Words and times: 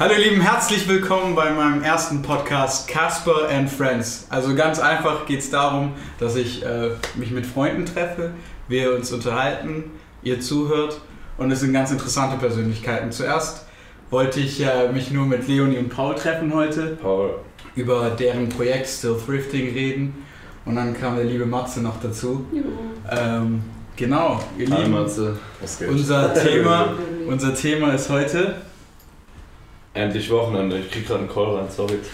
Hallo 0.00 0.12
ihr 0.12 0.30
Lieben, 0.30 0.40
herzlich 0.40 0.86
willkommen 0.86 1.34
bei 1.34 1.50
meinem 1.50 1.82
ersten 1.82 2.22
Podcast 2.22 2.86
Casper 2.86 3.48
and 3.50 3.68
Friends. 3.68 4.28
Also 4.30 4.54
ganz 4.54 4.78
einfach 4.78 5.26
geht 5.26 5.40
es 5.40 5.50
darum, 5.50 5.94
dass 6.20 6.36
ich 6.36 6.64
äh, 6.64 6.90
mich 7.16 7.32
mit 7.32 7.44
Freunden 7.44 7.84
treffe, 7.84 8.30
wir 8.68 8.94
uns 8.94 9.10
unterhalten, 9.10 9.90
ihr 10.22 10.40
zuhört 10.40 11.00
und 11.36 11.50
es 11.50 11.58
sind 11.58 11.72
ganz 11.72 11.90
interessante 11.90 12.36
Persönlichkeiten. 12.36 13.10
Zuerst 13.10 13.66
wollte 14.08 14.38
ich 14.38 14.64
äh, 14.64 14.92
mich 14.92 15.10
nur 15.10 15.26
mit 15.26 15.48
Leonie 15.48 15.78
und 15.78 15.88
Paul 15.88 16.14
treffen 16.14 16.54
heute, 16.54 16.96
Paul. 17.02 17.30
über 17.74 18.10
deren 18.10 18.50
Projekt 18.50 18.86
Still 18.86 19.16
Thrifting 19.16 19.72
reden 19.72 20.24
und 20.64 20.76
dann 20.76 20.94
kam 20.94 21.16
der 21.16 21.24
liebe 21.24 21.44
Matze 21.44 21.82
noch 21.82 22.00
dazu. 22.00 22.46
Ähm, 23.10 23.64
genau, 23.96 24.38
ihr 24.56 24.70
Hi 24.70 24.82
Lieben, 24.82 24.92
Matze. 24.92 25.36
Was 25.60 25.76
geht? 25.76 25.88
unser 25.88 26.32
Thema, 26.40 26.94
unser 27.26 27.52
Thema 27.52 27.94
ist 27.94 28.08
heute 28.08 28.54
Endlich 29.98 30.30
Wochenende. 30.30 30.78
Ich 30.78 30.90
krieg 30.92 31.06
gerade 31.08 31.20
einen 31.20 31.28
Call 31.28 31.56
rein, 31.56 31.66
sorry. 31.68 31.98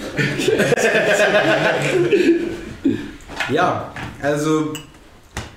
Ja, 3.52 3.92
also 4.22 4.72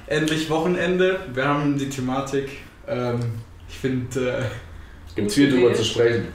endlich 0.08 0.50
Wochenende. 0.50 1.22
Wir 1.34 1.46
haben 1.46 1.78
die 1.78 1.88
Thematik. 1.90 2.50
Ähm, 2.86 3.20
ich 3.70 3.78
finde. 3.78 4.46
Gibt 5.16 5.32
viel 5.32 5.50
drüber 5.50 5.74
zu 5.74 5.86
sprechen. 5.86 6.26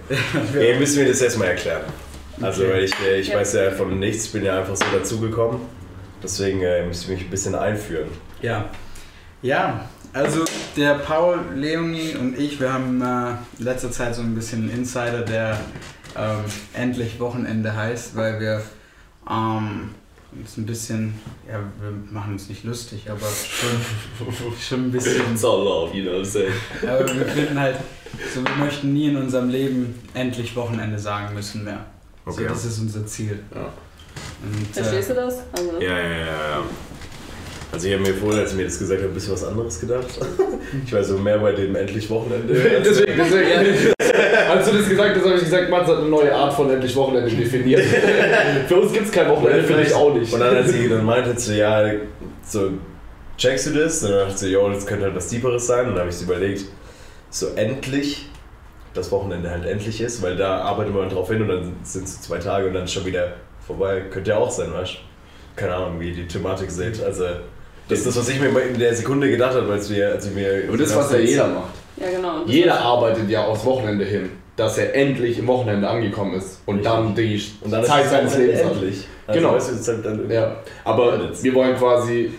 Äh, 0.56 0.73
Ihr 0.73 0.78
müsst 0.78 0.97
mir 0.97 1.06
das 1.06 1.20
erstmal 1.20 1.48
erklären. 1.48 1.83
Also, 2.41 2.62
Okay. 2.64 2.72
weil 2.72 2.84
ich, 2.84 2.95
äh, 3.06 3.20
ich 3.20 3.28
Ja. 3.28 3.36
weiß 3.38 3.52
ja 3.52 3.70
von 3.70 3.98
nichts, 3.98 4.24
ich 4.27 4.33
bin 4.33 4.45
ja 4.47 4.59
einfach 4.61 4.74
so 4.77 4.84
dazugekommen. 4.97 5.61
Deswegen 6.22 6.62
äh, 6.62 6.86
müsst 6.86 7.06
ihr 7.06 7.14
mich 7.14 7.24
ein 7.24 7.30
bisschen 7.30 7.55
einführen. 7.55 8.09
ja. 8.41 8.70
Ja, 9.42 9.88
also 10.12 10.44
der 10.76 10.94
Paul, 10.94 11.40
Leonie 11.54 12.14
und 12.14 12.38
ich, 12.38 12.60
wir 12.60 12.72
haben 12.72 13.00
äh, 13.00 13.30
in 13.58 13.64
letzter 13.64 13.90
Zeit 13.90 14.14
so 14.14 14.22
ein 14.22 14.34
bisschen 14.34 14.62
einen 14.62 14.78
Insider, 14.78 15.22
der 15.22 15.58
ähm, 16.16 16.44
endlich 16.74 17.18
Wochenende 17.20 17.74
heißt, 17.74 18.16
weil 18.16 18.40
wir 18.40 18.62
ähm, 19.28 19.91
uns 20.32 20.56
ein 20.56 20.66
bisschen. 20.66 21.14
Ja, 21.48 21.60
wir 21.80 21.91
machen 22.10 22.32
uns 22.32 22.48
nicht 22.48 22.64
lustig, 22.64 23.10
aber 23.10 23.27
schon, 23.27 24.54
schon 24.60 24.84
ein 24.86 24.92
bisschen. 24.92 25.32
It's 25.32 25.44
all 25.44 25.62
love, 25.62 25.96
you 25.96 26.02
know 26.04 26.19
what 26.19 26.26
I'm 26.26 26.30
saying? 26.30 26.52
Aber 26.82 27.06
wir 27.14 27.26
finden 27.26 27.58
halt, 27.58 27.76
so 28.34 28.42
wir 28.44 28.56
möchten 28.56 28.92
nie 28.92 29.08
in 29.08 29.16
unserem 29.16 29.48
Leben 29.48 29.94
endlich 30.14 30.54
Wochenende 30.56 30.98
sagen 30.98 31.34
müssen 31.34 31.64
mehr. 31.64 31.84
Okay. 32.24 32.42
So, 32.42 32.48
das 32.48 32.64
ist 32.64 32.78
unser 32.78 33.06
Ziel. 33.06 33.41
Ja. 33.54 33.72
Und, 34.42 34.74
Verstehst 34.74 35.10
du 35.10 35.14
das? 35.14 35.42
Also, 35.52 35.80
Ja, 35.80 35.98
ja, 35.98 36.08
ja, 36.08 36.26
ja. 36.26 36.62
Also, 37.73 37.89
ich 37.89 37.95
habe 37.95 38.03
mir 38.03 38.15
vorhin, 38.15 38.41
als 38.41 38.51
ich 38.51 38.56
mir 38.59 38.65
das 38.65 38.78
gesagt 38.78 39.01
habe, 39.01 39.11
ein 39.11 39.15
bisschen 39.15 39.33
was 39.33 39.45
anderes 39.45 39.81
gedacht. 39.81 40.06
Ich 40.87 40.92
war 40.92 41.05
so 41.05 41.19
mehr 41.19 41.37
bei 41.37 41.53
dem 41.53 41.77
endlich 41.77 42.09
Wochenende. 42.09 42.55
deswegen, 42.84 43.12
deswegen. 43.15 43.92
Als 44.48 44.70
du 44.70 44.77
das 44.77 44.89
gesagt 44.89 45.17
hast, 45.17 45.25
habe 45.25 45.34
ich 45.34 45.45
gesagt, 45.45 45.70
Mats 45.70 45.89
hat 45.89 45.98
eine 45.98 46.09
neue 46.09 46.34
Art 46.34 46.53
von 46.55 46.70
endlich 46.70 46.95
Wochenende 46.97 47.31
definiert. 47.31 47.83
Für 48.69 48.77
uns 48.77 48.93
gibt 48.93 49.06
es 49.06 49.12
kein 49.12 49.28
Wochenende, 49.28 49.65
für 49.65 49.75
dich 49.75 49.93
auch 49.95 50.15
nicht. 50.15 50.33
Und 50.33 50.41
dann, 50.41 50.56
als 50.56 50.70
sie 50.70 50.89
dann 50.89 51.05
meinte, 51.05 51.39
sie, 51.39 51.59
ja, 51.59 51.91
so, 52.43 52.70
checkst 53.37 53.67
du 53.67 53.70
das? 53.81 54.03
Und 54.03 54.11
dann 54.11 54.28
dachte 54.28 54.39
sie, 54.39 54.53
jo, 54.53 54.69
das 54.70 54.87
könnte 54.87 55.05
halt 55.05 55.15
was 55.15 55.28
Tieferes 55.28 55.67
sein. 55.67 55.87
Und 55.87 55.93
dann 55.93 56.00
habe 56.00 56.11
ich 56.11 56.17
so 56.17 56.25
überlegt, 56.25 56.65
so 57.31 57.48
endlich, 57.56 58.27
das 58.95 59.11
Wochenende 59.11 59.50
halt 59.50 59.65
endlich 59.65 60.00
ist, 60.00 60.23
weil 60.23 60.37
da 60.37 60.59
arbeitet 60.59 60.95
man 60.95 61.09
drauf 61.09 61.28
hin 61.28 61.43
und 61.43 61.48
dann 61.48 61.77
sind 61.83 62.05
es 62.05 62.20
zwei 62.20 62.39
Tage 62.39 62.67
und 62.67 62.75
dann 62.75 62.84
ist 62.84 62.93
schon 62.93 63.06
wieder 63.06 63.34
vorbei. 63.67 64.03
Könnte 64.11 64.31
ja 64.31 64.37
auch 64.37 64.50
sein, 64.50 64.73
weißt 64.73 64.95
du? 64.95 64.98
Keine 65.56 65.75
Ahnung, 65.75 66.00
wie 66.00 66.11
ihr 66.11 66.15
die 66.15 66.27
Thematik 66.27 66.70
seht. 66.70 67.03
Also, 67.03 67.25
das 67.88 67.98
ist 67.98 68.06
das, 68.08 68.16
was 68.19 68.28
ich 68.28 68.41
mir 68.41 68.48
in 68.48 68.78
der 68.78 68.94
Sekunde 68.94 69.30
gedacht 69.30 69.55
habe, 69.55 69.72
als, 69.72 69.91
wir, 69.91 70.08
als 70.12 70.27
ich 70.27 70.34
mir. 70.34 70.64
Und 70.70 70.80
das 70.80 70.91
ist, 70.91 70.97
was 70.97 71.12
ja 71.12 71.19
jeder 71.19 71.48
macht. 71.48 71.75
ja, 71.97 72.11
genau. 72.11 72.44
Jeder 72.47 72.80
arbeitet 72.80 73.28
ja 73.28 73.44
aufs 73.44 73.64
Wochenende 73.64 74.05
hin, 74.05 74.30
dass 74.56 74.78
er 74.78 74.94
endlich 74.94 75.38
im 75.38 75.47
Wochenende 75.47 75.88
angekommen 75.88 76.34
ist 76.34 76.60
und 76.66 76.84
dann 76.84 77.14
die 77.14 77.42
Und 77.60 77.70
dann 77.72 77.84
Zeit 77.84 78.08
seines 78.08 78.33
es 78.33 78.38
Lebens 78.38 78.64
hat. 78.64 78.72
endlich. 78.72 79.06
Also, 79.27 79.41
Genau. 79.41 79.55
Weißt 79.55 79.88
du, 79.88 79.92
halt 79.92 80.05
dann 80.05 80.30
Ja, 80.30 80.56
aber 80.84 81.30
wir 81.41 81.55
wollen 81.55 81.77
quasi 81.77 82.33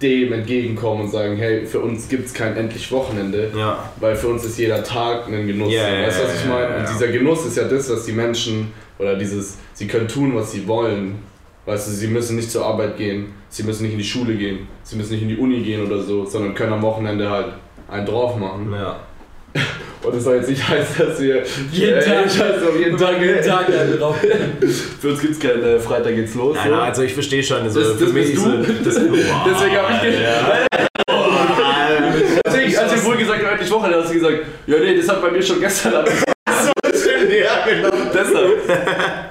dem 0.00 0.32
entgegenkommen 0.32 1.02
und 1.02 1.10
sagen, 1.10 1.36
hey, 1.36 1.66
für 1.66 1.80
uns 1.80 2.08
gibt 2.08 2.26
es 2.26 2.32
kein 2.32 2.56
endlich 2.56 2.90
Wochenende, 2.90 3.50
Ja. 3.54 3.90
weil 4.00 4.16
für 4.16 4.28
uns 4.28 4.44
ist 4.44 4.58
jeder 4.58 4.82
Tag 4.82 5.26
ein 5.28 5.46
Genuss. 5.46 5.72
Ja, 5.72 5.88
ja, 5.88 6.06
weißt 6.06 6.20
du, 6.20 6.24
was 6.24 6.30
ja, 6.32 6.38
ich 6.40 6.44
ja, 6.46 6.50
meine? 6.50 6.68
ja, 6.70 6.76
Und 6.76 6.84
ja. 6.84 6.92
dieser 6.92 7.08
Genuss 7.08 7.44
ist 7.46 7.56
ja 7.58 7.64
das, 7.64 7.90
was 7.90 8.06
die 8.06 8.12
Menschen 8.12 8.72
oder 8.98 9.16
dieses, 9.16 9.58
sie 9.74 9.86
können 9.86 10.08
tun, 10.08 10.34
was 10.34 10.52
sie 10.52 10.66
wollen. 10.66 11.18
Weißt 11.66 11.88
du, 11.88 11.92
sie 11.92 12.06
müssen 12.08 12.36
nicht 12.36 12.50
zur 12.50 12.64
Arbeit 12.64 12.96
gehen, 12.96 13.32
sie 13.48 13.62
müssen 13.64 13.82
nicht 13.84 13.92
in 13.92 13.98
die 13.98 14.04
Schule 14.04 14.34
gehen, 14.34 14.66
sie 14.82 14.96
müssen 14.96 15.12
nicht 15.12 15.22
in 15.22 15.28
die 15.28 15.36
Uni 15.36 15.60
gehen 15.60 15.86
oder 15.86 16.02
so, 16.02 16.24
sondern 16.24 16.54
können 16.54 16.72
am 16.72 16.82
Wochenende 16.82 17.28
halt 17.30 17.48
einen 17.88 18.06
drauf 18.06 18.36
machen. 18.36 18.72
Ja. 18.72 19.00
Und 20.02 20.14
das 20.14 20.24
soll 20.24 20.36
jetzt 20.36 20.48
nicht 20.48 20.66
heißen, 20.66 21.06
dass 21.06 21.20
wir 21.20 21.42
Jeden 21.70 21.98
äh, 21.98 22.02
Tag. 22.02 22.24
auf 22.26 22.78
jeden 22.78 22.96
Tag, 22.96 23.20
jeden 23.20 23.42
Tag 23.44 23.68
einen 23.68 23.98
drauf. 23.98 24.16
Für 25.00 25.08
uns 25.10 25.20
gibt 25.20 25.34
es 25.34 25.38
keinen 25.40 25.62
äh, 25.62 25.78
Freitag 25.78 26.14
geht's 26.14 26.34
los. 26.34 26.56
Nein, 26.56 26.68
so. 26.70 26.74
nein, 26.76 26.88
also 26.88 27.02
ich 27.02 27.12
verstehe 27.12 27.42
schon. 27.42 27.58
Also 27.62 27.80
Das- 27.80 27.92
für 27.98 28.04
das 28.06 28.12
mich 28.14 28.32
ist 28.32 28.42
so- 28.42 28.50
das, 28.50 28.66
Deswegen 28.94 29.76
habe 29.76 30.08
ich 30.08 30.20
ja. 30.20 30.66
Deswegen, 32.46 32.76
als 32.78 32.94
ich 32.94 33.04
wohl 33.04 33.16
gesagt 33.18 33.40
habe, 33.42 33.52
endlich 33.52 33.70
Wochenende, 33.70 33.98
hast 34.02 34.10
du 34.10 34.14
gesagt, 34.14 34.38
ja 34.66 34.78
nee, 34.78 34.96
das 34.96 35.08
hat 35.08 35.20
bei 35.20 35.30
mir 35.30 35.42
schon 35.42 35.60
gestern 35.60 35.94
angefangen. 35.96 36.32
ja, 37.30 37.66
genau. 37.68 37.90
Deshalb. 38.14 39.29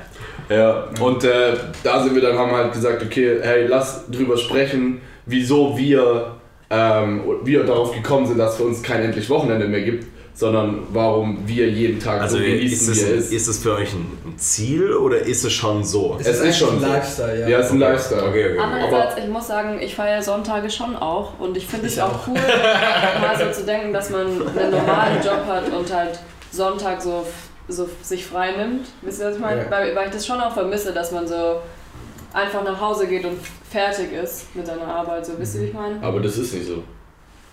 Ja, 0.50 0.88
und 1.00 1.24
äh, 1.24 1.54
da 1.84 2.04
sind 2.04 2.16
wir 2.16 2.22
dann, 2.22 2.38
haben 2.38 2.52
halt 2.52 2.74
gesagt, 2.74 3.04
okay, 3.04 3.40
hey, 3.42 3.68
lass 3.68 4.10
drüber 4.10 4.38
sprechen, 4.38 5.02
wieso 5.26 5.78
wir, 5.78 6.36
ähm, 6.70 7.22
wir 7.44 7.64
darauf 7.64 7.94
gekommen 7.94 8.26
sind, 8.26 8.38
dass 8.38 8.54
es 8.54 8.58
für 8.58 8.64
uns 8.64 8.82
kein 8.82 9.04
endlich 9.04 9.30
Wochenende 9.30 9.68
mehr 9.68 9.82
gibt, 9.82 10.06
sondern 10.40 10.88
warum 10.94 11.46
wir 11.46 11.70
jeden 11.70 12.00
Tag 12.00 12.22
Also 12.22 12.38
so 12.38 12.44
ist 12.44 12.50
genießen, 12.50 12.88
das, 12.88 12.98
wie 12.98 13.12
er 13.12 13.16
ist. 13.16 13.34
ist 13.34 13.48
das 13.50 13.58
für 13.60 13.74
euch 13.74 13.94
ein 13.94 14.36
Ziel 14.38 14.94
oder 14.94 15.20
ist 15.20 15.44
es 15.44 15.52
schon 15.52 15.84
so? 15.84 16.18
Es 16.18 16.28
ist 16.40 16.58
schon 16.58 16.76
ein 16.76 16.80
so. 16.80 16.88
Lifestyle, 16.88 17.42
ja. 17.42 17.48
Ja, 17.50 17.60
es 17.60 17.66
ist 17.66 17.72
ein 17.74 17.80
Lifestyle. 17.80 18.24
Okay, 18.24 18.46
okay. 18.46 18.58
okay. 18.58 18.60
Andererseits, 18.60 19.18
ich 19.18 19.28
muss 19.28 19.48
sagen, 19.48 19.80
ich 19.82 19.94
feiere 19.96 20.22
Sonntage 20.22 20.70
schon 20.70 20.96
auch 20.96 21.40
und 21.40 21.58
ich 21.58 21.68
finde 21.68 21.88
es 21.88 22.00
auch 22.00 22.10
auch. 22.10 22.28
cool, 22.28 22.36
mal 23.22 23.38
so 23.38 23.52
zu 23.52 23.66
denken, 23.66 23.92
dass 23.92 24.10
man 24.10 24.28
einen 24.28 24.72
normalen 24.72 25.22
Job 25.24 25.46
hat 25.46 25.72
und 25.74 25.94
halt 25.94 26.20
Sonntag 26.52 27.02
so, 27.02 27.26
so 27.70 27.88
sich 28.02 28.26
frei 28.26 28.52
nimmt. 28.52 28.88
Wisst 29.02 29.22
ihr, 29.22 29.28
was 29.28 29.36
ich 29.36 29.42
meine? 29.42 29.64
Ja. 29.64 29.72
Weil, 29.72 29.96
weil 29.96 30.08
ich 30.08 30.14
das 30.14 30.26
schon 30.26 30.42
auch 30.42 30.54
vermisse, 30.54 30.92
dass 30.92 31.12
man 31.12 31.28
so 31.28 31.62
einfach 32.34 32.64
nach 32.64 32.80
Hause 32.80 33.08
geht 33.08 33.26
und 33.26 33.40
fertig 33.70 34.12
ist 34.14 34.54
mit 34.56 34.68
seiner 34.68 34.86
Arbeit. 34.88 35.26
So, 35.26 35.34
wisst 35.38 35.56
ihr, 35.56 35.62
wie 35.62 35.66
ich 35.66 35.74
meine? 35.74 36.02
Aber 36.02 36.20
das 36.20 36.38
ist 36.38 36.54
nicht 36.54 36.68
so. 36.68 36.84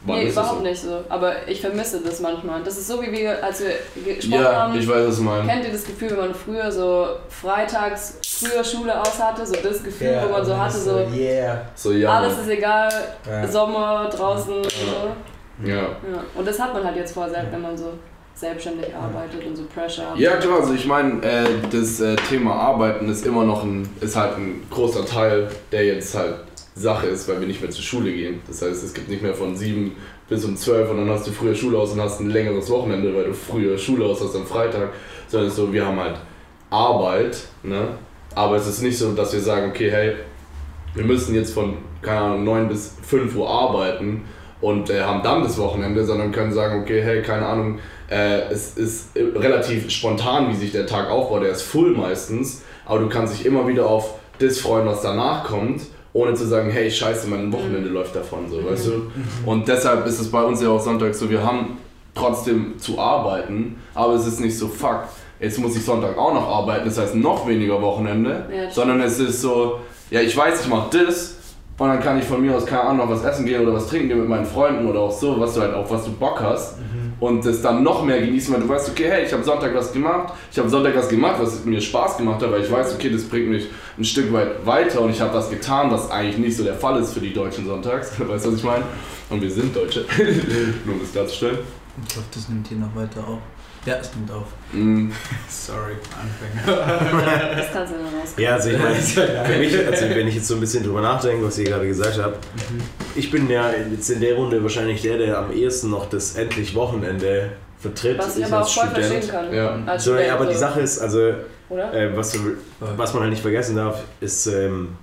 Wann 0.05 0.19
Nee, 0.19 0.29
überhaupt 0.29 0.59
so? 0.59 0.63
nicht 0.63 0.81
so. 0.83 1.01
Aber 1.09 1.33
ich 1.49 1.61
vermisse 1.61 2.01
das 2.01 2.21
manchmal. 2.21 2.63
Das 2.63 2.77
ist 2.77 2.87
so, 2.87 3.01
wie 3.03 3.11
wir, 3.11 3.43
als 3.43 3.61
wir 3.61 4.15
gesprochen 4.15 4.43
Ja, 4.43 4.53
haben. 4.63 4.79
ich 4.79 4.87
weiß, 4.87 5.09
was 5.09 5.17
du 5.17 5.23
meinst. 5.23 5.49
Kennt 5.51 5.65
ihr 5.65 5.73
das 5.73 5.85
Gefühl, 5.85 6.11
wenn 6.11 6.19
man 6.19 6.35
früher 6.35 6.71
so 6.71 7.09
freitags 7.29 8.19
früher 8.39 8.63
Schule 8.63 9.01
aus 9.01 9.19
hatte? 9.21 9.45
So 9.47 9.55
das 9.63 9.83
Gefühl, 9.83 10.21
wo 10.27 10.31
man 10.33 10.45
so 10.45 10.57
hatte, 10.57 10.77
so 10.77 10.99
Yeah. 11.15 11.63
So, 11.75 11.93
ja. 11.93 12.11
alles 12.19 12.39
ist 12.39 12.49
egal, 12.49 12.91
Ja. 13.29 13.49
Sommer, 13.49 14.09
draußen. 14.11 14.63
So. 14.65 15.67
ja. 15.67 15.75
Ja. 15.75 15.89
Und 16.35 16.47
das 16.47 16.61
hat 16.61 16.75
man 16.75 16.85
halt 16.85 16.97
jetzt 16.97 17.13
vorher, 17.15 17.45
wenn 17.51 17.63
man 17.63 17.77
so 17.77 17.95
selbstständig 18.37 18.95
arbeitet 18.95 19.45
und 19.47 19.57
so 19.57 19.65
Pressure. 19.65 20.15
Ja 20.17 20.37
klar, 20.37 20.61
also 20.61 20.75
ich 20.75 20.87
meine, 20.87 21.23
äh, 21.23 21.47
das 21.71 22.01
äh, 22.01 22.17
Thema 22.29 22.55
Arbeiten 22.55 23.09
ist 23.09 23.27
immer 23.27 23.45
noch 23.45 23.65
ein, 23.65 23.89
ist 24.01 24.15
halt 24.15 24.37
ein 24.37 24.63
großer 24.71 25.07
Teil, 25.07 25.49
der 25.73 25.87
jetzt 25.87 26.15
halt 26.15 26.37
Sache 26.75 27.07
ist, 27.07 27.27
weil 27.29 27.41
wir 27.41 27.47
nicht 27.47 27.63
mehr 27.63 27.71
zur 27.71 27.83
Schule 27.83 28.13
gehen. 28.13 28.41
Das 28.47 28.61
heißt, 28.61 28.85
es 28.85 28.93
gibt 28.93 29.09
nicht 29.09 29.23
mehr 29.23 29.35
von 29.35 29.57
sieben 29.57 29.97
bis 30.29 30.45
um 30.45 30.57
zwölf 30.57 30.91
und 30.91 30.99
dann 30.99 31.09
hast 31.09 31.27
du 31.27 31.33
früher 31.33 31.55
Schule 31.55 31.79
aus 31.79 31.93
und 31.93 32.01
hast 32.01 32.21
ein 32.21 32.29
längeres 32.29 32.69
Wochenende, 32.69 33.15
weil 33.15 33.25
du 33.25 33.33
früher 33.33 33.79
Schule 33.79 34.05
aus 34.05 34.21
hast 34.21 34.37
am 34.37 34.47
Freitag. 34.47 34.91
Sondern 35.29 35.49
es 35.49 35.55
ist 35.55 35.59
so, 35.59 35.73
wir 35.73 35.87
haben 35.87 35.99
halt 35.99 36.17
Arbeit, 36.69 37.39
ne? 37.63 37.89
Aber 38.35 38.57
es 38.57 38.67
ist 38.67 38.83
nicht 38.83 38.99
so, 38.99 39.13
dass 39.13 39.33
wir 39.33 39.41
sagen, 39.41 39.71
okay, 39.71 39.91
hey, 39.91 40.17
wir 40.95 41.05
müssen 41.05 41.35
jetzt 41.35 41.55
von, 41.55 41.79
keine 42.03 42.21
Ahnung, 42.21 42.45
9 42.45 42.69
bis 42.69 42.95
5 43.03 43.35
Uhr 43.35 43.49
arbeiten 43.49 44.25
und 44.61 44.91
äh, 44.91 45.03
haben 45.03 45.23
dann 45.23 45.43
das 45.43 45.57
Wochenende, 45.59 46.05
sondern 46.05 46.33
können 46.33 46.53
sagen, 46.53 46.83
okay, 46.83 47.03
hey, 47.03 47.23
keine 47.23 47.47
Ahnung, 47.47 47.79
äh, 48.09 48.51
es 48.51 48.77
ist 48.77 49.09
relativ 49.17 49.91
spontan, 49.91 50.51
wie 50.51 50.57
sich 50.57 50.73
der 50.73 50.87
Tag 50.87 51.11
aufbaut, 51.11 51.43
der 51.43 51.51
ist 51.51 51.63
full 51.63 51.91
meistens, 51.97 52.63
aber 52.85 53.01
du 53.01 53.09
kannst 53.09 53.35
dich 53.35 53.47
immer 53.47 53.67
wieder 53.67 53.87
auf 53.87 54.15
das 54.39 54.59
freuen, 54.59 54.87
was 54.87 55.03
danach 55.03 55.45
kommt, 55.45 55.83
ohne 56.13 56.35
zu 56.35 56.47
sagen, 56.47 56.71
hey, 56.71 56.91
scheiße, 56.91 57.29
mein 57.29 57.53
Wochenende 57.53 57.89
läuft 57.89 58.15
davon, 58.15 58.49
so, 58.49 58.65
weißt 58.65 58.87
du? 58.87 59.11
Und 59.45 59.67
deshalb 59.69 60.07
ist 60.07 60.21
es 60.21 60.31
bei 60.31 60.43
uns 60.43 60.63
ja 60.63 60.69
auch 60.71 60.81
Sonntag 60.81 61.15
so, 61.15 61.29
wir 61.29 61.45
haben 61.45 61.79
trotzdem 62.15 62.79
zu 62.79 62.99
arbeiten, 62.99 63.77
aber 63.95 64.15
es 64.15 64.27
ist 64.27 64.41
nicht 64.41 64.57
so, 64.57 64.69
fuck, 64.69 65.05
jetzt 65.41 65.59
muss 65.59 65.77
ich 65.77 65.85
Sonntag 65.85 66.17
auch 66.17 66.33
noch 66.33 66.49
arbeiten, 66.49 66.87
das 66.87 66.99
heißt 66.99 67.15
noch 67.15 67.47
weniger 67.47 67.81
Wochenende, 67.83 68.47
Ja, 68.51 68.71
sondern 68.71 69.01
es 69.01 69.19
ist 69.19 69.43
so, 69.43 69.81
ja, 70.11 70.21
ich 70.21 70.35
weiß, 70.37 70.63
ich 70.63 70.69
mache 70.69 70.97
das 70.99 71.37
und 71.77 71.89
dann 71.89 72.01
kann 72.01 72.19
ich 72.19 72.25
von 72.25 72.41
mir 72.41 72.57
aus, 72.57 72.65
keine 72.65 72.83
Ahnung, 72.83 73.09
noch 73.09 73.11
was 73.15 73.25
essen 73.25 73.45
gehen 73.45 73.61
oder 73.63 73.75
was 73.75 73.89
trinken 73.89 74.09
gehen 74.09 74.21
mit 74.21 74.29
meinen 74.29 74.47
Freunden 74.47 74.87
oder 74.87 75.01
auch 75.01 75.13
so, 75.13 75.39
was 75.39 75.55
du 75.55 75.61
halt 75.61 75.75
auf 75.75 75.91
was 75.91 76.05
du 76.05 76.13
Bock 76.13 76.41
hast 76.41 76.77
und 77.21 77.45
das 77.45 77.63
dann 77.63 77.83
noch 77.83 78.05
mehr 78.05 78.21
genießen, 78.21 78.53
weil 78.53 78.61
du 78.61 78.69
weißt, 78.69 78.91
okay, 78.91 79.07
hey, 79.09 79.25
ich 79.25 79.33
habe 79.33 79.43
Sonntag 79.43 79.75
was 79.75 79.93
gemacht, 79.93 80.35
ich 80.51 80.59
habe 80.59 80.69
Sonntag 80.69 80.97
was 80.97 81.09
gemacht, 81.09 81.37
was 81.39 81.65
mir 81.65 81.81
Spaß 81.81 82.19
gemacht 82.19 82.43
hat, 82.43 82.51
weil 82.51 82.63
ich 82.63 82.71
weiß, 82.71 82.95
okay, 82.95 83.11
das 83.11 83.25
bringt 83.25 83.49
mich 83.49 83.69
ein 83.99 84.05
Stück 84.05 84.33
weit 84.33 84.65
weiter 84.67 85.01
und 85.01 85.11
ich 85.11 85.21
habe 85.21 85.35
was 85.35 85.49
getan, 85.49 85.91
was 85.91 86.11
eigentlich 86.11 86.39
nicht 86.39 86.57
so 86.57 86.65
der 86.65 86.75
Fall 86.75 87.01
ist 87.01 87.15
für 87.15 87.21
die 87.21 87.33
Deutschen 87.33 87.67
Sonntags, 87.67 88.13
weißt 88.19 88.47
du, 88.47 88.53
was 88.53 88.59
ich 88.59 88.65
meine? 88.65 88.85
Und 89.31 89.41
wir 89.41 89.51
sind 89.51 89.75
Deutsche, 89.75 90.05
nur 90.85 90.95
um 90.95 91.01
das 91.01 91.13
klarzustellen. 91.13 91.59
Ich 92.09 92.17
hoffe, 92.17 92.27
das 92.33 92.49
nimmt 92.49 92.69
hier 92.69 92.77
noch 92.77 92.95
weiter 92.95 93.27
auf. 93.27 93.39
Ja, 93.87 93.95
es 94.01 94.11
nimmt 94.15 94.31
auf. 94.33 94.47
Mm, 94.73 95.11
Sorry, 95.49 95.93
Anfänger. 96.21 96.77
Das 97.57 97.73
kannst 97.73 97.93
du 97.93 97.97
dann 97.99 98.07
raus. 98.07 98.35
Ja, 98.37 98.55
also 98.55 98.71
ich 98.71 98.79
meine, 98.79 98.95
für 98.97 99.59
mich, 99.59 99.87
also 99.87 100.09
wenn 100.15 100.27
ich 100.29 100.35
jetzt 100.35 100.49
so 100.49 100.55
ein 100.55 100.61
bisschen 100.61 100.83
drüber 100.85 101.01
nachdenke, 101.01 101.47
was 101.47 101.57
ihr 101.59 101.65
gerade 101.67 101.87
gesagt 101.87 102.19
habt, 102.21 102.45
ich 103.15 103.31
bin 103.31 103.49
ja 103.49 103.71
jetzt 103.73 104.11
in 104.11 104.21
der 104.21 104.35
Runde 104.35 104.63
wahrscheinlich 104.63 105.03
der, 105.03 105.19
der 105.19 105.39
am 105.39 105.53
ehesten 105.53 105.91
noch 105.91 106.11
das 106.11 106.35
endlich 106.37 106.75
Wochenende 106.75 107.51
vertritt. 107.79 108.19
Was 108.19 108.37
ich 108.37 108.41
ich 108.43 108.47
aber 108.47 108.57
auch 108.57 108.61
als 108.65 108.73
voll 108.73 108.87
Student. 108.89 109.07
verstehen 109.07 109.31
kann. 109.31 109.55
Ja. 109.55 109.79
Als 109.87 110.05
So, 110.05 110.11
Student, 110.11 110.29
ja, 110.29 110.35
aber 110.35 110.47
die. 110.47 110.55
Sache 110.57 110.81
ist, 110.81 110.99
also 110.99 111.21
äh, 111.21 111.35
was, 112.15 112.37
was 112.81 113.13
man 113.15 113.23
halt 113.23 113.31
nicht 113.31 113.43
vergessen 113.43 113.77
darf, 113.77 114.03
ist, 114.21 114.47
ähm, 114.47 114.97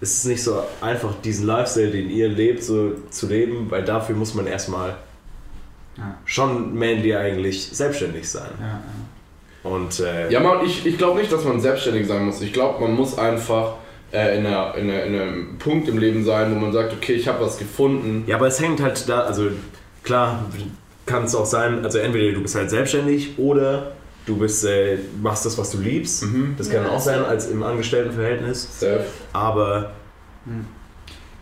es 0.00 0.18
ist 0.18 0.24
nicht 0.26 0.42
so 0.42 0.62
einfach, 0.80 1.14
diesen 1.22 1.46
Lifestyle, 1.46 1.90
den 1.90 2.10
ihr 2.10 2.28
lebt, 2.28 2.62
so 2.62 2.92
zu 3.10 3.26
leben, 3.26 3.70
weil 3.70 3.84
dafür 3.84 4.14
muss 4.16 4.34
man 4.34 4.46
erstmal 4.46 4.96
Ja. 5.96 6.18
schon 6.24 6.74
mainly 6.76 7.14
eigentlich 7.14 7.68
selbstständig 7.68 8.28
sein. 8.28 8.50
Ja, 8.60 8.66
ja. 8.66 9.70
Und 9.70 10.00
äh, 10.00 10.30
Ja, 10.30 10.40
man, 10.40 10.64
ich, 10.66 10.84
ich 10.84 10.98
glaube 10.98 11.20
nicht, 11.20 11.32
dass 11.32 11.44
man 11.44 11.60
selbstständig 11.60 12.06
sein 12.06 12.24
muss. 12.26 12.40
Ich 12.42 12.52
glaube, 12.52 12.80
man 12.80 12.94
muss 12.94 13.16
einfach 13.16 13.74
äh, 14.12 14.38
in, 14.38 14.44
einer, 14.46 14.74
in, 14.74 14.90
einer, 14.90 15.04
in 15.04 15.14
einem 15.20 15.58
Punkt 15.58 15.88
im 15.88 15.98
Leben 15.98 16.24
sein, 16.24 16.54
wo 16.54 16.58
man 16.58 16.72
sagt, 16.72 16.92
okay, 16.92 17.14
ich 17.14 17.28
habe 17.28 17.44
was 17.44 17.56
gefunden. 17.58 18.24
Ja, 18.26 18.36
aber 18.36 18.48
es 18.48 18.60
hängt 18.60 18.82
halt 18.82 19.08
da, 19.08 19.20
also 19.20 19.48
klar 20.02 20.44
kann 21.06 21.24
es 21.24 21.34
auch 21.34 21.46
sein, 21.46 21.84
also 21.84 21.98
entweder 21.98 22.32
du 22.32 22.42
bist 22.42 22.54
halt 22.54 22.70
selbstständig 22.70 23.38
oder 23.38 23.92
du 24.26 24.36
bist, 24.36 24.64
äh, 24.64 24.98
machst 25.22 25.46
das, 25.46 25.56
was 25.58 25.70
du 25.70 25.78
liebst. 25.78 26.24
Mhm. 26.24 26.54
Das 26.58 26.68
kann 26.70 26.84
Ja, 26.84 26.90
auch 26.90 27.00
sein 27.00 27.24
als 27.24 27.48
im 27.48 27.62
Angestelltenverhältnis. 27.62 28.80
Safe. 28.80 29.04
Aber 29.32 29.92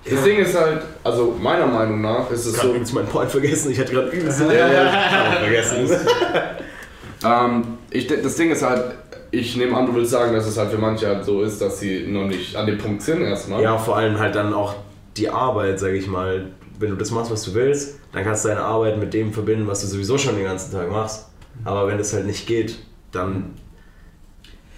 Das 0.05 0.25
Ding 0.25 0.39
ist 0.39 0.59
halt, 0.59 0.83
also 1.05 1.37
meiner 1.41 1.67
Meinung 1.67 2.01
nach 2.01 2.29
ist 2.31 2.47
es 2.47 2.57
ich 2.57 2.61
so, 2.61 2.69
übrigens 2.69 2.93
meinen 2.93 3.09
Point 3.09 3.31
vergessen. 3.31 3.71
Ich 3.71 3.79
hatte 3.79 3.93
gerade 3.93 4.09
übelst 4.09 4.41
Ja, 4.41 4.53
ja. 4.53 5.33
vergessen. 5.41 5.91
ähm, 7.25 7.79
ich, 7.91 8.09
das 8.09 8.35
Ding 8.35 8.51
ist 8.51 8.63
halt, 8.63 8.97
ich 9.31 9.57
nehme 9.57 9.77
an, 9.77 9.87
du 9.87 9.95
willst 9.95 10.11
sagen, 10.11 10.35
dass 10.35 10.47
es 10.47 10.59
halt 10.59 10.71
für 10.71 10.79
manche 10.79 11.07
halt 11.07 11.25
so 11.25 11.43
ist, 11.43 11.61
dass 11.61 11.79
sie 11.79 12.07
noch 12.09 12.27
nicht 12.27 12.57
an 12.57 12.67
dem 12.67 12.79
Punkt 12.79 13.03
sind 13.03 13.23
erstmal. 13.23 13.63
Ja, 13.63 13.79
vor 13.79 13.97
allem 13.97 14.19
halt 14.19 14.35
dann 14.35 14.53
auch 14.53 14.75
die 15.17 15.29
Arbeit, 15.29 15.79
sag 15.79 15.93
ich 15.93 16.07
mal. 16.07 16.49
Wenn 16.79 16.91
du 16.91 16.97
das 16.97 17.13
machst, 17.13 17.31
was 17.31 17.45
du 17.45 17.55
willst, 17.55 18.01
dann 18.13 18.25
kannst 18.25 18.45
du 18.45 18.49
deine 18.49 18.63
Arbeit 18.63 18.99
mit 18.99 19.15
dem 19.15 19.33
verbinden, 19.33 19.69
was 19.69 19.83
du 19.83 19.87
sowieso 19.87 20.19
schon 20.19 20.35
den 20.35 20.45
ganzen 20.45 20.73
Tag 20.73 20.91
machst. 20.91 21.29
Aber 21.65 21.87
wenn 21.87 21.97
das 21.97 22.13
halt 22.13 22.27
nicht 22.27 22.47
geht, 22.49 22.79
dann 23.13 23.55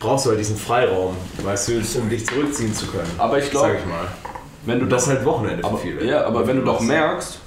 brauchst 0.00 0.26
du 0.26 0.30
halt 0.30 0.38
diesen 0.38 0.56
Freiraum, 0.56 1.16
weißt 1.42 1.68
du, 1.68 1.72
um 1.98 2.10
dich 2.10 2.26
zurückziehen 2.26 2.74
zu 2.74 2.86
können. 2.88 3.10
Aber 3.16 3.38
ich 3.38 3.50
glaube, 3.50 3.68
sag 3.68 3.78
ich 3.78 3.86
mal. 3.86 4.08
Wenn 4.66 4.80
du 4.80 4.86
das 4.86 5.06
halt 5.08 5.24
Wochenende 5.24 5.62
für 5.62 5.68
aber, 5.68 5.78
viele. 5.78 6.04
ja, 6.04 6.24
aber 6.24 6.46
wenn 6.46 6.56
du 6.56 6.64
doch 6.64 6.80
merkst, 6.80 7.38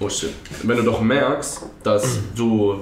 oh 0.00 0.08
shit, 0.08 0.32
wenn 0.62 0.76
du 0.76 0.82
doch 0.84 1.00
merkst, 1.00 1.62
dass 1.82 2.18
du 2.34 2.80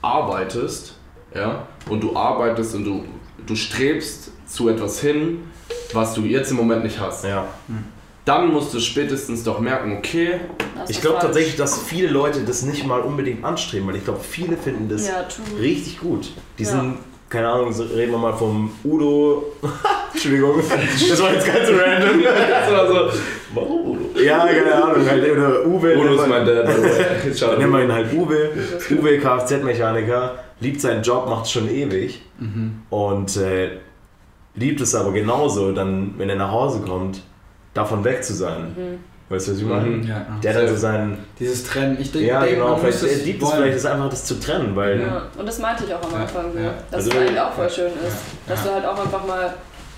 arbeitest, 0.00 0.94
ja, 1.34 1.66
und 1.88 2.02
du 2.02 2.16
arbeitest 2.16 2.74
und 2.74 2.84
du, 2.84 3.04
du 3.46 3.54
strebst 3.56 4.30
zu 4.46 4.68
etwas 4.68 5.00
hin, 5.00 5.44
was 5.92 6.14
du 6.14 6.22
jetzt 6.22 6.50
im 6.50 6.56
Moment 6.56 6.84
nicht 6.84 6.98
hast, 6.98 7.24
Ja. 7.24 7.46
dann 8.24 8.52
musst 8.52 8.72
du 8.74 8.80
spätestens 8.80 9.42
doch 9.44 9.60
merken, 9.60 9.96
okay, 9.98 10.40
Das 10.76 10.90
Ich 10.90 11.00
glaube 11.00 11.18
tatsächlich, 11.20 11.54
dass 11.56 11.80
viele 11.80 12.08
Leute 12.08 12.40
das 12.44 12.62
nicht 12.62 12.84
mal 12.86 13.00
unbedingt 13.02 13.44
anstreben, 13.44 13.86
weil 13.86 13.96
ich 13.96 14.04
glaube, 14.04 14.18
viele 14.20 14.56
finden 14.56 14.88
das 14.88 15.06
Ja, 15.06 15.24
richtig 15.58 16.00
gut. 16.00 16.32
Die 16.58 16.64
Ja. 16.64 16.70
sind, 16.70 16.98
keine 17.32 17.48
Ahnung, 17.48 17.72
reden 17.72 18.12
wir 18.12 18.18
mal 18.18 18.34
vom 18.34 18.70
Udo. 18.84 19.54
Entschuldigung, 20.12 20.56
das 20.58 21.22
war 21.22 21.32
jetzt 21.32 21.46
ganz 21.46 21.68
random. 21.70 22.22
das 22.22 22.70
war 22.70 22.86
so, 22.86 23.18
Warum 23.54 23.90
Udo? 23.90 24.20
Ja, 24.20 24.46
keine 24.46 24.84
Ahnung, 24.84 25.08
halt, 25.08 25.32
oder 25.32 25.66
Uwe. 25.66 25.96
Udo 25.96 26.14
ist 26.14 26.28
mein 26.28 26.44
Dad. 26.44 26.68
Schade. 27.34 27.58
Nennen 27.58 27.72
wir 27.72 27.84
ihn 27.84 27.92
halt 27.92 28.12
Uwe. 28.12 28.50
Uwe, 28.90 29.18
Kfz-Mechaniker, 29.18 30.34
liebt 30.60 30.80
seinen 30.82 31.02
Job, 31.02 31.26
macht 31.26 31.50
schon 31.50 31.70
ewig 31.70 32.20
und 32.90 33.36
äh, 33.38 33.78
liebt 34.54 34.82
es 34.82 34.94
aber 34.94 35.12
genauso, 35.12 35.72
dann, 35.72 36.14
wenn 36.18 36.28
er 36.28 36.36
nach 36.36 36.52
Hause 36.52 36.82
kommt, 36.86 37.22
davon 37.72 38.04
weg 38.04 38.22
zu 38.22 38.34
sein. 38.34 38.98
Weißt 39.32 39.48
du, 39.48 39.52
was 39.52 39.58
ich 39.58 39.64
meine? 39.64 39.86
Mhm. 39.86 40.02
Ja, 40.02 40.08
ja. 40.16 40.26
Der 40.42 40.52
dann 40.52 40.68
so 40.68 40.76
seinen. 40.76 41.18
Dieses 41.38 41.64
Trennen, 41.64 41.96
ich 42.00 42.12
denke, 42.12 42.28
Ja, 42.28 42.44
genau, 42.44 42.76
vielleicht 42.76 43.02
er 43.02 43.16
liebt 43.24 43.42
es 43.42 43.50
vielleicht, 43.50 43.76
ist 43.76 43.86
einfach 43.86 44.10
das 44.10 44.24
zu 44.26 44.38
trennen, 44.38 44.76
weil. 44.76 45.00
Ja, 45.00 45.22
und 45.38 45.46
das 45.46 45.58
meinte 45.58 45.84
ich 45.84 45.94
auch 45.94 46.02
am 46.02 46.12
Ja, 46.12 46.18
Anfang, 46.18 46.52
so, 46.52 46.58
ja. 46.58 46.74
dass 46.90 47.06
Also 47.06 47.10
es 47.10 47.16
eigentlich 47.16 47.40
auch 47.40 47.52
voll 47.52 47.70
schön 47.70 47.86
ist, 47.86 47.94
Ja, 48.46 48.54
dass 48.54 48.64
ja. 48.64 48.70
du 48.70 48.74
halt 48.76 48.86
auch 48.86 49.04
einfach 49.04 49.26
mal 49.26 49.54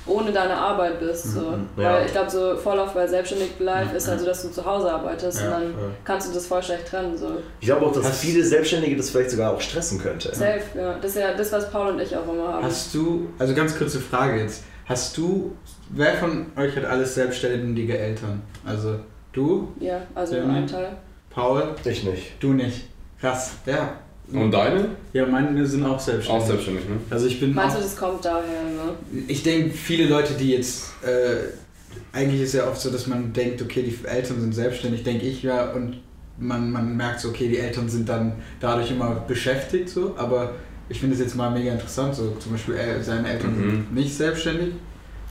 ohne 0.06 0.30
deine 0.32 0.54
Arbeit 0.54 1.00
bist. 1.00 1.32
So. 1.32 1.40
Mhm, 1.40 1.68
ja. 1.78 1.94
Weil 1.94 2.06
ich 2.06 2.12
glaube, 2.12 2.30
so 2.30 2.56
voll 2.56 2.78
oft 2.78 2.94
bei 2.94 3.06
Selbstständig 3.06 3.52
Life 3.58 3.96
ist 3.96 4.06
halt 4.06 4.20
so, 4.20 4.26
dass 4.26 4.42
du 4.42 4.50
zu 4.50 4.64
Hause 4.64 4.92
arbeitest 4.92 5.40
Ja, 5.40 5.46
und 5.46 5.52
dann 5.52 5.62
ja. 5.62 5.76
kannst 6.04 6.28
du 6.28 6.34
das 6.34 6.46
voll 6.46 6.62
schlecht 6.62 6.86
trennen. 6.88 7.16
So. 7.16 7.38
Ich 7.60 7.66
glaube 7.66 7.86
auch, 7.86 7.92
dass 7.92 8.04
Hast- 8.04 8.20
viele 8.20 8.44
Selbstständige 8.44 8.96
das 8.96 9.10
vielleicht 9.10 9.30
sogar 9.30 9.52
auch 9.54 9.60
stressen 9.60 9.98
könnte. 10.00 10.28
Safe, 10.34 10.60
ja. 10.76 10.94
Das 11.00 11.12
ist 11.12 11.20
ja 11.20 11.32
das, 11.34 11.50
was 11.52 11.70
Paul 11.70 11.88
und 11.88 12.00
ich 12.00 12.14
auch 12.16 12.30
immer 12.32 12.52
haben. 12.52 12.64
Hast 12.64 12.94
du, 12.94 13.28
also 13.38 13.54
ganz 13.54 13.76
kurze 13.78 13.98
Frage 13.98 14.40
jetzt, 14.42 14.62
hast 14.84 15.16
du, 15.16 15.56
wer 15.88 16.12
von 16.14 16.46
euch 16.56 16.76
hat 16.76 16.84
alles 16.84 17.14
selbstständige 17.14 17.96
Eltern? 17.98 18.42
Also 18.66 18.96
du, 19.34 19.68
ja, 19.80 20.00
also 20.14 20.36
Ja, 20.36 20.46
ein? 20.46 20.66
Teil. 20.66 20.96
Paul, 21.30 21.74
Ich 21.84 22.04
nicht. 22.04 22.32
du 22.40 22.52
nicht. 22.52 22.84
Krass, 23.20 23.54
ja. 23.66 23.94
Und 24.32 24.50
deine? 24.52 24.88
Ja, 25.12 25.26
meine 25.26 25.66
sind 25.66 25.84
auch 25.84 26.00
selbstständig. 26.00 26.42
Auch 26.42 26.46
selbstständig, 26.46 26.84
ne? 26.88 26.96
Also 27.10 27.26
ich 27.26 27.38
bin 27.40 27.52
Meinst 27.54 27.76
du, 27.76 27.80
das 27.82 27.94
kommt 27.96 28.24
daher, 28.24 28.62
ne? 28.64 29.22
ich 29.28 29.42
denke, 29.42 29.70
viele 29.74 30.08
Leute, 30.08 30.32
die 30.34 30.52
jetzt, 30.52 30.92
äh, 31.02 32.16
eigentlich 32.16 32.40
ist 32.40 32.54
ja 32.54 32.66
oft 32.68 32.80
so, 32.80 32.90
dass 32.90 33.06
man 33.06 33.32
denkt, 33.34 33.60
okay, 33.60 33.82
die 33.82 34.06
Eltern 34.06 34.40
sind 34.40 34.54
selbstständig, 34.54 35.02
denke 35.02 35.26
ich 35.26 35.42
ja, 35.42 35.72
und 35.72 36.00
man, 36.38 36.70
man 36.70 36.96
merkt 36.96 37.20
so, 37.20 37.28
okay, 37.28 37.48
die 37.48 37.58
Eltern 37.58 37.88
sind 37.88 38.08
dann 38.08 38.32
dadurch 38.60 38.90
immer 38.90 39.16
beschäftigt, 39.28 39.90
so, 39.90 40.14
aber 40.16 40.52
ich 40.88 40.98
finde 41.00 41.14
es 41.14 41.20
jetzt 41.20 41.34
mal 41.36 41.50
mega 41.50 41.72
interessant, 41.72 42.14
so 42.14 42.30
zum 42.40 42.52
Beispiel 42.52 42.74
äh, 42.76 43.02
seine 43.02 43.28
Eltern 43.28 43.54
Mhm. 43.56 43.70
sind 43.70 43.94
nicht 43.94 44.14
selbstständig 44.16 44.74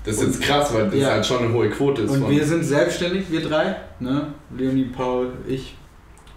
Das 0.06 0.16
ist 0.18 0.24
jetzt 0.24 0.42
krass, 0.42 0.74
weil 0.74 0.86
das 0.90 0.96
Ja. 1.00 1.12
halt 1.12 1.26
schon 1.26 1.40
eine 1.46 1.54
hohe 1.54 1.70
Quote 1.70 2.02
ist. 2.04 2.12
und 2.12 2.22
von- 2.24 2.32
wir 2.32 2.44
sind 2.46 2.64
selbstständig, 2.66 3.26
wir 3.30 3.42
drei, 3.42 3.76
ne, 4.00 4.28
Leonie, 4.58 4.86
Paul, 4.96 5.28
ich 5.48 5.76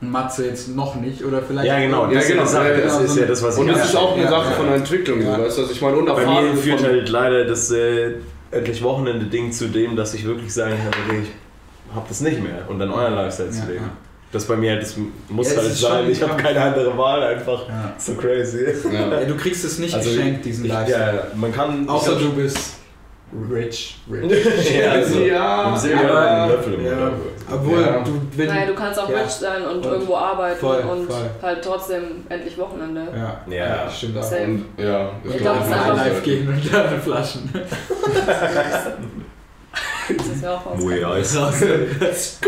und 0.01 0.11
Matze 0.11 0.47
jetzt 0.47 0.69
noch 0.77 0.95
nicht, 0.97 1.25
oder 1.25 1.41
vielleicht... 1.43 1.67
Ja, 1.67 1.79
genau, 1.81 2.07
Ja, 2.09 2.15
das, 2.15 2.29
genau, 2.29 2.43
ist, 2.43 2.51
die 2.51 2.55
Sache, 2.55 2.69
ja, 2.69 2.77
das 2.81 2.93
genau, 2.99 3.05
ist 3.05 3.17
ja 3.19 3.27
das, 3.27 3.43
was 3.43 3.59
und 3.59 3.69
ich 3.69 3.75
das 3.75 3.89
ist 3.89 3.97
auch 3.97 4.13
eine 4.15 4.25
Ja, 4.25 4.29
Sache 4.31 4.51
ja. 4.51 4.57
von 4.57 4.67
der 4.67 4.75
Entwicklung, 4.77 5.23
Ja. 5.23 5.39
weißt 5.41 5.59
du, 5.59 5.63
was 5.63 5.71
ich 5.71 5.81
meine? 5.81 5.95
Bei 5.97 6.03
Unerfahren 6.03 6.51
mir 6.51 6.57
führt 6.57 6.83
halt 6.85 7.09
leider 7.09 7.45
das 7.47 7.71
äh, 7.71 8.13
endlich 8.51 8.83
Wochenende-Ding 8.83 9.51
zu 9.53 9.69
dem, 9.69 9.97
dass 9.97 10.13
ich 10.15 10.25
wirklich 10.27 10.53
sagen 10.53 10.75
kann, 10.77 10.93
okay, 11.09 11.23
ich 11.25 11.95
hab 11.97 12.07
das 12.09 12.21
nicht 12.21 12.43
mehr 12.43 12.67
und 12.69 12.79
dann 12.79 12.91
euer 12.91 13.11
Lifestyle 13.11 13.51
zu 13.51 13.61
Ja, 13.61 13.65
leben. 13.67 13.85
ja. 13.85 13.91
Das 14.33 14.45
bei 14.45 14.57
mir 14.57 14.73
halt, 14.73 14.83
das 14.83 14.97
muss 15.31 15.51
Ja, 15.55 15.63
halt 15.63 15.73
sein. 15.73 16.03
schon 16.05 16.11
Ich 16.13 16.23
habe 16.23 16.41
keine 16.43 16.61
andere 16.61 16.97
Wahl, 16.99 17.23
einfach 17.23 17.67
Ja. 17.69 17.95
so 17.97 18.13
crazy. 18.15 18.67
Ja. 18.93 19.21
Ja, 19.21 19.25
du 19.25 19.35
kriegst 19.37 19.65
es 19.65 19.79
nicht 19.79 19.95
Also, 19.95 20.11
geschenkt, 20.11 20.45
diesen 20.45 20.67
Ich, 20.67 20.73
Lifestyle. 20.73 21.15
ja, 21.33 21.37
man 21.37 21.53
kann. 21.55 21.89
Außer 21.89 22.13
ich 22.13 22.19
du 22.23 22.33
bist 22.35 22.75
rich, 23.51 23.97
rich. 24.11 24.77
ja, 24.79 24.91
also, 24.93 25.21
Ja, 25.21 25.69
Im 25.71 25.77
Silber 25.77 26.11
aber- 26.11 26.31
einen 26.31 26.51
Löffel 26.51 26.75
im 26.75 26.85
ja. 26.87 26.95
Mund. 26.95 27.13
Obwohl, 27.53 27.81
Ja. 27.81 28.01
du, 28.03 28.21
wenn 28.37 28.47
Naja, 28.49 28.67
du 28.67 28.75
kannst 28.75 28.99
auch 29.01 29.09
Ja. 29.09 29.19
rich 29.21 29.31
sein 29.31 29.63
und, 29.65 29.77
Und- 29.77 29.85
irgendwo 29.85 30.17
arbeiten 30.17 30.59
voll, 30.59 30.79
und 30.81 31.07
voll. 31.11 31.31
halt 31.43 31.63
trotzdem 31.65 32.03
endlich 32.29 32.59
Wochenende. 32.59 33.03
Ja, 33.15 33.41
Ja. 33.85 33.91
stimmt 33.91 34.19
auch. 34.19 34.33
Und, 34.33 34.65
ja, 34.79 35.11
Ich 35.25 35.37
glaub, 35.39 35.41
glaub, 35.41 35.57
es 35.61 35.65
ist 35.67 35.71
das 35.71 35.81
einfach- 35.91 35.97
live 35.97 36.23
gehen 36.23 36.49
und 36.49 36.65
Flaschen. 37.05 37.51
Das 40.17 40.27
ist 40.27 40.43
ja 40.43 40.55
auch 40.55 40.67
was. 40.73 40.81
Mui 40.83 41.05
Eis. 41.05 41.37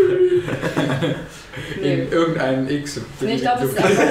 Nee. 1.80 1.94
In 2.02 2.12
irgendeinem 2.12 2.68
X. 2.68 3.00
Nee, 3.20 3.34
ich 3.34 3.40
glaube, 3.42 3.64
es 3.64 3.70
ist 3.72 3.78
einfach, 3.82 4.02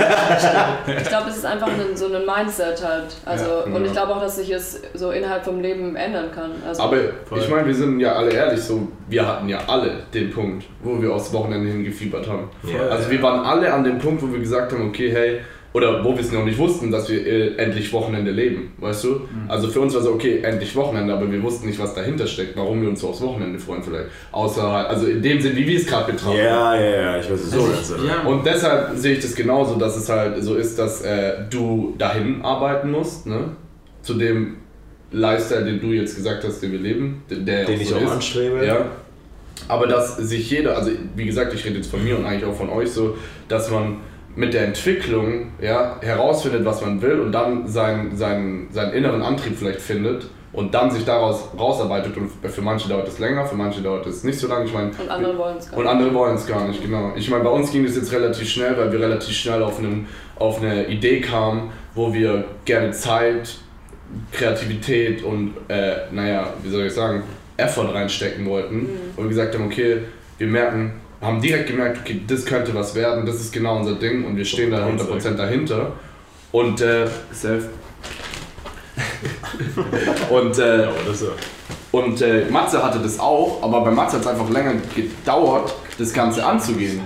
ich 1.02 1.08
glaub, 1.08 1.28
es 1.28 1.38
ist 1.38 1.46
einfach 1.46 1.68
ein, 1.68 1.96
so 1.96 2.06
ein 2.08 2.26
Mindset 2.26 2.84
halt. 2.86 3.16
Also, 3.26 3.46
Ja. 3.46 3.74
und 3.76 3.86
ich 3.86 3.92
glaube 3.94 4.16
auch, 4.16 4.20
dass 4.20 4.36
sich 4.36 4.52
es 4.52 4.82
so 4.94 5.12
innerhalb 5.12 5.46
vom 5.46 5.62
Leben 5.62 5.96
ändern 5.96 6.30
kann. 6.34 6.52
Also, 6.68 6.84
Aber 6.84 6.98
Voll. 7.26 7.40
ich 7.40 7.50
meine, 7.50 7.68
wir 7.68 7.74
sind 7.76 8.00
ja 8.00 8.14
alle 8.14 8.32
ehrlich, 8.32 8.62
so, 8.62 8.88
wir 9.08 9.26
hatten 9.26 9.48
ja 9.48 9.60
alle 9.68 9.92
den 10.14 10.30
Punkt, 10.32 10.66
wo 10.84 11.02
wir 11.02 11.14
aufs 11.14 11.32
Wochenende 11.32 11.70
hingefiebert 11.70 12.28
haben. 12.28 12.50
Ja. 12.64 12.88
Also 12.90 13.10
wir 13.10 13.22
waren 13.22 13.46
alle 13.46 13.72
an 13.74 13.84
dem 13.84 13.98
Punkt, 13.98 14.22
wo 14.22 14.32
wir 14.32 14.40
gesagt 14.40 14.74
haben, 14.74 14.90
okay, 14.90 15.10
hey, 15.12 15.40
oder 15.78 16.04
wo 16.04 16.14
wir 16.14 16.22
es 16.22 16.32
noch 16.32 16.44
nicht 16.44 16.58
wussten, 16.58 16.90
dass 16.92 17.08
wir 17.10 17.20
äh, 17.26 17.56
endlich 17.58 17.92
Wochenende 17.94 18.32
leben, 18.32 18.72
weißt 18.80 19.04
du? 19.04 19.22
Also 19.48 19.68
für 19.68 19.80
uns 19.82 19.94
war 19.94 20.02
so, 20.02 20.12
okay, 20.14 20.40
endlich 20.42 20.76
Wochenende, 20.76 21.14
aber 21.14 21.32
wir 21.32 21.42
wussten 21.44 21.68
nicht, 21.68 21.80
was 21.80 21.94
dahinter 21.94 22.26
steckt, 22.26 22.58
warum 22.58 22.82
wir 22.82 22.90
uns 22.90 23.02
so 23.02 23.10
aufs 23.10 23.22
Wochenende 23.22 23.60
freuen 23.60 23.84
vielleicht. 23.84 24.08
Außer 24.32 24.64
halt, 24.72 24.88
also 24.88 25.06
in 25.08 25.22
dem 25.22 25.40
Sinn, 25.40 25.56
wie 25.56 25.68
wir 25.68 25.78
es 25.78 25.86
gerade 25.86 26.12
betrachten. 26.12 26.38
Ja, 26.38 26.76
ja, 26.76 27.02
ja, 27.02 27.20
ich 27.20 27.30
weiß 27.32 27.40
es 27.40 27.52
so. 27.52 27.62
Also 27.64 27.96
ich- 27.98 28.04
ja. 28.10 28.24
Und 28.24 28.46
deshalb 28.46 28.98
sehe 28.98 29.14
ich 29.16 29.22
das 29.22 29.36
genauso, 29.36 29.76
dass 29.76 29.96
es 29.98 30.10
halt 30.10 30.44
so 30.44 30.56
ist, 30.56 30.80
dass 30.80 31.02
äh, 31.04 31.34
du 31.50 31.94
dahin 31.98 32.42
arbeiten 32.42 32.90
musst, 32.92 33.28
ne? 33.28 33.52
Zu 34.02 34.16
dem 34.16 34.56
Lifestyle, 35.12 35.64
den 35.66 35.80
du 35.80 35.88
jetzt 35.88 36.16
gesagt 36.16 36.44
hast, 36.44 36.60
den 36.62 36.72
wir 36.72 36.80
leben, 36.80 37.24
der 37.30 37.38
der 37.40 37.66
Den 37.66 37.76
auch 37.78 37.82
ich 37.82 37.88
so 37.90 37.96
auch 37.96 38.02
ist. 38.02 38.12
anstrebe. 38.12 38.66
Ja. 38.66 38.86
Aber 39.68 39.88
dass 39.88 40.18
sich 40.18 40.50
jeder, 40.50 40.78
also 40.78 40.92
wie 41.16 41.26
gesagt, 41.26 41.54
ich 41.54 41.66
rede 41.66 41.76
jetzt 41.78 41.90
von 41.92 42.04
mir 42.04 42.18
und 42.18 42.26
eigentlich 42.26 42.46
auch 42.46 42.56
von 42.56 42.70
euch 42.70 42.90
so, 42.92 43.18
dass 43.50 43.70
man 43.72 43.98
mit 44.38 44.54
der 44.54 44.66
Entwicklung 44.66 45.48
ja, 45.60 45.98
herausfindet, 46.00 46.64
was 46.64 46.82
man 46.82 47.02
will 47.02 47.20
und 47.20 47.32
dann 47.32 47.68
seinen, 47.68 48.16
seinen, 48.16 48.68
seinen 48.72 48.94
inneren 48.94 49.24
Antrieb 49.24 49.58
vielleicht 49.58 49.82
findet 49.82 50.28
und 50.54 50.76
dann 50.76 50.92
sich 50.92 51.04
daraus 51.04 51.50
rausarbeitet 51.58 52.16
und 52.16 52.30
für 52.48 52.62
manche 52.62 52.88
dauert 52.88 53.08
es 53.08 53.18
länger, 53.18 53.48
für 53.48 53.56
manche 53.56 53.82
dauert 53.82 54.06
es 54.06 54.24
nicht 54.24 54.40
so 54.40 54.48
lange. 54.48 54.66
Ich 54.66 54.74
meine, 54.74 54.92
Und 54.92 55.10
andere 55.10 55.36
wollen 55.40 55.58
es 55.58 55.68
gar 55.70 55.78
und 55.80 55.84
nicht. 55.84 55.92
andere 55.92 56.14
wollen 56.14 56.36
es 56.36 56.46
gar 56.46 56.68
nicht, 56.68 56.82
genau. 56.84 57.14
Ich 57.16 57.30
meine, 57.32 57.44
bei 57.44 57.50
uns 57.50 57.72
ging 57.72 57.84
es 57.84 57.96
jetzt 57.96 58.14
relativ 58.14 58.48
schnell, 58.48 58.78
weil 58.78 58.92
wir 58.92 59.00
relativ 59.00 59.36
schnell 59.36 59.64
auf, 59.64 59.80
einen, 59.80 60.08
auf 60.36 60.62
eine 60.62 60.86
Idee 60.86 61.20
kamen, 61.20 61.72
wo 61.96 62.14
wir 62.14 62.46
gerne 62.64 62.92
Zeit, 62.92 63.58
Kreativität 64.32 65.24
und, 65.24 65.56
äh, 65.68 65.96
naja, 66.12 66.54
wie 66.62 66.70
soll 66.70 66.86
ich 66.86 66.94
sagen, 66.94 67.24
Effort 67.58 67.92
reinstecken 67.92 68.46
wollten. 68.46 68.88
Und 69.16 69.24
wir 69.24 69.30
gesagt 69.30 69.56
haben, 69.56 69.66
okay, 69.66 70.04
wir 70.38 70.48
merken, 70.48 70.94
haben 71.22 71.42
direkt 71.42 71.68
gemerkt, 71.70 72.00
okay, 72.04 72.22
das 72.28 72.46
könnte 72.46 72.74
was 72.76 72.94
werden, 72.96 73.26
das 73.26 73.36
ist 73.38 73.52
genau 73.52 73.78
unser 73.78 73.96
Ding 73.96 74.26
und 74.26 74.38
wir 74.38 74.46
stehen 74.46 74.72
da 74.72 74.86
100% 74.88 75.36
dahinter. 75.36 75.94
Und, 76.52 76.80
äh, 76.82 77.08
Self. 77.32 77.66
und, 80.30 80.58
äh, 80.58 80.82
Ja, 80.84 80.90
oder 80.90 81.14
so. 81.14 81.28
und 81.92 82.22
äh, 82.22 82.46
Matze 82.50 82.84
hatte 82.84 83.00
das 83.00 83.20
auch, 83.20 83.62
aber 83.62 83.82
bei 83.82 83.92
Matze 83.92 84.16
hat 84.18 84.22
es 84.22 84.28
einfach 84.28 84.50
länger 84.50 84.74
gedauert, 84.96 85.74
das 85.98 86.14
Ganze 86.14 86.46
anzugehen. 86.46 87.02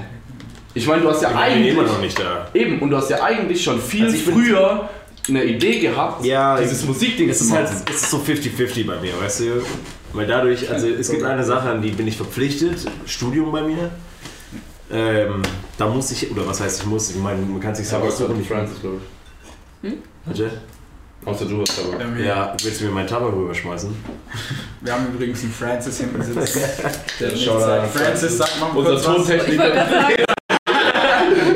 Ich 0.74 0.88
meine, 0.88 1.01
du 1.01 1.10
hast 1.10 1.22
ja 1.22 1.30
Ich 1.30 1.34
bin 1.36 1.44
eigentlich. 1.44 1.74
immer 1.74 1.84
noch 1.84 2.00
nicht 2.01 2.18
da. 2.20 2.48
Eben, 2.53 2.80
und 2.80 2.89
du 2.91 2.98
hast 2.98 3.10
ja 3.10 3.22
eigentlich 3.24 3.62
schon 3.63 3.80
viel 3.82 4.06
Also 4.06 4.32
früher 4.32 4.89
eine 5.27 5.44
Idee 5.44 5.80
gehabt, 5.80 6.25
Ja, 6.25 6.58
dieses 6.60 6.86
Musikding 6.86 7.32
zu 7.34 7.44
ist 7.44 7.51
halt 7.51 7.65
machen. 7.70 7.86
es 7.89 8.01
ist 8.03 8.10
so 8.12 8.18
50-50 8.18 8.88
bei 8.88 9.00
mir, 9.01 9.12
weißt 9.22 9.41
du? 9.41 9.46
Weil 10.13 10.27
dadurch, 10.27 10.70
also 10.70 10.88
es 10.88 11.10
gibt 11.10 11.24
eine 11.24 11.44
Sache, 11.44 11.70
an 11.70 11.82
die 11.82 11.91
bin 11.91 12.08
ich 12.08 12.18
verpflichtet, 12.18 12.86
Studium 13.06 13.51
bei 13.51 13.62
mir. 13.62 13.89
Ähm, 14.91 15.41
da 15.77 15.88
muss 15.88 16.12
ich, 16.12 16.30
oder 16.32 16.46
was 16.48 16.60
heißt 16.60 16.82
ich 16.82 16.86
muss, 16.88 17.10
ich 17.12 17.15
meine, 17.15 17.41
man 17.41 17.62
kann 17.62 17.74
sich 17.74 17.88
selber 17.88 18.08
aussuchen. 18.08 18.38
so 18.38 18.44
Francis, 18.53 18.82
glaube 18.82 18.98
ich. 19.84 19.94
Bitte? 20.25 20.51
Außer 21.24 21.46
du 21.46 21.62
hast 21.62 21.80
aber. 21.80 22.01
Ähm, 22.03 22.18
Ja, 22.24 22.56
willst 22.62 22.82
du 22.82 22.86
mir 22.86 22.91
meinen 22.91 23.08
Tabak 23.08 23.32
rüberschmeißen? 23.34 23.89
Wir 24.82 24.94
haben 24.94 25.08
übrigens 25.13 25.44
einen 25.44 25.53
Francis 25.53 26.00
hinten 26.00 26.22
sitzen. 26.24 26.62
Der 27.20 27.30
Shoutout 27.30 27.60
sagt. 27.60 27.84
an 27.84 27.89
Francis, 27.89 28.38
sag 28.38 28.60
mal 28.60 28.68
Unser 28.75 28.91
kurz 28.91 29.08
was. 29.08 29.30
Ich 29.30 29.30
wollte 29.30 29.38
Tontechniker. 29.39 29.70
gerade 29.70 29.91
sagen, 29.91 30.24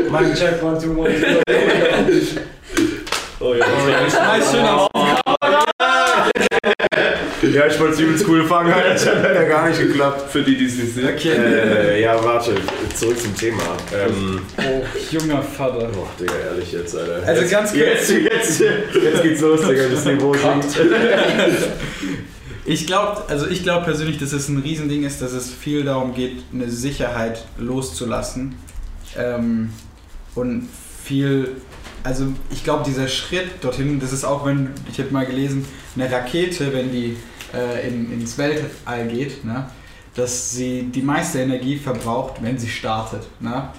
Mein 0.12 0.34
Check, 0.36 0.64
one, 0.64 0.80
two, 0.80 0.92
one, 0.98 1.10
two. 1.10 2.40
Oh 3.40 3.54
ja, 3.54 3.66
Ich 4.08 4.14
schmeiß 4.14 4.52
schön 4.52 4.66
auf. 4.66 4.90
Ja 7.54 7.68
ich 7.68 7.80
wollte 7.80 7.94
es 7.96 8.00
übelst 8.00 8.28
cool 8.28 8.44
fangen, 8.46 8.72
Alter. 8.74 8.90
Das 8.94 9.06
hat 9.06 9.36
ja 9.36 9.44
gar 9.44 9.68
nicht 9.70 9.80
geklappt. 9.80 10.32
Für 10.32 10.42
die, 10.44 10.58
die 10.58 10.66
es 10.66 10.75
nicht 10.78 10.94
sehen. 10.96 11.08
Okay. 11.14 11.30
Äh, 11.36 12.02
ja, 12.02 12.22
warte, 12.24 12.56
zurück 12.96 13.20
zum 13.20 13.36
Thema. 13.36 13.64
Ähm, 13.94 14.42
Oh, 14.58 14.84
junger 15.12 15.42
Vater. 15.42 15.90
oh, 15.98 16.08
Digga, 16.20 16.34
ehrlich 16.52 16.72
jetzt, 16.72 16.96
Alter. 16.96 17.22
Also 17.25 17.42
jetzt, 17.42 17.52
ganz 17.52 17.70
kurz- 17.72 17.82
Jetzt, 17.82 18.10
jetzt, 18.12 18.60
jetzt 18.60 19.22
geht's 19.24 19.42
los, 19.42 19.62
Digga, 19.68 19.84
das 19.92 20.06
Niveau 20.06 20.34
sinkt. 20.34 20.78
Ich 22.68 22.88
glaube, 22.88 23.24
also 23.28 23.48
ich 23.48 23.62
glaube 23.62 23.86
persönlich, 23.86 24.18
dass 24.18 24.34
es 24.34 24.50
ein 24.50 24.58
Riesending 24.58 25.04
ist, 25.04 25.22
dass 25.22 25.34
es 25.34 25.52
viel 25.54 25.84
darum 25.84 26.16
geht, 26.16 26.38
eine 26.52 26.70
Sicherheit 26.70 27.46
loszulassen. 27.60 28.56
Ähm, 29.18 29.70
und 30.34 30.68
viel, 31.04 31.50
also 32.04 32.25
ich 32.50 32.64
glaube, 32.64 32.84
dieser 32.84 33.08
Schritt 33.08 33.48
dorthin, 33.62 34.00
das 34.00 34.12
ist 34.14 34.25
auch, 34.25 34.46
wenn, 34.48 34.72
ich 34.92 34.98
habe 35.00 35.12
mal 35.12 35.25
gelesen, 35.28 35.66
eine 35.96 36.12
Rakete, 36.12 36.74
wenn 36.74 36.92
die 36.92 37.18
äh, 37.54 37.88
in, 37.88 38.12
ins 38.12 38.38
Weltall 38.38 39.08
geht, 39.08 39.44
ne, 39.46 39.70
dass 40.16 40.52
sie 40.52 40.84
die 40.84 41.02
meiste 41.02 41.40
Energie 41.40 41.78
verbraucht, 41.78 42.36
wenn 42.42 42.58
sie 42.58 42.70
startet. 42.70 43.28
Ne? 43.40 43.70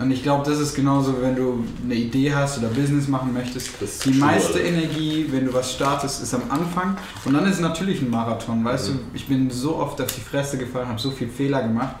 Und 0.00 0.10
ich 0.10 0.22
glaube, 0.22 0.48
das 0.48 0.58
ist 0.58 0.74
genauso, 0.74 1.20
wenn 1.20 1.36
du 1.36 1.62
eine 1.84 1.94
Idee 1.94 2.34
hast 2.34 2.56
oder 2.56 2.68
Business 2.68 3.06
machen 3.06 3.34
möchtest. 3.34 3.70
Die 4.06 4.12
meiste. 4.12 4.58
Energie, 4.58 5.26
wenn 5.30 5.44
du 5.44 5.52
was 5.52 5.74
startest, 5.74 6.22
ist 6.22 6.32
am 6.32 6.44
Anfang. 6.48 6.96
Und 7.26 7.34
dann 7.34 7.44
ist 7.44 7.56
es 7.56 7.60
natürlich 7.60 8.00
ein 8.00 8.08
Marathon, 8.08 8.64
weißt 8.64 8.88
du? 8.88 8.92
Ich 9.12 9.28
bin 9.28 9.50
so 9.50 9.76
oft 9.76 10.00
auf 10.00 10.10
die 10.10 10.22
Fresse 10.22 10.56
gefallen, 10.56 10.88
habe 10.88 10.98
so 10.98 11.10
viele 11.10 11.30
Fehler 11.30 11.62
gemacht. 11.62 11.96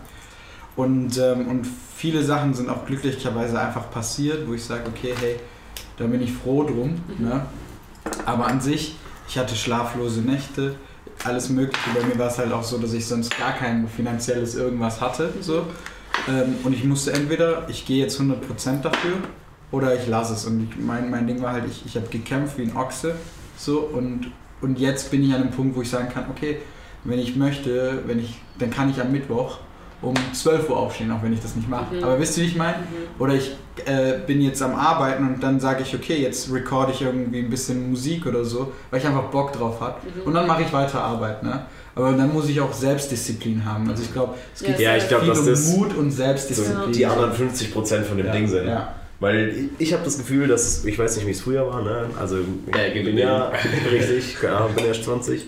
Und, 0.76 1.18
ähm, 1.18 1.46
und 1.48 1.66
viele 1.94 2.24
Sachen 2.24 2.54
sind 2.54 2.70
auch 2.70 2.86
glücklicherweise 2.86 3.60
einfach 3.60 3.90
passiert, 3.90 4.48
wo 4.48 4.54
ich 4.54 4.64
sage, 4.64 4.84
okay, 4.88 5.12
hey, 5.20 5.36
da 5.98 6.06
bin 6.06 6.22
ich 6.22 6.32
froh 6.32 6.64
drum. 6.64 6.94
Ne? 7.18 7.42
Aber 8.24 8.46
an 8.46 8.62
sich, 8.62 8.96
ich 9.28 9.36
hatte 9.36 9.54
schlaflose 9.54 10.22
Nächte, 10.22 10.76
alles 11.24 11.48
Mögliche. 11.50 11.90
Bei 11.94 12.04
mir 12.06 12.18
war 12.18 12.28
es 12.28 12.38
halt 12.38 12.52
auch 12.52 12.62
so, 12.62 12.78
dass 12.78 12.92
ich 12.92 13.06
sonst 13.06 13.36
gar 13.36 13.52
kein 13.52 13.88
finanzielles 13.88 14.54
irgendwas 14.54 15.00
hatte. 15.00 15.32
So. 15.40 15.66
Ähm, 16.28 16.56
und 16.64 16.72
ich 16.72 16.84
musste 16.84 17.12
entweder, 17.12 17.68
ich 17.68 17.86
gehe 17.86 18.02
jetzt 18.02 18.20
100% 18.20 18.82
dafür 18.82 19.16
oder 19.70 19.94
ich 19.94 20.06
lasse 20.06 20.34
es. 20.34 20.44
Und 20.46 20.68
ich, 20.68 20.76
mein, 20.76 21.10
mein 21.10 21.26
Ding 21.26 21.42
war 21.42 21.52
halt, 21.52 21.64
ich, 21.68 21.84
ich 21.86 21.96
habe 21.96 22.08
gekämpft 22.08 22.58
wie 22.58 22.62
ein 22.62 22.76
Ochse. 22.76 23.14
So, 23.56 23.80
und, 23.80 24.32
und 24.60 24.78
jetzt 24.78 25.10
bin 25.10 25.22
ich 25.22 25.34
an 25.34 25.42
einem 25.42 25.50
Punkt, 25.50 25.76
wo 25.76 25.82
ich 25.82 25.90
sagen 25.90 26.08
kann, 26.08 26.26
okay, 26.30 26.58
wenn 27.04 27.18
ich 27.18 27.36
möchte, 27.36 28.02
wenn 28.06 28.18
ich, 28.18 28.40
dann 28.58 28.70
kann 28.70 28.90
ich 28.90 29.00
am 29.00 29.12
Mittwoch 29.12 29.58
um 30.02 30.14
12 30.32 30.70
Uhr 30.70 30.76
aufstehen, 30.76 31.10
auch 31.10 31.22
wenn 31.22 31.32
ich 31.32 31.40
das 31.40 31.56
nicht 31.56 31.68
mache. 31.68 31.94
Mhm. 31.94 32.04
Aber 32.04 32.18
wisst 32.18 32.36
ihr, 32.38 32.44
wie 32.44 32.48
ich 32.48 32.56
meine? 32.56 32.78
Oder 33.18 33.34
ich 33.34 33.52
äh, 33.84 34.18
bin 34.26 34.40
jetzt 34.40 34.62
am 34.62 34.74
Arbeiten 34.74 35.26
und 35.26 35.42
dann 35.42 35.60
sage 35.60 35.82
ich, 35.82 35.94
okay, 35.94 36.16
jetzt 36.16 36.52
recorde 36.52 36.92
ich 36.92 37.02
irgendwie 37.02 37.40
ein 37.40 37.50
bisschen 37.50 37.90
Musik 37.90 38.26
oder 38.26 38.44
so, 38.44 38.72
weil 38.90 39.00
ich 39.00 39.06
einfach 39.06 39.24
Bock 39.24 39.52
drauf 39.52 39.80
habe. 39.80 39.96
Mhm. 40.02 40.22
Und 40.22 40.34
dann 40.34 40.46
mache 40.46 40.62
ich 40.62 40.72
weiter 40.72 41.02
Arbeit. 41.02 41.42
Ne? 41.42 41.66
Aber 41.94 42.12
dann 42.12 42.32
muss 42.32 42.48
ich 42.48 42.60
auch 42.60 42.72
Selbstdisziplin 42.72 43.64
haben. 43.64 43.88
Also 43.90 44.02
ich 44.02 44.12
glaube, 44.12 44.34
es 44.54 44.62
geht 44.62 44.78
Ja, 44.78 44.96
ich 44.96 45.06
glaube, 45.08 45.24
viel 45.24 45.38
um 45.38 45.46
das 45.46 45.68
Mut 45.68 45.94
und 45.96 46.10
so 46.10 46.16
Selbstdisziplin. 46.18 46.92
die 46.92 47.06
anderen 47.06 47.32
50% 47.32 48.02
von 48.02 48.16
dem 48.16 48.26
ja. 48.26 48.32
Ding 48.32 48.46
sind. 48.46 48.68
Ja. 48.68 48.94
Weil 49.18 49.68
ich, 49.78 49.92
habe 49.92 50.02
das 50.02 50.16
Gefühl, 50.16 50.48
dass 50.48 50.84
ich 50.86 50.98
weiß 50.98 51.16
nicht, 51.16 51.26
wie 51.26 51.32
es 51.32 51.42
früher 51.42 51.66
war, 51.66 51.82
ne? 51.82 52.06
Also 52.18 52.38
Ja, 52.74 52.86
ich 52.86 53.04
bin 53.04 53.18
ja 53.18 53.52
richtig, 53.92 54.36
keine 54.40 54.56
Ahnung, 54.56 54.74
bin 54.74 54.86
erst 54.86 55.04
20. 55.04 55.46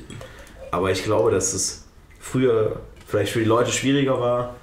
Aber 0.70 0.90
ich 0.90 1.04
glaube, 1.04 1.30
dass 1.30 1.54
es 1.54 1.84
früher 2.20 2.80
vielleicht 3.12 3.32
für 3.32 3.40
die 3.40 3.44
Leute 3.44 3.70
schwieriger 3.70 4.18
war, 4.18 4.54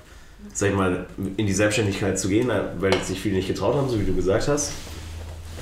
sag 0.56 0.70
ich 0.70 0.76
mal, 0.76 1.06
in 1.38 1.46
die 1.46 1.54
Selbstständigkeit 1.54 2.18
zu 2.18 2.30
gehen, 2.30 2.52
weil 2.80 2.94
sich 3.04 3.20
viele 3.22 3.36
nicht 3.36 3.48
getraut 3.48 3.76
haben, 3.76 3.88
so 3.88 4.00
wie 4.00 4.06
du 4.06 4.16
gesagt 4.16 4.48
hast. 4.48 4.72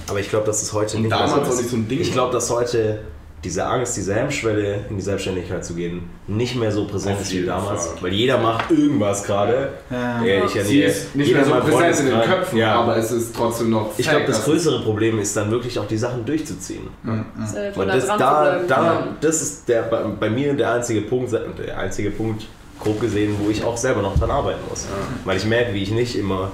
Aber 0.07 0.21
ich 0.21 0.29
glaube, 0.29 0.45
dass 0.45 0.61
es 0.61 0.71
heute 0.71 0.95
Und 0.95 1.03
nicht 1.03 1.09
mehr 1.11 1.27
so 1.27 1.41
ist. 1.41 1.57
nicht 1.57 1.69
so 1.69 1.75
ein 1.75 1.87
Ding 1.89 1.99
Ich 1.99 2.13
glaube, 2.13 2.31
dass 2.31 2.49
heute 2.49 2.99
diese 3.43 3.65
Angst, 3.65 3.97
diese 3.97 4.15
Hemmschwelle 4.15 4.85
in 4.89 4.95
die 4.95 5.01
Selbstständigkeit 5.01 5.65
zu 5.65 5.73
gehen, 5.75 6.09
nicht 6.27 6.55
mehr 6.55 6.71
so 6.71 6.87
präsent 6.87 7.19
ist 7.21 7.31
wie 7.33 7.45
damals. 7.45 7.87
Fall. 7.87 7.97
Weil 8.03 8.13
jeder 8.13 8.37
macht 8.37 8.71
irgendwas 8.71 9.23
gerade. 9.25 9.73
Ja. 9.91 10.23
Ja, 10.23 10.45
ich 10.45 10.53
ja 10.55 10.63
nie- 10.63 10.79
ist 10.79 11.13
nicht 11.13 11.27
jeder 11.27 11.45
mehr 11.45 11.61
so 11.61 11.69
präsent 11.69 11.99
in 11.99 12.05
den 12.17 12.21
Köpfen, 12.21 12.57
Ja. 12.57 12.75
aber 12.79 12.95
es 12.95 13.11
ist 13.11 13.35
trotzdem 13.35 13.69
noch. 13.69 13.91
Ich 13.97 14.07
glaube, 14.09 14.25
das 14.25 14.45
größere 14.45 14.81
Problem 14.81 15.19
ist 15.19 15.35
dann 15.35 15.51
wirklich 15.51 15.77
auch 15.77 15.87
die 15.87 15.97
Sachen 15.97 16.25
durchzuziehen. 16.25 16.87
Äh, 17.05 17.71
von 17.73 17.83
Und 17.83 17.87
da 17.89 17.95
das, 17.95 18.05
da, 18.07 18.59
da, 18.67 19.07
das 19.19 19.41
ist 19.41 19.67
der, 19.69 19.81
bei, 19.83 20.03
bei 20.03 20.29
mir 20.29 20.53
der 20.53 20.71
einzige 20.75 21.01
Punkt, 21.01 21.31
der 21.33 21.77
einzige 21.77 22.11
Punkt, 22.11 22.45
grob 22.79 22.99
gesehen, 23.01 23.35
wo 23.39 23.49
ich 23.49 23.63
auch 23.63 23.77
selber 23.77 24.01
noch 24.01 24.17
dran 24.17 24.31
arbeiten 24.31 24.59
muss. 24.69 24.87
Weil 25.25 25.37
ich 25.37 25.45
merke, 25.45 25.73
wie 25.73 25.83
ich 25.83 25.91
nicht 25.91 26.15
immer, 26.17 26.51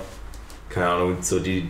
keine 0.70 0.90
Ahnung, 0.90 1.18
so 1.22 1.40
die, 1.40 1.68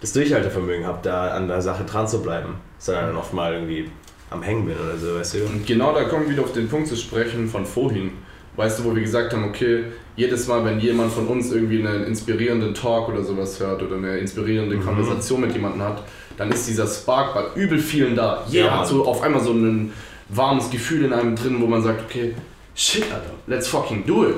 das 0.00 0.12
Durchhaltevermögen 0.12 0.86
habe, 0.86 0.98
da 1.02 1.28
an 1.32 1.48
der 1.48 1.62
Sache 1.62 1.84
dran 1.84 2.06
zu 2.08 2.22
bleiben, 2.22 2.54
sondern 2.78 3.06
dann 3.08 3.16
oft 3.16 3.32
mal 3.32 3.52
irgendwie 3.54 3.90
am 4.30 4.42
Hängen 4.42 4.66
bin 4.66 4.74
oder 4.76 4.96
so, 4.96 5.14
weißt 5.18 5.34
du? 5.34 5.38
Und 5.44 5.66
genau 5.66 5.92
da 5.94 6.04
kommen 6.04 6.24
wir 6.24 6.32
wieder 6.32 6.42
auf 6.42 6.52
den 6.52 6.68
Punkt 6.68 6.88
zu 6.88 6.96
sprechen 6.96 7.48
von 7.48 7.64
vorhin. 7.66 8.12
Weißt 8.56 8.78
du, 8.78 8.84
wo 8.84 8.94
wir 8.94 9.00
gesagt 9.02 9.32
haben, 9.32 9.44
okay, 9.44 9.84
jedes 10.14 10.46
Mal, 10.46 10.62
wenn 10.64 10.78
jemand 10.78 11.10
von 11.12 11.26
uns 11.26 11.50
irgendwie 11.52 11.86
einen 11.86 12.04
inspirierenden 12.04 12.74
Talk 12.74 13.08
oder 13.08 13.22
sowas 13.22 13.58
hört 13.60 13.82
oder 13.82 13.96
eine 13.96 14.18
inspirierende 14.18 14.76
Mhm. 14.76 14.84
Konversation 14.84 15.40
mit 15.40 15.52
jemandem 15.54 15.82
hat, 15.82 16.02
dann 16.36 16.50
ist 16.52 16.68
dieser 16.68 16.86
Spark 16.86 17.32
bei 17.34 17.44
übel 17.60 17.78
vielen 17.78 18.14
da. 18.14 18.42
Jeder 18.48 18.66
Ja, 18.66 18.78
hat 18.80 18.88
so 18.88 19.06
auf 19.06 19.22
einmal 19.22 19.40
so 19.42 19.52
ein 19.52 19.92
warmes 20.28 20.68
Gefühl 20.70 21.04
in 21.04 21.12
einem 21.14 21.34
drin, 21.36 21.60
wo 21.60 21.66
man 21.66 21.82
sagt, 21.82 22.02
okay, 22.10 22.34
shit, 22.74 23.04
Alter, 23.04 23.30
let's 23.46 23.68
fucking 23.68 24.04
do 24.06 24.28
it. 24.28 24.36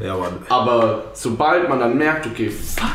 Ja, 0.00 0.16
Mann. 0.16 0.38
Aber 0.48 1.04
sobald 1.14 1.68
man 1.68 1.80
dann 1.80 1.96
merkt, 1.96 2.26
okay, 2.26 2.50
fuck, 2.50 2.88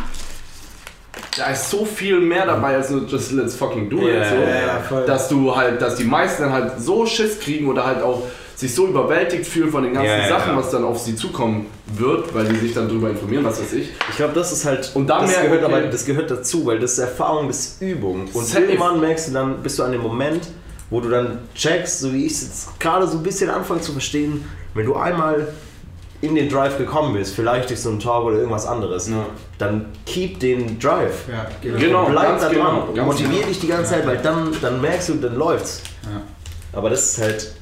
da 1.38 1.48
ist 1.48 1.70
so 1.70 1.86
viel 1.86 2.20
mehr 2.20 2.46
dabei 2.46 2.76
als 2.76 2.90
nur 2.90 3.06
just 3.06 3.32
let's 3.32 3.56
fucking 3.56 3.90
do 3.90 4.08
it. 4.08 4.16
Ja, 4.16 4.30
so, 4.30 4.36
ja, 4.36 4.48
ja, 4.48 4.80
voll. 4.80 5.06
Dass 5.06 5.28
du 5.28 5.56
halt, 5.56 5.82
dass 5.82 5.96
die 5.96 6.04
meisten 6.04 6.44
dann 6.44 6.52
halt 6.52 6.80
so 6.80 7.06
Schiss 7.06 7.40
kriegen 7.40 7.68
oder 7.68 7.86
halt 7.86 8.02
auch 8.02 8.24
sich 8.56 8.74
so 8.74 8.88
überwältigt 8.88 9.46
fühlen 9.46 9.70
von 9.70 9.84
den 9.84 9.94
ganzen 9.94 10.30
Sachen, 10.30 10.56
was 10.56 10.72
dann 10.72 10.86
auf 10.86 11.00
sie 11.00 11.16
zukommen 11.16 11.66
wird, 11.88 12.34
weil 12.34 12.46
die 12.46 12.56
sich 12.56 12.74
dann 12.74 12.88
darüber 12.88 13.10
informieren, 13.10 13.44
was 13.44 13.60
weiß 13.60 13.74
ich. 13.74 13.90
Ich 14.10 14.16
glaube, 14.16 14.34
das 14.34 14.54
ist 14.54 14.64
halt. 14.64 14.92
Und 14.94 15.08
dann 15.08 15.24
das 15.24 15.32
merken, 15.32 15.48
gehört 15.48 15.66
okay. 15.66 15.74
aber 15.74 15.88
das 15.88 16.06
gehört 16.06 16.32
dazu, 16.32 16.66
weil 16.66 16.80
das 16.80 16.94
ist 16.94 17.00
Erfahrung, 17.00 17.48
das 17.48 17.60
ist 17.60 17.82
Übung. 17.82 18.30
Und 18.32 18.46
Safe. 18.46 18.64
irgendwann 18.64 19.02
merkst 19.02 19.28
du 19.28 19.34
dann, 19.34 19.62
bist 19.62 19.78
du 19.78 19.84
an 19.84 19.92
dem 19.92 20.02
Moment, 20.02 20.48
wo 20.90 21.00
du 21.02 21.10
dann 21.10 21.40
checkst, 21.56 22.00
so 22.00 22.14
wie 22.14 22.26
ich 22.26 22.34
es 22.34 22.42
jetzt 22.44 22.80
gerade 22.80 23.08
so 23.08 23.18
ein 23.18 23.24
bisschen 23.24 23.50
anfange 23.50 23.82
zu 23.82 23.92
verstehen, 23.92 24.46
wenn 24.74 24.86
du 24.86 24.96
einmal 24.96 25.48
in 26.22 26.36
den 26.36 26.50
Drive 26.50 26.78
gekommen 26.78 27.14
bist, 27.14 27.36
vielleicht 27.36 27.70
durch 27.70 27.80
so 27.82 27.90
einen 27.90 28.00
Talk 28.00 28.26
oder 28.26 28.38
irgendwas 28.38 28.66
anderes, 28.66 29.10
Ja. 29.10 29.26
dann 29.58 29.88
keep 30.06 30.40
den 30.40 30.80
Drive. 30.80 31.26
Ja, 31.32 31.48
genau. 31.62 31.78
Genau, 31.80 32.06
Bleib 32.10 32.40
da 32.40 32.50
genau, 32.50 32.64
dran. 32.86 32.96
ganz 32.96 33.08
Motivier 33.08 33.36
genau. 33.40 33.48
dich 33.48 33.60
die 33.60 33.68
ganze 33.68 33.92
Zeit, 33.92 34.08
weil 34.08 34.18
dann, 34.18 34.52
dann 34.62 34.82
merkst 34.82 35.10
du, 35.10 35.16
dann 35.16 35.36
läuft's. 35.36 35.82
Ja. 36.04 36.22
Aber 36.78 36.90
das 36.90 37.12
ist 37.12 37.22
halt, 37.22 37.54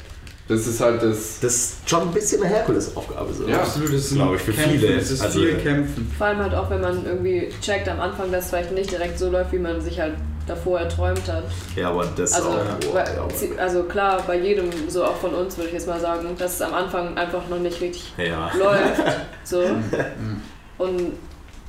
Das 0.47 0.67
ist 0.67 0.79
halt 0.81 1.01
das. 1.01 1.39
das 1.41 1.53
ist 1.55 1.89
schon 1.89 2.01
ein 2.03 2.11
bisschen 2.11 2.43
eine 2.43 2.53
Herkulesaufgabe. 2.53 3.33
So. 3.33 3.47
Ja. 3.47 3.59
Absolut, 3.61 3.89
das 3.89 3.95
ist 4.05 4.13
Glaub 4.15 4.29
ein 4.29 4.35
ich, 4.35 4.41
für 4.41 4.51
Kämpfen, 4.53 4.71
viele. 4.79 4.93
Es 4.95 5.11
ist 5.11 5.21
Also- 5.21 5.39
viel 5.39 5.55
Kämpfen. 5.55 6.11
Vor 6.17 6.27
allem 6.27 6.39
halt 6.39 6.53
auch, 6.53 6.69
wenn 6.69 6.81
man 6.81 7.05
irgendwie 7.05 7.49
checkt 7.61 7.87
am 7.89 7.99
Anfang, 7.99 8.31
dass 8.31 8.45
es 8.45 8.49
vielleicht 8.51 8.71
nicht 8.73 8.91
direkt 8.91 9.17
so 9.17 9.29
läuft, 9.29 9.51
wie 9.51 9.59
man 9.59 9.81
sich 9.81 9.99
halt 9.99 10.13
davor 10.47 10.79
erträumt 10.79 11.27
hat. 11.31 11.43
Ja, 11.75 11.89
aber 11.89 12.05
das 12.15 12.33
Also, 12.33 12.49
auch. 12.49 12.55
Boah, 12.81 12.93
weil- 12.95 13.15
ja, 13.15 13.57
also 13.61 13.83
klar, 13.83 14.21
bei 14.27 14.37
jedem, 14.39 14.69
so 14.89 15.03
auch 15.05 15.15
von 15.15 15.33
uns 15.33 15.55
würde 15.57 15.69
ich 15.69 15.73
jetzt 15.75 15.87
mal 15.87 15.99
sagen, 15.99 16.27
dass 16.37 16.55
es 16.55 16.61
am 16.61 16.73
Anfang 16.73 17.17
einfach 17.17 17.47
noch 17.49 17.59
nicht 17.59 17.79
richtig 17.81 18.13
ja. 18.17 18.51
läuft. 18.57 19.01
So. 19.45 19.59
Mhm. 19.61 20.41
Und 20.77 21.13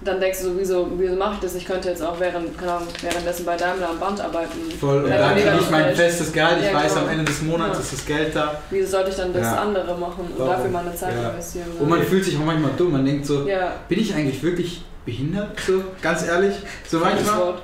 dann 0.01 0.21
denkst 0.21 0.41
du 0.41 0.45
so, 0.47 0.59
wieso, 0.59 0.89
wieso 0.97 1.17
mache 1.17 1.35
ich 1.35 1.41
das? 1.41 1.55
Ich 1.55 1.65
könnte 1.65 1.89
jetzt 1.89 2.03
auch 2.03 2.19
während, 2.21 2.57
keine 2.59 2.73
Ahnung, 2.73 2.89
währenddessen 3.01 3.45
bei 3.47 3.57
Daimler 3.57 3.91
am 3.91 3.99
Band 3.99 4.21
arbeiten. 4.21 4.59
Voll, 4.79 5.03
und 5.05 5.11
Ja, 5.11 5.19
da 5.29 5.35
mega 5.35 5.51
kriege 5.51 5.63
ich 5.65 5.71
mein 5.71 5.95
festes 5.95 6.33
Gehalt, 6.33 6.59
ich 6.61 6.67
Ja, 6.67 6.75
weiß, 6.75 6.95
genau. 6.95 7.07
am 7.07 7.13
Ende 7.13 7.25
des 7.25 7.43
Monats 7.43 7.75
Ja. 7.79 7.81
ist 7.81 7.93
das 7.95 8.07
Geld 8.07 8.37
da. 8.37 8.61
Wieso 8.71 8.91
sollte 8.91 9.11
ich 9.11 9.17
dann 9.17 9.33
das 9.33 9.43
Ja. 9.43 9.57
andere 9.63 9.97
machen 9.97 10.27
und 10.27 10.39
Warum? 10.39 10.51
dafür 10.53 10.71
meine 10.71 10.95
Zeit 10.95 11.15
Ja. 11.21 11.31
investieren? 11.31 11.67
Und 11.81 11.89
man 11.89 12.03
fühlt 12.03 12.25
sich 12.25 12.37
auch 12.37 12.45
manchmal 12.45 12.73
dumm, 12.77 12.93
man 12.93 13.05
denkt 13.05 13.25
so, 13.27 13.47
ja, 13.47 13.73
bin 13.89 13.99
ich 14.01 14.15
eigentlich 14.15 14.43
wirklich 14.43 14.83
behindert? 15.07 15.59
So, 15.67 15.83
ganz 16.03 16.27
ehrlich, 16.27 16.55
so 16.87 16.99
das 17.01 17.09
manchmal. 17.09 17.55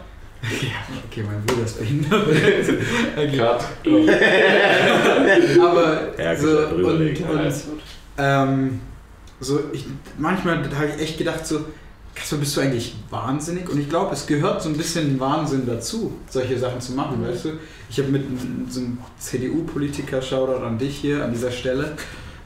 Wort. 0.43 1.05
Okay, 1.11 1.23
mein 1.27 1.43
Bruder 1.45 1.65
ist 1.65 1.79
behindert. 1.79 2.27
okay. 3.17 3.37
Cut. 3.37 3.65
Aber 5.61 6.19
Ja, 6.19 6.37
so, 6.37 6.49
und, 6.75 6.85
und 6.85 7.55
ähm, 8.19 8.81
so 9.41 9.61
ich, 9.73 9.87
manchmal 10.19 10.57
habe 10.75 10.89
ich 10.97 11.03
echt 11.03 11.19
gedacht 11.19 11.47
so, 11.47 11.65
Kasper, 12.15 12.37
bist 12.39 12.57
du 12.57 12.61
eigentlich 12.61 12.97
wahnsinnig? 13.09 13.69
Und 13.69 13.79
ich 13.81 13.89
glaube, 13.89 14.13
es 14.15 14.27
gehört 14.27 14.63
so 14.63 14.69
ein 14.69 14.77
bisschen 14.77 15.19
Wahnsinn 15.21 15.65
dazu, 15.67 16.13
solche 16.29 16.59
Sachen 16.59 16.81
zu 16.81 16.93
machen, 16.93 17.21
Mhm. 17.21 17.29
weißt 17.29 17.45
du? 17.47 17.49
Ich 17.89 17.99
habe 17.99 18.09
mit 18.09 18.23
einem- 18.27 18.67
so 18.69 18.81
einem 18.81 18.99
CDU-Politiker, 19.19 20.21
Shoutout 20.21 20.65
an 20.65 20.77
dich 20.79 20.97
hier 20.99 21.25
an 21.25 21.33
dieser 21.33 21.51
Stelle. 21.51 21.93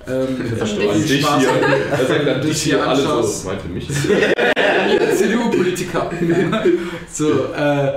Ähm, 0.06 0.52
An 0.60 0.66
viel 0.66 0.92
dich. 0.92 1.06
Dich 1.06 1.26
hier. 1.26 1.48
Er 1.90 2.06
sagt 2.06 2.26
du 2.26 2.40
dich 2.48 2.62
hier 2.62 2.86
alle 2.86 3.02
so. 3.22 3.48
Meinte 3.48 3.68
mich. 3.68 3.88
CDU-Politiker. 5.16 6.10
so, 7.12 7.44
äh, 7.54 7.92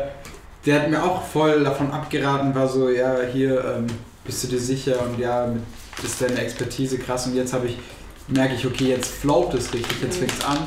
der 0.65 0.81
hat 0.81 0.89
mir 0.89 1.03
auch 1.03 1.23
voll 1.25 1.63
davon 1.63 1.91
abgeraten, 1.91 2.53
war 2.53 2.67
so, 2.67 2.89
ja, 2.89 3.17
hier 3.31 3.63
ähm, 3.63 3.87
bist 4.25 4.43
du 4.43 4.47
dir 4.47 4.59
sicher 4.59 4.95
und 5.01 5.19
ja, 5.19 5.47
mit, 5.47 5.61
ist 6.03 6.21
deine 6.21 6.39
Expertise 6.41 6.97
krass 6.97 7.25
und 7.27 7.35
jetzt 7.35 7.53
habe 7.53 7.67
ich, 7.67 7.77
merke 8.27 8.55
ich, 8.55 8.65
okay, 8.65 8.89
jetzt 8.89 9.09
float 9.13 9.53
es 9.53 9.73
richtig, 9.73 10.01
jetzt 10.01 10.15
Mhm. 10.21 10.25
fängt 10.27 10.39
es 10.39 10.45
an. 10.45 10.57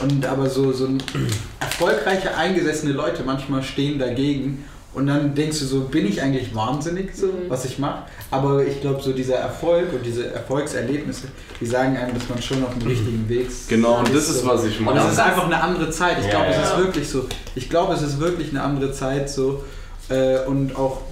Und 0.00 0.26
aber 0.26 0.48
so, 0.48 0.72
so 0.72 0.88
erfolgreiche, 1.60 2.34
eingesessene 2.36 2.92
Leute 2.92 3.22
manchmal 3.24 3.62
stehen 3.62 3.98
dagegen 3.98 4.64
und 4.94 5.06
dann 5.06 5.34
denkst 5.34 5.58
du 5.60 5.64
so, 5.66 5.80
bin 5.82 6.06
ich 6.06 6.20
eigentlich 6.22 6.54
wahnsinnig, 6.54 7.14
so, 7.16 7.26
Mhm. 7.26 7.48
was 7.48 7.64
ich 7.64 7.78
mache? 7.78 8.02
Aber 8.30 8.64
ich 8.66 8.80
glaube, 8.80 9.02
so 9.02 9.12
dieser 9.12 9.36
Erfolg 9.36 9.92
und 9.92 10.04
diese 10.04 10.30
Erfolgserlebnisse, 10.32 11.28
die 11.60 11.66
sagen 11.66 11.96
einem, 11.96 12.14
dass 12.14 12.28
man 12.28 12.40
schon 12.42 12.62
auf 12.64 12.76
dem 12.78 12.86
richtigen 12.88 13.28
Weg 13.28 13.48
ist. 13.48 13.68
Genau, 13.68 13.98
und 13.98 14.14
das 14.14 14.28
ist, 14.28 14.44
was 14.46 14.64
ich 14.64 14.78
Und 14.78 14.86
meine. 14.86 15.00
es 15.00 15.12
ist 15.12 15.18
einfach 15.20 15.46
eine 15.46 15.60
andere 15.62 15.90
Zeit. 15.90 16.18
Ich 16.20 16.24
Ja, 16.26 16.30
glaube, 16.32 16.46
es 16.48 16.56
ja. 16.56 16.62
ist 16.62 16.76
wirklich 16.78 17.08
so. 17.08 17.26
Ich 17.54 17.68
glaube, 17.70 17.94
es 17.94 18.02
ist 18.02 18.18
wirklich 18.20 18.50
eine 18.50 18.62
andere 18.62 18.92
Zeit 18.92 19.28
so. 19.30 19.64
Äh, 20.08 20.40
und 20.46 20.76
auch, 20.76 21.02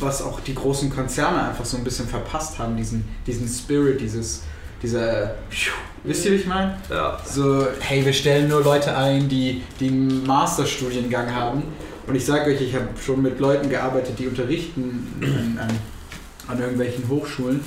was 0.00 0.22
auch 0.22 0.40
die 0.40 0.54
großen 0.54 0.90
Konzerne 0.90 1.48
einfach 1.48 1.64
so 1.64 1.76
ein 1.76 1.84
bisschen 1.84 2.08
verpasst 2.08 2.58
haben, 2.58 2.76
diesen, 2.76 3.04
diesen 3.26 3.46
Spirit, 3.48 4.00
dieses, 4.00 4.42
dieser, 4.82 5.34
wisst 6.04 6.24
ihr, 6.24 6.32
wie 6.32 6.36
ich 6.36 6.46
meine? 6.46 6.76
Ja. 6.88 7.18
So, 7.24 7.66
hey, 7.80 8.04
wir 8.04 8.12
stellen 8.12 8.48
nur 8.48 8.62
Leute 8.62 8.96
ein, 8.96 9.28
die, 9.28 9.62
die 9.78 9.88
einen 9.88 10.26
Masterstudiengang 10.26 11.34
haben. 11.34 11.62
Und 12.10 12.16
ich 12.16 12.26
sage 12.26 12.50
euch, 12.50 12.60
ich 12.60 12.74
habe 12.74 12.88
schon 13.00 13.22
mit 13.22 13.38
Leuten 13.38 13.70
gearbeitet, 13.70 14.18
die 14.18 14.26
unterrichten 14.26 15.14
an, 15.22 15.58
an, 15.68 15.78
an 16.48 16.60
irgendwelchen 16.60 17.08
Hochschulen. 17.08 17.60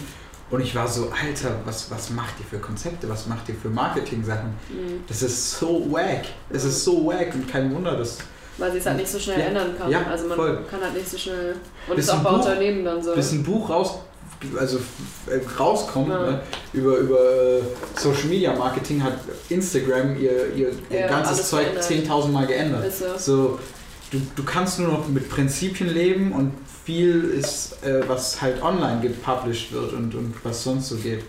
Und 0.51 0.59
ich 0.59 0.75
war 0.75 0.85
so, 0.85 1.03
Alter, 1.11 1.55
was, 1.63 1.89
was 1.89 2.09
macht 2.09 2.33
ihr 2.41 2.45
für 2.45 2.57
Konzepte? 2.59 3.07
Was 3.07 3.25
macht 3.27 3.47
ihr 3.47 3.55
für 3.55 3.69
Marketing-Sachen? 3.69 4.49
Mhm. 4.69 4.99
Das 5.07 5.21
ist 5.21 5.57
so 5.57 5.87
wack. 5.89 6.25
Es 6.49 6.65
ist 6.65 6.83
so 6.83 7.05
wack 7.05 7.33
und 7.33 7.47
kein 7.49 7.73
Wunder, 7.73 7.95
dass 7.95 8.17
Weil 8.57 8.73
sie 8.73 8.79
es 8.79 8.85
halt 8.85 8.97
nicht 8.97 9.07
so 9.09 9.17
schnell 9.17 9.39
Ja. 9.39 9.45
ändern 9.45 9.77
kann. 9.77 9.89
Ja, 9.89 10.03
also 10.11 10.27
man 10.27 10.35
voll. 10.35 10.59
kann 10.69 10.81
halt 10.81 10.93
nicht 10.93 11.09
so 11.09 11.17
schnell. 11.17 11.55
Und 11.87 11.95
Bis 11.95 12.03
ist 12.05 12.11
auch 12.11 12.19
bei 12.21 12.29
Buch- 12.31 12.39
Unternehmen 12.39 12.83
dann 12.83 13.01
so. 13.01 13.15
bis 13.15 13.31
ein 13.31 13.43
Buch 13.43 13.69
raus, 13.69 13.99
also 14.59 14.77
äh, 15.27 15.39
rauskommt 15.57 16.09
Ja. 16.09 16.19
ne, 16.31 16.41
über, 16.73 16.97
über 16.97 17.17
äh, 17.19 17.61
Social 17.97 18.25
Media 18.27 18.53
Marketing, 18.53 19.01
hat 19.01 19.19
Instagram 19.47 20.17
ihr, 20.19 20.53
ihr, 20.53 20.71
ganzes 21.07 21.49
Zeug 21.49 21.67
verändert. 21.67 22.11
10.000 22.11 22.27
Mal 22.27 22.45
geändert. 22.45 22.83
So. 22.93 23.05
So, 23.17 23.59
du, 24.13 24.21
du 24.35 24.43
kannst 24.43 24.79
nur 24.79 24.89
noch 24.89 25.07
mit 25.09 25.27
Prinzipien 25.29 25.89
leben 25.93 26.31
und 26.31 26.51
viel 26.85 27.23
ist, 27.23 27.83
äh, 27.83 28.07
was 28.07 28.41
halt 28.41 28.61
online 28.61 29.01
gepublished 29.01 29.73
wird 29.73 29.93
und, 29.93 30.15
und 30.15 30.33
was 30.43 30.63
sonst 30.63 30.89
so 30.89 30.95
geht. 30.97 31.23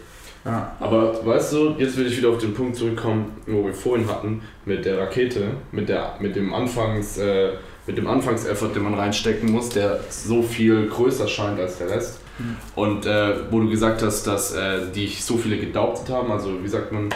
Ja. 0.45 0.77
Aber 0.79 1.25
weißt 1.25 1.55
du, 1.55 1.75
jetzt 1.79 1.97
will 1.97 2.07
ich 2.07 2.19
wieder 2.19 2.29
auf 2.29 2.39
den 2.39 2.53
Punkt 2.53 2.77
zurückkommen, 2.77 3.33
wo 3.47 3.65
wir 3.65 3.73
vorhin 3.73 4.07
hatten, 4.09 4.43
mit 4.67 4.85
der 4.85 4.99
Rakete, 4.99 5.53
mit, 5.73 5.89
der, 5.89 6.17
mit 6.21 6.37
dem 6.37 6.53
Anfangs, 6.53 7.17
äh, 7.17 7.53
mit 7.87 7.97
dem 7.97 8.07
Anfangseffort, 8.07 8.77
den 8.77 8.83
man 8.83 8.95
reinstecken 8.95 9.51
muss, 9.51 9.71
der 9.71 10.01
so 10.11 10.43
viel 10.43 10.87
größer 10.89 11.29
scheint 11.29 11.59
als 11.59 11.79
der 11.79 11.91
Rest. 11.91 12.21
Mhm. 12.39 12.57
Und 12.75 13.07
äh, 13.07 13.51
wo 13.51 13.61
du 13.61 13.71
gesagt 13.71 14.03
hast, 14.03 14.27
dass 14.27 14.55
äh, 14.55 14.81
die 14.95 15.07
so 15.07 15.39
viele 15.39 15.57
gedoubtet 15.57 16.15
haben, 16.15 16.31
also 16.31 16.63
wie 16.63 16.69
sagt 16.69 16.93
man, 16.93 17.09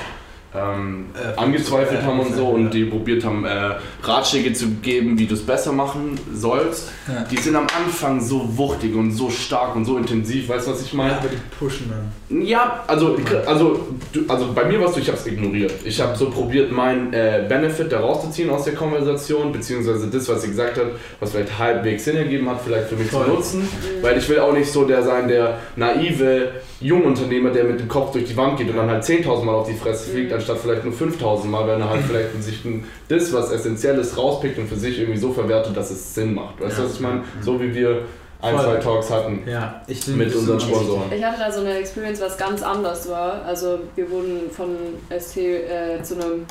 ähm, 0.54 1.06
Äh, 1.14 1.38
angezweifelt 1.38 2.00
äh, 2.00 2.04
haben 2.04 2.20
und 2.20 2.34
so 2.34 2.42
ja. 2.42 2.48
und 2.48 2.70
die 2.70 2.84
probiert 2.84 3.24
haben, 3.24 3.44
äh, 3.44 3.74
Ratschläge 4.02 4.52
zu 4.52 4.68
geben, 4.82 5.18
wie 5.18 5.26
du 5.26 5.34
es 5.34 5.44
besser 5.44 5.72
machen 5.72 6.18
sollst. 6.32 6.90
Ja. 7.06 7.24
Die 7.30 7.36
sind 7.36 7.56
am 7.56 7.66
Anfang 7.76 8.20
so 8.20 8.56
wuchtig 8.56 8.94
und 8.94 9.12
so 9.12 9.30
stark 9.30 9.76
und 9.76 9.84
so 9.84 9.98
intensiv, 9.98 10.48
weißt 10.48 10.66
du, 10.66 10.72
was 10.72 10.82
ich 10.82 10.92
meine? 10.94 11.12
Ja, 11.12 11.18
aber 11.18 11.28
die 11.28 11.36
pushen 11.58 11.90
dann. 11.90 12.42
Ja, 12.42 12.84
also, 12.86 13.16
also, 13.46 13.88
du, 14.12 14.20
also 14.28 14.52
bei 14.54 14.64
mir 14.64 14.80
warst 14.80 14.96
du, 14.96 15.00
ich 15.00 15.08
habe 15.08 15.18
es 15.18 15.26
ignoriert. 15.26 15.72
Ich 15.84 16.00
habe 16.00 16.16
so 16.16 16.30
probiert, 16.30 16.70
meinen 16.72 17.12
äh, 17.12 17.44
Benefit 17.48 17.90
da 17.92 18.00
rauszuziehen 18.00 18.50
aus 18.50 18.64
der 18.64 18.74
Konversation, 18.74 19.52
beziehungsweise 19.52 20.08
das, 20.08 20.28
was 20.28 20.42
sie 20.42 20.48
gesagt 20.48 20.78
hat, 20.78 20.86
was 21.20 21.32
vielleicht 21.32 21.58
halbwegs 21.58 22.04
Sinn 22.04 22.16
ergeben 22.16 22.48
hat, 22.48 22.60
vielleicht 22.64 22.88
für 22.88 22.96
mich 22.96 23.08
Voll. 23.08 23.24
zu 23.24 23.30
nutzen. 23.30 23.68
Weil 24.02 24.18
ich 24.18 24.28
will 24.28 24.40
auch 24.40 24.52
nicht 24.52 24.70
so 24.70 24.84
der 24.84 25.02
sein, 25.02 25.28
der 25.28 25.58
naive 25.76 26.52
Jungunternehmer, 26.80 27.50
der 27.50 27.64
mit 27.64 27.80
dem 27.80 27.88
Kopf 27.88 28.12
durch 28.12 28.26
die 28.26 28.36
Wand 28.36 28.58
geht 28.58 28.70
und 28.70 28.76
dann 28.76 28.88
halt 28.90 29.02
10.000 29.04 29.44
Mal 29.44 29.54
auf 29.54 29.68
die 29.68 29.74
Fresse 29.74 30.10
fliegt. 30.10 30.32
Anstatt 30.38 30.58
vielleicht 30.58 30.84
nur 30.84 30.94
5.000 30.94 31.44
Mal, 31.46 31.66
wenn 31.68 31.80
er 31.80 31.90
halt 31.90 32.02
vielleicht 32.06 32.34
in 32.34 32.42
sich 32.42 32.64
ein, 32.64 32.84
das, 33.08 33.32
was 33.32 33.52
Essentielles 33.52 34.16
rauspickt 34.16 34.58
und 34.58 34.68
für 34.68 34.76
sich 34.76 34.98
irgendwie 34.98 35.18
so 35.18 35.32
verwertet, 35.32 35.76
dass 35.76 35.90
es 35.90 36.14
Sinn 36.14 36.34
macht. 36.34 36.60
Weißt 36.60 36.78
du, 36.78 36.82
Ja. 36.82 36.88
was 36.88 36.94
ich 36.94 37.00
meine? 37.00 37.22
So 37.40 37.60
wie 37.60 37.74
wir 37.74 38.02
ein, 38.40 38.54
Voll. 38.54 38.64
zwei 38.64 38.76
Talks 38.76 39.10
hatten. 39.10 39.42
Ja, 39.46 39.82
ich 39.88 40.06
Mit 40.06 40.34
unseren 40.34 40.60
Sponsoren. 40.60 41.10
Ich 41.10 41.24
hatte 41.24 41.38
da 41.40 41.50
so 41.50 41.60
eine 41.60 41.74
Experience, 41.76 42.20
was 42.20 42.36
ganz 42.38 42.62
anders 42.62 43.08
war. 43.08 43.42
Also 43.44 43.80
wir 43.96 44.10
wurden 44.10 44.50
von 44.50 44.76
ST 45.10 45.36
äh, 45.38 46.02
zu 46.02 46.14
einem, 46.14 46.46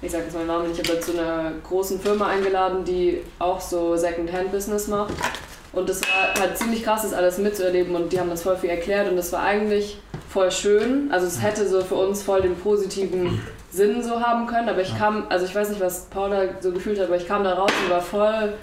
ich 0.00 0.10
sag 0.10 0.22
jetzt 0.22 0.32
mal 0.32 0.40
den 0.40 0.48
Namen 0.48 0.68
nicht, 0.68 0.88
aber 0.90 0.98
zu 1.00 1.12
einer 1.12 1.52
großen 1.68 2.00
Firma 2.00 2.28
eingeladen, 2.28 2.84
die 2.84 3.18
auch 3.38 3.60
so 3.60 3.96
Second-Hand-Business 3.96 4.88
macht. 4.88 5.12
Und 5.76 5.88
das 5.88 6.00
war 6.02 6.40
halt 6.40 6.56
ziemlich 6.58 6.82
krass, 6.82 7.02
das 7.02 7.12
alles 7.12 7.38
mitzuerleben 7.38 7.94
und 7.94 8.12
die 8.12 8.18
haben 8.18 8.30
das 8.30 8.42
voll 8.42 8.56
viel 8.56 8.70
erklärt 8.70 9.08
und 9.10 9.16
das 9.16 9.32
war 9.32 9.42
eigentlich 9.42 9.98
voll 10.28 10.50
schön. 10.50 11.08
Also 11.12 11.26
es 11.26 11.42
hätte 11.42 11.68
so 11.68 11.80
für 11.82 11.94
uns 11.96 12.22
voll 12.22 12.40
den 12.42 12.56
positiven 12.56 13.40
Sinn 13.70 14.02
so 14.02 14.20
haben 14.20 14.46
können, 14.46 14.68
aber 14.70 14.80
ich 14.80 14.96
kam, 14.96 15.26
also 15.28 15.44
ich 15.44 15.54
weiß 15.54 15.68
nicht, 15.68 15.80
was 15.80 16.06
Paula 16.06 16.44
so 16.60 16.72
gefühlt 16.72 16.98
hat, 16.98 17.06
aber 17.08 17.16
ich 17.16 17.28
kam 17.28 17.44
da 17.44 17.54
raus 17.54 17.70
und 17.84 17.90
war 17.90 18.00
voll 18.00 18.54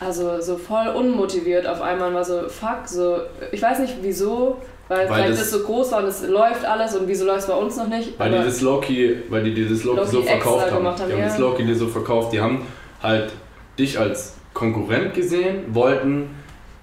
also 0.00 0.40
so 0.40 0.56
voll 0.56 0.88
unmotiviert 0.88 1.66
auf 1.66 1.80
einmal 1.80 2.08
und 2.08 2.14
war 2.14 2.24
so, 2.24 2.48
fuck, 2.48 2.86
so, 2.86 3.18
ich 3.52 3.62
weiß 3.62 3.78
nicht 3.78 3.94
wieso, 4.02 4.58
weil, 4.88 4.98
Weil 4.98 5.06
vielleicht 5.06 5.30
das- 5.32 5.38
das 5.38 5.50
so 5.52 5.60
groß 5.60 5.92
war 5.92 6.00
und 6.00 6.06
es 6.06 6.26
läuft 6.26 6.64
alles 6.64 6.94
und 6.96 7.08
wieso 7.08 7.24
läuft 7.24 7.40
es 7.40 7.46
bei 7.46 7.54
uns 7.54 7.76
noch 7.76 7.88
nicht. 7.88 8.18
Weil 8.18 8.30
die 8.32 8.44
das 8.44 8.60
Loki, 8.60 9.16
weil 9.30 9.44
die 9.44 9.54
dieses 9.54 9.84
Loki, 9.84 10.00
Loki 10.00 10.10
so 10.12 10.22
verkauft 10.22 10.70
haben. 10.72 10.86
haben, 10.86 10.96
Die 10.96 11.02
haben 11.12 11.20
ja. 11.20 11.24
das 11.26 11.38
Loki 11.38 11.64
dir 11.64 11.74
so 11.76 11.88
verkauft. 11.88 12.32
Die 12.32 12.40
haben 12.40 12.66
halt 13.02 13.32
dich 13.78 13.98
als 13.98 14.34
Konkurrent 14.54 15.12
gesehen, 15.14 15.74
wollten 15.74 16.30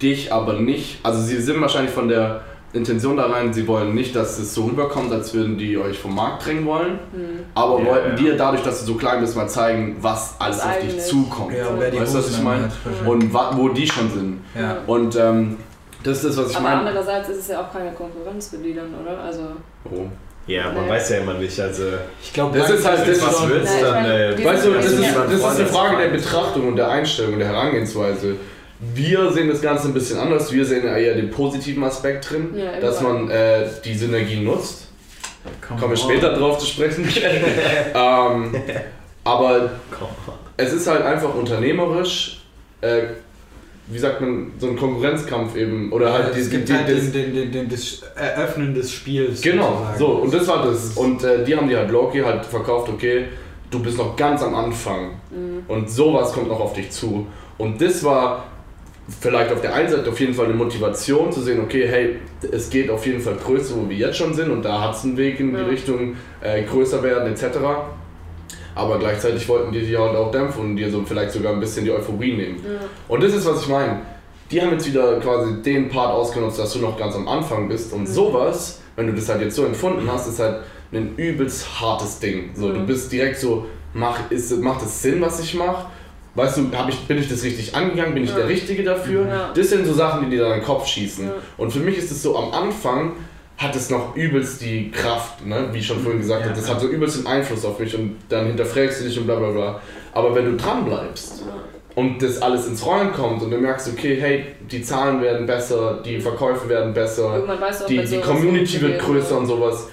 dich 0.01 0.31
aber 0.31 0.53
nicht. 0.53 0.99
Also 1.03 1.21
sie 1.21 1.37
sind 1.41 1.59
wahrscheinlich 1.61 1.91
von 1.93 2.07
der 2.07 2.41
Intention 2.73 3.17
da 3.17 3.25
rein, 3.25 3.51
sie 3.53 3.67
wollen 3.67 3.93
nicht, 3.93 4.15
dass 4.15 4.39
es 4.39 4.53
so 4.53 4.63
rüberkommt, 4.65 5.11
als 5.11 5.33
würden 5.33 5.57
die 5.57 5.77
euch 5.77 5.99
vom 5.99 6.15
Markt 6.15 6.45
drängen 6.45 6.65
wollen. 6.65 6.99
Hm. 7.13 7.39
Aber 7.53 7.79
Ja, 7.81 7.85
wollten 7.85 8.09
ja. 8.11 8.15
dir 8.15 8.37
dadurch, 8.37 8.63
dass 8.63 8.79
du 8.81 8.93
so 8.93 8.95
klein 8.97 9.19
bist, 9.19 9.35
mal 9.35 9.47
zeigen, 9.49 9.97
was 9.99 10.35
alles 10.39 10.57
Was 10.59 10.65
auf 10.65 10.75
dich 10.79 10.89
eigentlich. 10.91 11.05
zukommt. 11.05 11.53
Ja, 11.53 11.65
wer 11.77 11.91
die 11.91 11.99
weißt 11.99 12.13
du, 12.13 12.17
was 12.19 12.29
ich 12.31 12.41
meine? 12.41 12.71
Und 13.05 13.33
wa- 13.33 13.51
wo 13.55 13.67
die 13.69 13.85
schon 13.87 14.09
sind. 14.11 14.39
Ja. 14.57 14.77
Und 14.87 15.15
ähm, 15.17 15.57
das 16.03 16.23
ist 16.23 16.29
das, 16.37 16.37
was 16.45 16.51
ich 16.51 16.57
aber 16.57 16.63
meine. 16.69 16.79
andererseits 16.79 17.27
ist 17.29 17.37
es 17.39 17.47
ja 17.49 17.61
auch 17.61 17.71
keine 17.73 17.91
Konkurrenz 17.91 18.47
für 18.49 18.57
die 18.57 18.73
dann, 18.73 18.87
oder? 19.01 19.19
Also, 19.19 19.41
Oh. 19.85 20.05
Ja, 20.47 20.71
man 20.71 20.85
Nee. 20.85 20.89
weiß 20.91 21.09
ja 21.11 21.17
immer 21.17 21.35
nicht. 21.35 21.59
Also, 21.59 21.83
Ich 22.21 22.33
glaube, 22.33 22.57
Das 22.57 22.69
ist 22.69 22.85
halt 22.85 23.07
das, 23.07 23.21
was 23.21 23.47
willst, 23.49 23.73
Nein, 23.81 23.83
dann. 23.83 24.05
Äh, 24.05 24.43
Weißt 24.45 24.65
du, 24.65 24.71
das 24.73 24.85
sind 24.89 25.03
ist, 25.03 25.15
das 25.15 25.33
ist 25.33 25.43
eine 25.45 25.65
Frage 25.67 25.97
der 25.97 26.09
Betrachtung 26.09 26.67
und 26.69 26.75
der 26.75 26.89
Einstellung, 26.89 27.37
der 27.37 27.47
Herangehensweise. 27.47 28.35
Wir 28.79 29.31
sehen 29.31 29.47
das 29.49 29.61
Ganze 29.61 29.87
ein 29.89 29.93
bisschen 29.93 30.17
anders. 30.19 30.51
Wir 30.51 30.65
sehen 30.65 30.83
eher 30.87 31.13
den 31.13 31.29
positiven 31.29 31.83
Aspekt 31.83 32.29
drin, 32.31 32.55
Ja, 32.55 32.79
dass 32.79 32.99
man 33.01 33.29
äh, 33.29 33.65
die 33.85 33.93
Synergien 33.95 34.43
nutzt. 34.43 34.87
Come 35.67 35.79
Kommen 35.79 35.91
wir 35.93 35.97
später 35.97 36.33
drauf 36.35 36.57
zu 36.57 36.65
sprechen. 36.65 37.07
ähm, 37.93 38.55
aber 39.23 39.71
komm. 39.97 40.07
es 40.57 40.73
ist 40.73 40.87
halt 40.87 41.03
einfach 41.03 41.33
unternehmerisch, 41.35 42.41
äh, 42.81 43.03
wie 43.87 43.97
sagt 43.99 44.21
man, 44.21 44.51
so 44.59 44.67
ein 44.67 44.77
Konkurrenzkampf 44.77 45.55
eben. 45.55 45.91
Oder 45.91 46.13
halt 46.13 46.35
es 46.35 46.49
die, 46.49 46.55
gibt 46.57 46.69
die, 46.69 46.73
halt 46.73 46.87
das, 46.89 47.11
den, 47.11 47.33
den, 47.33 47.51
den, 47.51 47.69
das 47.69 48.01
Eröffnen 48.15 48.73
des 48.73 48.91
Spiels. 48.91 49.41
Genau, 49.41 49.69
sozusagen. 49.73 49.97
so, 49.99 50.07
und 50.07 50.33
das 50.33 50.47
war 50.47 50.65
das. 50.65 50.91
Und 50.95 51.23
äh, 51.23 51.43
die 51.43 51.55
haben 51.55 51.67
dir 51.67 51.79
halt 51.79 51.91
Loki 51.91 52.19
halt 52.19 52.45
verkauft, 52.45 52.89
okay, 52.89 53.25
du 53.69 53.79
bist 53.79 53.97
noch 53.97 54.15
ganz 54.15 54.41
am 54.43 54.55
Anfang 54.55 55.11
Mhm. 55.31 55.63
und 55.69 55.89
sowas 55.89 56.33
kommt 56.33 56.49
noch 56.49 56.59
auf 56.59 56.73
dich 56.73 56.89
zu. 56.91 57.25
Und 57.57 57.81
das 57.81 58.03
war 58.03 58.45
vielleicht 59.19 59.51
auf 59.51 59.61
der 59.61 59.73
einen 59.73 59.89
Seite 59.89 60.09
auf 60.09 60.19
jeden 60.19 60.33
Fall 60.33 60.45
eine 60.45 60.53
Motivation 60.53 61.31
zu 61.31 61.41
sehen, 61.41 61.59
okay, 61.61 61.87
hey, 61.87 62.15
es 62.51 62.69
geht 62.69 62.89
auf 62.89 63.05
jeden 63.05 63.19
Fall 63.21 63.35
größer, 63.35 63.75
wo 63.75 63.89
wir 63.89 63.95
jetzt 63.97 64.17
schon 64.17 64.33
sind 64.33 64.51
und 64.51 64.63
da 64.63 64.81
hat 64.81 64.95
es 64.95 65.03
einen 65.03 65.17
Weg 65.17 65.39
in 65.39 65.53
die 65.53 65.59
Ja. 65.59 65.65
Richtung 65.67 66.15
äh, 66.41 66.63
größer 66.63 67.01
werden 67.03 67.31
etc. 67.31 67.43
Aber 68.75 68.97
gleichzeitig 68.99 69.47
wollten 69.49 69.71
die 69.71 69.81
dich 69.81 69.97
halt 69.97 70.15
auch 70.15 70.31
dämpfen 70.31 70.61
und 70.61 70.75
dir 70.77 70.89
so 70.89 71.03
vielleicht 71.05 71.31
sogar 71.31 71.53
ein 71.53 71.59
bisschen 71.59 71.85
die 71.85 71.91
Euphorie 71.91 72.33
nehmen. 72.37 72.63
Ja. 72.63 72.79
Und 73.07 73.21
das 73.23 73.33
ist, 73.33 73.45
was 73.45 73.61
ich 73.63 73.67
meine. 73.67 74.01
Die 74.49 74.61
haben 74.61 74.71
jetzt 74.71 74.85
wieder 74.87 75.19
quasi 75.19 75.61
den 75.61 75.87
Part 75.89 76.11
ausgenutzt, 76.13 76.59
dass 76.59 76.73
du 76.73 76.79
noch 76.79 76.97
ganz 76.97 77.15
am 77.15 77.27
Anfang 77.27 77.69
bist. 77.69 77.93
Und 77.93 78.05
sowas, 78.07 78.81
wenn 78.97 79.07
du 79.07 79.13
das 79.13 79.29
halt 79.29 79.41
jetzt 79.41 79.55
so 79.55 79.65
empfunden 79.65 80.09
hast, 80.11 80.27
ist 80.27 80.39
halt 80.39 80.57
ein 80.91 81.13
übelst 81.15 81.79
hartes 81.79 82.19
Ding. 82.19 82.49
So, 82.53 82.69
du 82.73 82.79
Mhm. 82.81 82.85
bist 82.85 83.11
direkt 83.11 83.39
so, 83.39 83.65
mach, 83.93 84.29
ist, 84.29 84.51
macht 84.61 84.83
es 84.83 85.01
Sinn, 85.01 85.21
was 85.21 85.39
ich 85.41 85.53
mache? 85.55 85.85
Weißt 86.35 86.57
du, 86.57 86.67
ich, 86.89 86.99
bin 87.07 87.17
ich 87.17 87.29
das 87.29 87.43
richtig 87.43 87.73
angegangen? 87.75 88.13
Bin 88.13 88.23
ich 88.23 88.29
Ja. 88.31 88.37
der 88.37 88.47
Richtige 88.49 88.83
dafür? 88.83 89.25
Ja. 89.27 89.51
Das 89.53 89.69
sind 89.69 89.85
so 89.85 89.93
Sachen, 89.93 90.23
die 90.29 90.35
dir 90.35 90.43
dann 90.43 90.53
in 90.53 90.59
den 90.59 90.65
Kopf 90.65 90.85
schießen. 90.87 91.25
Ja. 91.27 91.33
Und 91.57 91.71
für 91.71 91.79
mich 91.79 91.97
ist 91.97 92.11
es 92.11 92.21
so, 92.23 92.37
am 92.37 92.51
Anfang 92.53 93.13
hat 93.61 93.75
es 93.75 93.89
noch 93.89 94.15
übelst 94.15 94.61
die 94.61 94.89
Kraft, 94.91 95.45
ne? 95.45 95.69
wie 95.71 95.79
ich 95.79 95.87
schon 95.87 95.99
vorhin 95.99 96.21
gesagt 96.21 96.41
Ja, 96.41 96.47
habe. 96.47 96.59
Das 96.59 96.69
hat 96.69 96.81
so 96.81 96.87
übelst 96.87 97.19
den 97.19 97.27
Einfluss 97.27 97.63
auf 97.63 97.77
mich 97.79 97.95
und 97.95 98.17
dann 98.29 98.47
hinterfragst 98.47 99.01
du 99.01 99.05
dich 99.05 99.19
und 99.19 99.25
bla 99.25 99.35
bla 99.35 99.51
bla. 99.51 99.81
Aber 100.13 100.33
wenn 100.33 100.45
du 100.45 100.57
dran 100.57 100.85
bleibst, 100.85 101.43
und 101.95 102.21
das 102.23 102.41
alles 102.41 102.67
ins 102.67 102.85
Rollen 102.85 103.11
kommt 103.11 103.41
und 103.43 103.51
du 103.51 103.57
merkst, 103.57 103.89
okay, 103.91 104.17
hey, 104.19 104.45
die 104.71 104.81
Zahlen 104.81 105.21
werden 105.21 105.45
besser, 105.45 106.01
die 106.05 106.19
Verkäufe 106.19 106.69
werden 106.69 106.93
besser, 106.93 107.25
auch, 107.25 107.85
die, 107.85 108.03
die 108.03 108.19
Community 108.19 108.81
wird 108.81 109.01
größer 109.01 109.37
und 109.37 109.45
sowas, 109.45 109.89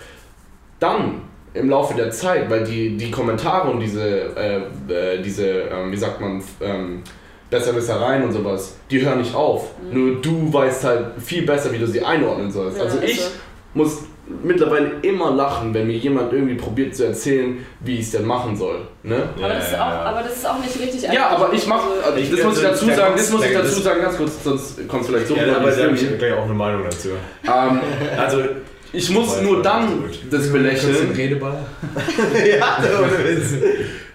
dann 0.78 1.22
im 1.54 1.68
Laufe 1.68 1.94
der 1.94 2.10
Zeit, 2.10 2.48
weil 2.48 2.64
die, 2.64 2.96
die 2.96 3.10
Kommentare 3.10 3.70
und 3.70 3.80
diese, 3.80 4.36
äh, 4.36 4.58
äh, 4.92 5.22
diese 5.22 5.48
ähm, 5.48 5.90
wie 5.90 5.96
sagt 5.96 6.20
man, 6.20 6.42
ähm, 6.60 7.02
Besserwissereien 7.50 8.22
und 8.24 8.32
sowas, 8.32 8.76
die 8.90 9.00
hören 9.00 9.18
nicht 9.18 9.34
auf. 9.34 9.70
Nur 9.90 10.20
du 10.20 10.52
weißt 10.52 10.84
halt 10.84 11.06
viel 11.18 11.46
besser, 11.46 11.72
wie 11.72 11.78
du 11.78 11.86
sie 11.86 12.04
einordnen 12.04 12.50
sollst. 12.50 12.76
Mhm. 12.76 12.84
Ja, 12.84 12.84
also 12.84 13.02
ich 13.02 13.18
also- 13.18 13.30
muss 13.78 14.02
mittlerweile 14.42 14.90
immer 15.00 15.30
lachen, 15.30 15.72
wenn 15.72 15.86
mir 15.86 15.96
jemand 15.96 16.32
irgendwie 16.34 16.54
probiert 16.56 16.94
zu 16.94 17.06
erzählen, 17.06 17.64
wie 17.80 17.94
ich 17.94 18.00
es 18.02 18.10
denn 18.10 18.26
machen 18.26 18.54
soll. 18.54 18.80
Ne? 19.02 19.22
Aber, 19.38 19.48
das 19.54 19.66
ist 19.68 19.72
Ja, 19.72 19.78
auch, 20.02 20.06
aber 20.06 20.22
das 20.22 20.36
ist 20.36 20.46
auch 20.46 20.58
nicht 20.58 20.78
richtig 20.78 21.10
Ja, 21.10 21.28
aber 21.30 21.50
ich 21.54 21.66
mach, 21.66 21.82
Also, 22.04 22.12
also 22.20 22.36
das 22.36 22.44
muss 22.44 22.56
ich 22.58 22.62
dazu 22.64 22.86
da 22.88 22.94
sagen, 22.94 23.14
das 23.16 23.30
muss 23.32 23.44
ich 23.46 23.52
da- 23.54 23.62
dazu 23.62 23.80
sagen, 23.80 24.02
ganz 24.02 24.16
kurz, 24.18 24.44
sonst 24.44 24.86
kommt 24.88 25.02
es 25.02 25.08
vielleicht 25.08 25.28
so 25.28 25.34
Ja, 25.34 25.42
aber 25.56 25.70
habe 25.70 25.70
ich 25.94 26.02
irgendwie- 26.02 26.18
gleich 26.18 26.32
auch 26.34 26.44
eine 26.44 26.52
Meinung 26.54 26.84
dazu. 26.84 27.08
ähm, 27.44 27.80
Also, 28.18 28.42
Ich 28.92 29.08
muss 29.10 29.40
nur 29.40 29.62
dann 29.62 30.04
das 30.30 30.52
belächeln. 30.52 31.10
Redeball. 31.16 31.58
ja. 32.58 32.78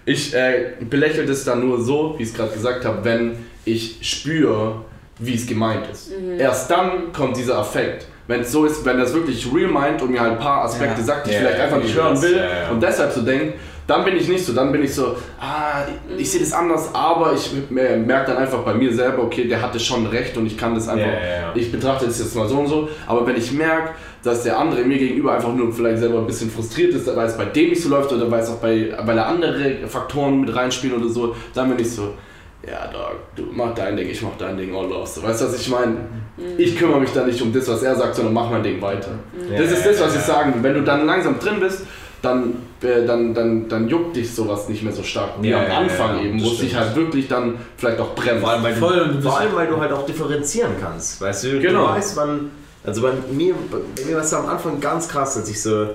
Ich 0.04 0.34
äh, 0.34 0.72
belächle 0.80 1.24
das 1.26 1.44
dann 1.44 1.66
nur 1.66 1.80
so, 1.80 2.14
wie 2.18 2.22
ich 2.24 2.28
es 2.30 2.34
gerade 2.34 2.52
gesagt 2.52 2.84
habe, 2.84 3.04
wenn 3.04 3.36
ich 3.64 3.98
spüre, 4.02 4.76
wie 5.18 5.34
es 5.34 5.46
gemeint 5.46 5.86
ist. 5.90 6.10
Erst 6.38 6.70
dann 6.70 7.12
kommt 7.12 7.36
dieser 7.36 7.58
Affekt. 7.58 8.06
Wenn 8.26 8.40
es 8.40 8.52
so 8.52 8.64
ist, 8.64 8.84
wenn 8.84 8.98
das 8.98 9.12
wirklich 9.12 9.46
real 9.54 9.70
meint 9.70 10.00
und 10.00 10.10
mir 10.10 10.20
halt 10.20 10.32
ein 10.32 10.38
paar 10.38 10.64
Aspekte 10.64 11.00
Ja. 11.00 11.06
sagt, 11.06 11.26
die 11.26 11.30
ich 11.32 11.36
vielleicht 11.36 11.60
einfach 11.60 11.76
nicht 11.78 11.90
ich 11.90 11.96
hören 11.96 12.20
will 12.22 12.40
und 12.72 12.82
deshalb 12.82 13.12
so 13.12 13.20
denke, 13.22 13.54
dann 13.86 14.02
bin 14.02 14.16
ich 14.16 14.28
nicht 14.28 14.44
so. 14.44 14.54
Dann 14.54 14.72
bin 14.72 14.82
ich 14.82 14.94
so, 14.94 15.14
ah, 15.38 15.82
ich, 16.16 16.30
sehe 16.30 16.40
das 16.40 16.52
anders, 16.54 16.88
aber 16.94 17.34
ich 17.34 17.50
merke 17.68 18.32
dann 18.32 18.38
einfach 18.38 18.60
bei 18.60 18.72
mir 18.74 18.92
selber, 18.94 19.24
okay, 19.24 19.46
der 19.46 19.60
hatte 19.60 19.78
schon 19.78 20.06
recht 20.06 20.36
und 20.38 20.46
ich 20.46 20.56
kann 20.56 20.74
das 20.74 20.88
einfach, 20.88 21.06
Ja, 21.06 21.12
ja, 21.12 21.40
ja. 21.42 21.52
ich 21.54 21.70
betrachte 21.70 22.06
das 22.06 22.18
jetzt 22.18 22.34
mal 22.34 22.48
so 22.48 22.58
und 22.60 22.68
so. 22.68 22.88
Aber 23.06 23.26
wenn 23.26 23.36
ich 23.36 23.52
merke, 23.52 23.90
dass 24.22 24.42
der 24.42 24.58
andere 24.58 24.84
mir 24.84 24.96
gegenüber 24.96 25.34
einfach 25.34 25.52
nur 25.52 25.70
vielleicht 25.70 25.98
selber 25.98 26.18
ein 26.20 26.26
bisschen 26.26 26.50
frustriert 26.50 26.94
ist, 26.94 27.06
weil 27.14 27.26
es 27.26 27.36
bei 27.36 27.44
dem 27.44 27.68
nicht 27.70 27.82
so 27.82 27.90
läuft 27.90 28.10
oder 28.10 28.30
weil 28.30 28.40
es 28.40 28.48
auch 28.48 28.56
bei, 28.56 28.94
weil 29.04 29.18
er 29.18 29.26
andere 29.26 29.86
Faktoren 29.86 30.40
mit 30.40 30.56
reinspielen 30.56 30.96
oder 30.98 31.10
so, 31.12 31.36
dann 31.52 31.68
bin 31.68 31.78
ich 31.78 31.90
so, 31.92 32.14
ja, 32.66 32.86
Dog, 32.92 33.16
du 33.36 33.44
mach 33.52 33.74
dein 33.74 33.96
Ding, 33.96 34.08
ich 34.08 34.22
mach 34.22 34.36
dein 34.38 34.56
Ding, 34.56 34.74
all 34.74 34.88
lost. 34.88 35.22
Weißt 35.22 35.40
du, 35.40 35.46
was 35.46 35.60
ich 35.60 35.68
meine? 35.68 35.96
Ich 36.58 36.76
kümmere 36.76 37.00
mich 37.00 37.12
da 37.12 37.24
nicht 37.24 37.40
um 37.42 37.52
das, 37.52 37.68
was 37.68 37.82
er 37.82 37.94
sagt, 37.94 38.16
sondern 38.16 38.34
mach 38.34 38.50
mein 38.50 38.62
Ding 38.62 38.80
weiter. 38.82 39.12
Ja, 39.50 39.58
das 39.62 39.70
ist 39.72 39.86
das, 39.86 40.00
was 40.00 40.14
ja, 40.14 40.20
ich 40.20 40.26
ja. 40.28 40.34
sagen 40.34 40.54
will. 40.54 40.62
Wenn 40.62 40.74
du 40.74 40.82
dann 40.82 41.06
langsam 41.06 41.38
drin 41.38 41.60
bist, 41.60 41.82
dann, 42.22 42.54
äh, 42.82 43.04
dann, 43.06 43.34
dann, 43.34 43.68
dann 43.68 43.88
juckt 43.88 44.16
dich 44.16 44.34
sowas 44.34 44.68
nicht 44.68 44.82
mehr 44.82 44.92
so 44.92 45.02
stark. 45.02 45.30
Wie 45.40 45.50
Ja, 45.50 45.60
am 45.60 45.68
ja, 45.68 45.78
Anfang 45.78 46.16
ja, 46.18 46.24
eben, 46.24 46.42
wo 46.42 46.48
es 46.48 46.58
dich 46.58 46.74
halt 46.74 46.96
wirklich 46.96 47.28
dann 47.28 47.56
vielleicht 47.76 48.00
auch 48.00 48.14
bremst. 48.14 48.40
Vor 48.42 48.50
allem, 48.50 48.64
weil 48.64 48.74
du 48.74 49.28
allem, 49.28 49.54
weil 49.54 49.66
du 49.66 49.76
halt 49.80 49.92
auch 49.92 50.06
differenzieren 50.06 50.72
kannst. 50.80 51.20
Weißt 51.20 51.44
du, 51.44 51.60
Genau. 51.60 51.88
du 51.88 51.92
weißt, 51.94 52.16
wann. 52.16 52.50
Also 52.82 53.02
bei 53.02 53.12
mir, 53.30 53.54
bei 53.70 54.04
mir 54.04 54.16
war 54.16 54.22
es 54.22 54.34
am 54.34 54.46
Anfang 54.46 54.80
ganz 54.80 55.08
krass, 55.08 55.36
als 55.36 55.48
ich 55.48 55.60
so, 55.62 55.86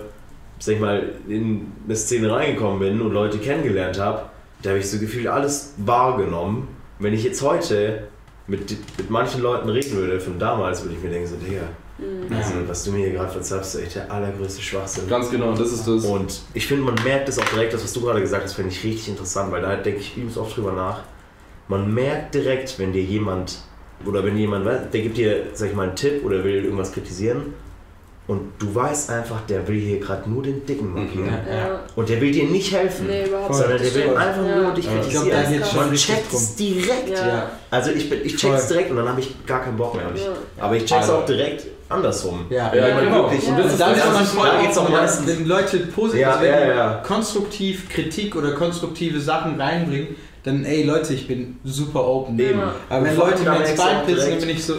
sag 0.60 0.76
ich 0.76 0.80
mal, 0.80 1.04
in 1.28 1.72
eine 1.86 1.96
Szene 1.96 2.32
reingekommen 2.32 2.80
bin 2.80 3.02
und 3.02 3.12
Leute 3.12 3.38
kennengelernt 3.38 4.00
habe. 4.00 4.22
Da 4.62 4.72
habe 4.72 4.80
ich 4.80 4.90
so 4.90 5.00
gefühlt 5.00 5.28
alles 5.28 5.74
wahrgenommen. 5.78 6.68
Wenn 7.00 7.14
ich 7.14 7.24
jetzt 7.24 7.42
heute 7.42 8.08
mit, 8.48 8.70
mit 8.98 9.10
manchen 9.10 9.42
Leuten 9.42 9.70
reden 9.70 9.96
würde 9.96 10.20
von 10.20 10.38
damals, 10.38 10.84
würde 10.84 10.96
ich 10.96 11.04
mir 11.04 11.10
denken, 11.10 11.28
so, 11.28 11.36
Digga, 11.36 11.64
also, 12.34 12.54
was 12.68 12.84
du 12.84 12.92
mir 12.92 13.00
hier 13.08 13.12
gerade 13.12 13.32
verzapfst, 13.32 13.76
ist 13.76 13.82
echt 13.82 13.96
der 13.96 14.12
allergrößte 14.12 14.62
Schwachsinn. 14.62 15.08
Ganz 15.08 15.30
genau, 15.30 15.54
das 15.54 15.72
ist 15.72 15.88
das. 15.88 16.06
Und 16.06 16.42
ich 16.54 16.66
finde, 16.66 16.84
man 16.84 16.96
merkt 17.04 17.28
es 17.28 17.38
auch 17.40 17.46
direkt, 17.46 17.74
das, 17.74 17.84
was 17.84 17.94
du 17.94 18.02
gerade 18.02 18.22
gesagt 18.22 18.44
hast, 18.44 18.54
finde 18.54 18.72
ich 18.72 18.84
richtig 18.84 19.10
interessant, 19.10 19.52
weil 19.52 19.62
da 19.62 19.76
denke 19.76 20.00
ich 20.00 20.18
übelst 20.18 20.38
oft 20.38 20.56
drüber 20.56 20.72
nach. 20.72 21.04
Man 21.68 21.94
merkt 21.94 22.36
direkt, 22.36 22.80
wenn 22.80 22.94
dir 22.94 23.04
jemand, 23.04 23.60
oder 24.06 24.24
wenn 24.24 24.38
jemand, 24.38 24.66
der 24.66 25.02
gibt 25.02 25.18
dir, 25.18 25.48
sag 25.54 25.70
ich 25.70 25.76
mal, 25.76 25.88
einen 25.88 25.96
Tipp 25.96 26.24
oder 26.26 26.44
will 26.44 26.64
irgendwas 26.64 26.92
kritisieren 26.92 27.54
und 28.30 28.42
du 28.60 28.74
weißt 28.74 29.10
einfach, 29.10 29.42
der 29.50 29.68
will 29.68 29.80
hier 29.80 30.00
gerade 30.00 30.30
nur 30.30 30.44
den 30.44 30.66
Dicken 30.66 30.94
markieren. 30.94 31.26
Mhm. 31.26 31.52
Ja. 31.52 31.80
Und 31.96 32.08
der 32.08 32.22
will 32.22 32.32
dir 32.32 32.46
nicht 32.46 32.72
helfen. 32.72 33.08
Nee. 33.08 33.26
Sondern 33.50 33.72
der 33.72 33.80
will 33.82 33.90
Stimmt. 34.04 34.16
einfach 34.18 34.46
Ja. 34.46 34.56
nur 34.62 34.72
dich 34.74 34.86
Ja. 34.86 34.92
Ich 34.94 35.02
kritisieren. 35.10 35.52
geht 35.52 35.68
schon 35.68 35.80
man 35.80 35.94
checkt 35.96 36.34
es 36.34 36.56
direkt. 36.56 37.10
Ja. 37.10 37.50
Also 37.72 37.92
ich, 37.92 38.10
bin- 38.10 38.22
ich 38.24 38.38
check's 38.38 38.68
direkt 38.68 38.92
und 38.92 38.98
dann 38.98 39.10
habe 39.10 39.20
ich 39.20 39.46
gar 39.46 39.62
keinen 39.64 39.76
Bock 39.78 39.96
mehr. 39.96 40.04
Ja. 40.16 40.64
Aber 40.64 40.76
ich 40.76 40.86
check's 40.86 41.02
Also. 41.10 41.16
auch 41.16 41.26
direkt 41.26 41.66
andersrum. 41.90 42.46
Ja, 42.50 42.72
Ja, 42.74 42.88
ja, 42.88 43.00
genau. 43.00 43.24
wirklich. 43.24 43.46
Ja. 43.48 43.54
Und 43.56 43.60
das 43.64 43.72
ist 43.74 43.82
dann 43.82 43.96
das 43.98 44.22
ist 44.22 44.36
man 44.36 44.46
da 44.46 44.62
geht's 44.62 44.78
auch 44.78 44.86
wenn- 44.86 44.94
meistens- 44.94 45.28
Wenn 45.28 45.46
Leute 45.48 45.78
positiv, 45.80 46.22
Ja, 46.22 46.38
wenn 46.40 46.70
ja, 46.78 47.04
konstruktiv 47.06 47.90
Kritik 47.90 48.36
oder 48.36 48.52
konstruktive 48.52 49.20
Sachen 49.20 49.60
reinbringen, 49.60 50.16
dann 50.44 50.64
ey 50.66 50.84
Leute, 50.84 51.14
ich 51.14 51.28
bin 51.28 51.58
super 51.66 52.08
open. 52.08 52.40
Eben. 52.40 52.60
Ja. 52.60 52.74
Aber 52.90 53.06
wenn 53.06 53.16
vor 53.16 53.26
allem 53.26 53.44
Leute 53.44 53.50
mir 53.60 53.66
ins 53.70 53.76
Bein 53.76 54.06
pissen, 54.06 54.30
dann 54.30 54.40
bin 54.40 54.50
ich 54.50 54.64
so, 54.64 54.76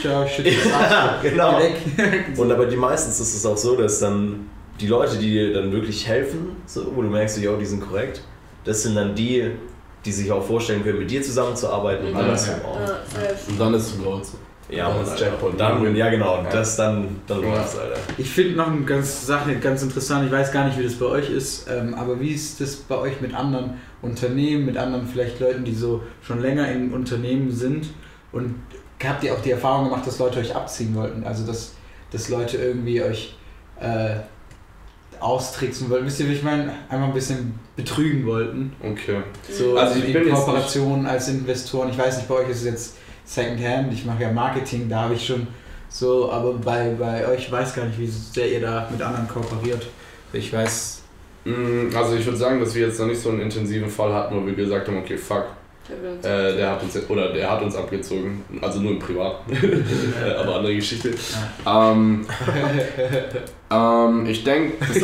ciao, 0.00 0.26
shit, 0.26 0.46
das 0.46 0.72
Arschloch. 0.72 1.22
genau. 1.22 1.60
Und 2.36 2.52
aber 2.52 2.66
die 2.66 2.76
meistens 2.76 3.20
ist 3.20 3.34
es 3.34 3.46
auch 3.46 3.56
so, 3.56 3.76
dass 3.76 4.00
dann 4.00 4.48
die 4.80 4.86
Leute, 4.88 5.16
die 5.16 5.30
dir 5.30 5.54
dann 5.54 5.72
wirklich 5.72 6.06
helfen, 6.06 6.56
so, 6.66 6.92
wo 6.94 7.02
du 7.02 7.08
merkst, 7.08 7.38
yo, 7.38 7.56
die 7.56 7.64
sind 7.66 7.80
korrekt, 7.80 8.22
das 8.64 8.82
sind 8.82 8.94
dann 8.96 9.14
die, 9.14 9.50
die 10.04 10.12
sich 10.12 10.30
auch 10.30 10.44
vorstellen 10.46 10.82
können, 10.84 10.98
mit 10.98 11.10
dir 11.10 11.22
zusammenzuarbeiten 11.22 12.06
und 12.06 12.12
Mhm. 12.12 12.18
andersrum 12.18 12.54
Ja. 12.62 12.68
auch. 12.68 12.80
Ja, 12.80 12.86
safe. 12.86 13.50
Und 13.50 13.60
dann 13.60 13.74
ist 13.74 13.86
es 13.98 14.04
raus. 14.06 14.32
Ja, 14.68 14.92
Das 14.98 15.10
und. 15.12 15.20
Jackpot. 15.20 15.50
Und 15.52 15.60
dann, 15.60 15.94
ja 15.96 16.10
genau, 16.10 16.38
und 16.38 16.44
Ja. 16.46 16.50
das 16.50 16.76
dann, 16.76 17.20
dann 17.28 17.40
Ja. 17.40 17.54
läuft's, 17.54 17.78
Alter. 17.78 17.94
Ich 18.18 18.28
finde 18.28 18.56
noch 18.56 18.66
eine 18.66 18.80
ganz 18.82 19.24
Sache 19.24 19.54
ganz 19.56 19.80
interessant, 19.82 20.26
ich 20.26 20.32
weiß 20.32 20.50
gar 20.52 20.66
nicht, 20.66 20.76
wie 20.78 20.82
das 20.82 20.94
bei 20.94 21.06
euch 21.06 21.30
ist, 21.30 21.68
ähm, 21.70 21.94
aber 21.94 22.18
wie 22.20 22.30
ist 22.32 22.60
das 22.60 22.74
bei 22.74 22.98
euch 22.98 23.20
mit 23.20 23.32
anderen 23.32 23.74
Unternehmen, 24.02 24.66
mit 24.66 24.76
anderen 24.76 25.06
vielleicht 25.06 25.38
Leuten, 25.38 25.64
die 25.64 25.72
so 25.74 26.02
schon 26.20 26.42
länger 26.42 26.68
in 26.72 26.92
Unternehmen 26.92 27.52
sind 27.52 27.86
und 28.32 28.56
habt 29.04 29.24
ihr 29.24 29.34
auch 29.34 29.40
die 29.42 29.50
Erfahrung 29.50 29.88
gemacht, 29.88 30.06
dass 30.06 30.18
Leute 30.18 30.40
euch 30.40 30.54
abziehen 30.54 30.94
wollten? 30.94 31.24
Also 31.24 31.46
dass, 31.46 31.72
dass 32.10 32.28
Leute 32.28 32.56
irgendwie 32.56 33.02
euch 33.02 33.36
äh, 33.80 34.16
austricksen 35.20 35.88
wollten, 35.90 36.06
wisst 36.06 36.20
ihr, 36.20 36.28
wie 36.28 36.34
ich 36.34 36.42
meine? 36.42 36.72
Einfach 36.88 37.06
ein 37.08 37.14
bisschen 37.14 37.58
betrügen 37.74 38.26
wollten. 38.26 38.72
Okay. 38.82 39.22
So 39.50 39.76
Also 39.76 39.98
ich 39.98 40.14
in 40.14 40.30
Kooperationen 40.30 41.06
als 41.06 41.28
Investoren. 41.28 41.90
Ich 41.90 41.98
weiß 41.98 42.18
nicht, 42.18 42.28
bei 42.28 42.34
euch 42.36 42.50
ist 42.50 42.58
es 42.58 42.64
jetzt 42.64 42.96
Secondhand, 43.24 43.92
ich 43.92 44.04
mache 44.04 44.22
ja 44.22 44.32
Marketing, 44.32 44.88
da 44.88 45.02
habe 45.02 45.14
ich 45.14 45.26
schon 45.26 45.46
so, 45.88 46.30
aber 46.30 46.52
bei, 46.54 46.94
bei 46.98 47.26
euch 47.28 47.50
weiß 47.50 47.74
gar 47.74 47.86
nicht, 47.86 47.98
wie 47.98 48.06
sehr 48.06 48.50
ihr 48.50 48.60
da 48.60 48.88
mit 48.90 49.00
anderen 49.02 49.26
kooperiert. 49.28 49.86
Ich 50.32 50.52
weiß. 50.52 51.02
Mm, 51.44 51.94
Also 51.94 52.16
ich 52.16 52.24
würde 52.24 52.38
sagen, 52.38 52.60
dass 52.60 52.74
wir 52.74 52.86
jetzt 52.86 52.98
noch 53.00 53.06
nicht 53.06 53.20
so 53.20 53.30
einen 53.30 53.40
intensiven 53.40 53.88
Fall 53.88 54.12
hatten, 54.12 54.36
wo 54.36 54.46
wir 54.46 54.54
gesagt 54.54 54.88
haben, 54.88 54.98
okay, 54.98 55.16
fuck, 55.16 55.46
Der 56.22 56.48
äh, 56.50 56.56
der 56.56 56.70
hat 56.72 56.82
uns 56.82 56.98
oder 57.08 57.32
der 57.32 57.50
hat 57.50 57.62
uns 57.62 57.76
abgezogen, 57.76 58.42
also 58.60 58.80
nur 58.80 58.92
im 58.92 58.98
Privat, 58.98 59.36
aber 60.38 60.56
andere 60.56 60.74
Geschichte. 60.74 61.10
Ähm, 61.66 62.26
ähm, 63.70 64.26
ich 64.26 64.44
denke, 64.44 64.72
das, 64.80 64.98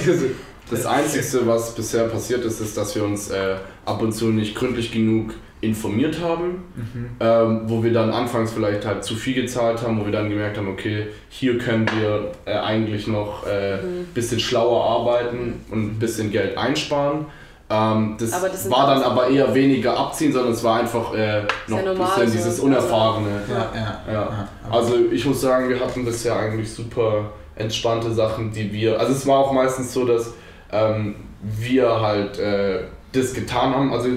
das 0.70 0.86
Einzige, 0.86 1.46
was 1.46 1.74
bisher 1.74 2.04
passiert 2.04 2.44
ist, 2.44 2.60
ist, 2.60 2.76
dass 2.76 2.94
wir 2.94 3.04
uns 3.04 3.30
äh, 3.30 3.56
ab 3.84 4.00
und 4.02 4.12
zu 4.12 4.26
nicht 4.28 4.54
gründlich 4.54 4.92
genug 4.92 5.34
informiert 5.60 6.20
haben, 6.20 6.64
Mhm. 6.74 7.06
ähm, 7.20 7.60
wo 7.66 7.84
wir 7.84 7.92
dann 7.92 8.10
anfangs 8.10 8.50
vielleicht 8.52 8.84
halt 8.84 9.04
zu 9.04 9.14
viel 9.14 9.34
gezahlt 9.34 9.80
haben, 9.82 10.00
wo 10.00 10.04
wir 10.04 10.10
dann 10.12 10.28
gemerkt 10.28 10.58
haben, 10.58 10.66
okay, 10.68 11.06
hier 11.28 11.56
können 11.58 11.86
wir 12.00 12.32
äh, 12.46 12.58
eigentlich 12.58 13.06
noch 13.06 13.46
ein 13.46 13.52
äh, 13.52 13.76
Mhm. 13.76 14.04
bisschen 14.12 14.40
schlauer 14.40 14.84
arbeiten 14.84 15.60
und 15.70 15.92
ein 15.92 15.98
bisschen 16.00 16.32
Geld 16.32 16.58
einsparen. 16.58 17.26
Ähm, 17.72 18.16
das, 18.18 18.30
das 18.30 18.70
war 18.70 18.86
dann 18.86 19.02
aber 19.02 19.28
eher 19.28 19.54
weniger 19.54 19.96
abziehen, 19.96 20.32
sondern 20.32 20.52
es 20.52 20.62
war 20.62 20.80
einfach 20.80 21.14
äh, 21.14 21.42
noch 21.68 21.78
ein 21.78 21.84
bisschen 21.96 22.26
so. 22.28 22.32
dieses 22.36 22.60
Unerfahrene. 22.60 23.28
Ja, 23.48 23.72
ja. 23.74 24.12
Ja. 24.12 24.48
Also 24.70 24.94
ich 25.10 25.24
muss 25.24 25.40
sagen, 25.40 25.70
wir 25.70 25.80
hatten 25.80 26.04
bisher 26.04 26.36
eigentlich 26.36 26.70
super 26.70 27.30
entspannte 27.56 28.12
Sachen, 28.12 28.52
die 28.52 28.70
wir. 28.72 29.00
Also 29.00 29.12
es 29.12 29.26
war 29.26 29.38
auch 29.38 29.52
meistens 29.52 29.92
so, 29.92 30.04
dass 30.04 30.34
ähm, 30.70 31.14
wir 31.42 32.00
halt 32.00 32.38
äh, 32.38 32.80
das 33.12 33.32
getan 33.32 33.74
haben. 33.74 33.92
Also 33.92 34.08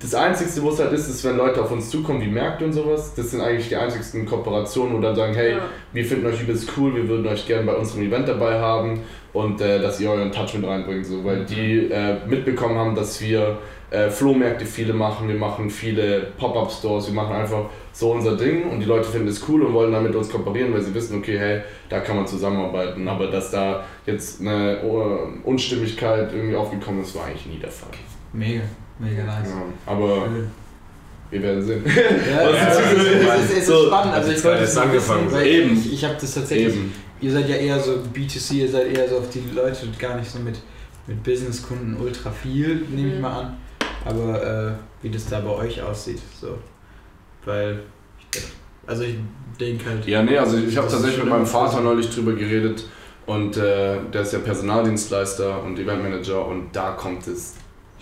das 0.00 0.14
Einzige, 0.14 0.62
wo 0.62 0.70
es 0.70 0.80
halt 0.80 0.92
ist, 0.92 1.08
ist, 1.08 1.24
wenn 1.24 1.36
Leute 1.36 1.62
auf 1.62 1.70
uns 1.70 1.88
zukommen, 1.88 2.20
wie 2.20 2.26
Märkte 2.26 2.64
und 2.64 2.72
sowas. 2.72 3.14
Das 3.14 3.30
sind 3.30 3.40
eigentlich 3.40 3.68
die 3.68 3.76
einzigsten 3.76 4.26
Kooperationen, 4.26 4.96
wo 4.96 5.00
dann 5.00 5.14
sagen, 5.16 5.32
hey, 5.34 5.52
Ja. 5.52 5.62
wir 5.92 6.04
finden 6.04 6.26
euch 6.26 6.42
übelst 6.42 6.68
cool, 6.76 6.94
wir 6.94 7.08
würden 7.08 7.26
euch 7.26 7.46
gerne 7.46 7.64
bei 7.64 7.74
unserem 7.74 8.02
Event 8.02 8.28
dabei 8.28 8.58
haben 8.58 9.00
und 9.32 9.60
äh, 9.60 9.80
dass 9.80 10.00
ihr 10.00 10.10
euren 10.10 10.30
Touch 10.30 10.54
mit 10.54 10.66
reinbringt. 10.66 11.06
So, 11.06 11.24
weil 11.24 11.44
die 11.44 11.90
äh, 11.90 12.16
mitbekommen 12.26 12.76
haben, 12.76 12.94
dass 12.94 13.20
wir 13.20 13.58
äh, 13.90 14.08
Flohmärkte 14.10 14.64
viele 14.64 14.92
machen, 14.92 15.28
wir 15.28 15.34
machen 15.36 15.68
viele 15.70 16.28
Pop-Up-Stores, 16.38 17.08
wir 17.08 17.14
machen 17.14 17.34
einfach 17.34 17.64
so 17.92 18.12
unser 18.12 18.36
Ding 18.36 18.70
und 18.70 18.80
die 18.80 18.86
Leute 18.86 19.08
finden 19.08 19.28
es 19.28 19.46
cool 19.48 19.62
und 19.62 19.74
wollen 19.74 19.92
dann 19.92 20.02
mit 20.02 20.14
uns 20.14 20.30
kooperieren, 20.30 20.72
weil 20.72 20.80
sie 20.80 20.94
wissen, 20.94 21.18
okay, 21.18 21.38
hey, 21.38 21.60
da 21.88 22.00
kann 22.00 22.16
man 22.16 22.26
zusammenarbeiten. 22.26 23.06
Aber 23.06 23.26
dass 23.26 23.50
da 23.50 23.84
jetzt 24.06 24.40
eine 24.40 24.78
äh, 24.78 25.46
Unstimmigkeit 25.46 26.32
irgendwie 26.32 26.56
aufgekommen 26.56 27.02
ist, 27.02 27.14
war 27.14 27.26
eigentlich 27.26 27.46
nie 27.46 27.58
der 27.58 27.70
Fall. 27.70 27.90
Mega, 28.32 28.62
mega 28.98 29.24
nice. 29.24 29.50
Ja, 29.50 29.92
aber 29.92 30.26
wir 31.30 31.42
werden 31.42 31.62
sehen. 31.62 31.82
Ja, 31.86 32.42
ja, 32.42 32.48
ist 32.50 32.78
es, 32.78 32.92
ist, 32.92 33.28
das? 33.28 33.38
es, 33.38 33.44
ist, 33.44 33.52
es 33.52 33.58
ist 33.58 33.66
So, 33.66 33.86
spannend. 33.86 34.14
Also 34.14 34.16
also 34.16 34.28
ich 34.28 34.34
jetzt 34.36 34.44
wollte 34.44 34.62
es 34.64 34.76
angefangen. 34.76 35.26
wissen, 35.26 35.36
weil 35.36 35.46
Eben. 35.46 35.72
Ich, 35.78 35.92
ich 35.94 36.04
habe 36.04 36.14
das 36.20 36.34
tatsächlich. 36.34 36.74
Eben. 36.74 36.94
Ihr 37.22 37.32
seid 37.32 37.48
ja 37.48 37.56
eher 37.56 37.78
so 37.80 37.92
B2C, 38.14 38.54
ihr 38.54 38.68
seid 38.68 38.94
eher 38.94 39.08
so 39.08 39.18
auf 39.18 39.30
die 39.30 39.42
Leute 39.54 39.86
gar 39.98 40.16
nicht 40.18 40.30
so 40.30 40.38
mit, 40.40 40.58
mit 41.06 41.22
Businesskunden 41.22 41.96
ultra 41.98 42.30
viel, 42.30 42.84
nehme 42.90 43.08
ich 43.10 43.14
Mhm. 43.14 43.20
mal 43.20 43.40
an. 43.40 43.56
Aber 44.04 44.42
äh, 44.44 44.72
wie 45.02 45.10
das 45.10 45.26
da 45.26 45.40
bei 45.40 45.50
euch 45.50 45.80
aussieht, 45.80 46.20
so. 46.40 46.58
Weil, 47.44 47.80
ich, 48.34 48.42
also 48.86 49.04
ich 49.04 49.14
denke 49.58 49.88
halt. 49.88 50.06
Ja, 50.06 50.22
nee, 50.22 50.36
also 50.36 50.56
ich 50.58 50.76
habe 50.76 50.88
tatsächlich 50.88 51.20
mit 51.20 51.28
meinem 51.28 51.46
Vater 51.46 51.80
neulich 51.80 52.10
drüber 52.10 52.32
geredet 52.32 52.84
und 53.26 53.56
äh, 53.56 53.98
der 54.12 54.22
ist 54.22 54.32
ja 54.32 54.40
Personaldienstleister 54.40 55.62
und 55.62 55.78
Eventmanager 55.78 56.44
und 56.46 56.74
da 56.74 56.90
kommt 56.92 57.26
es 57.28 57.54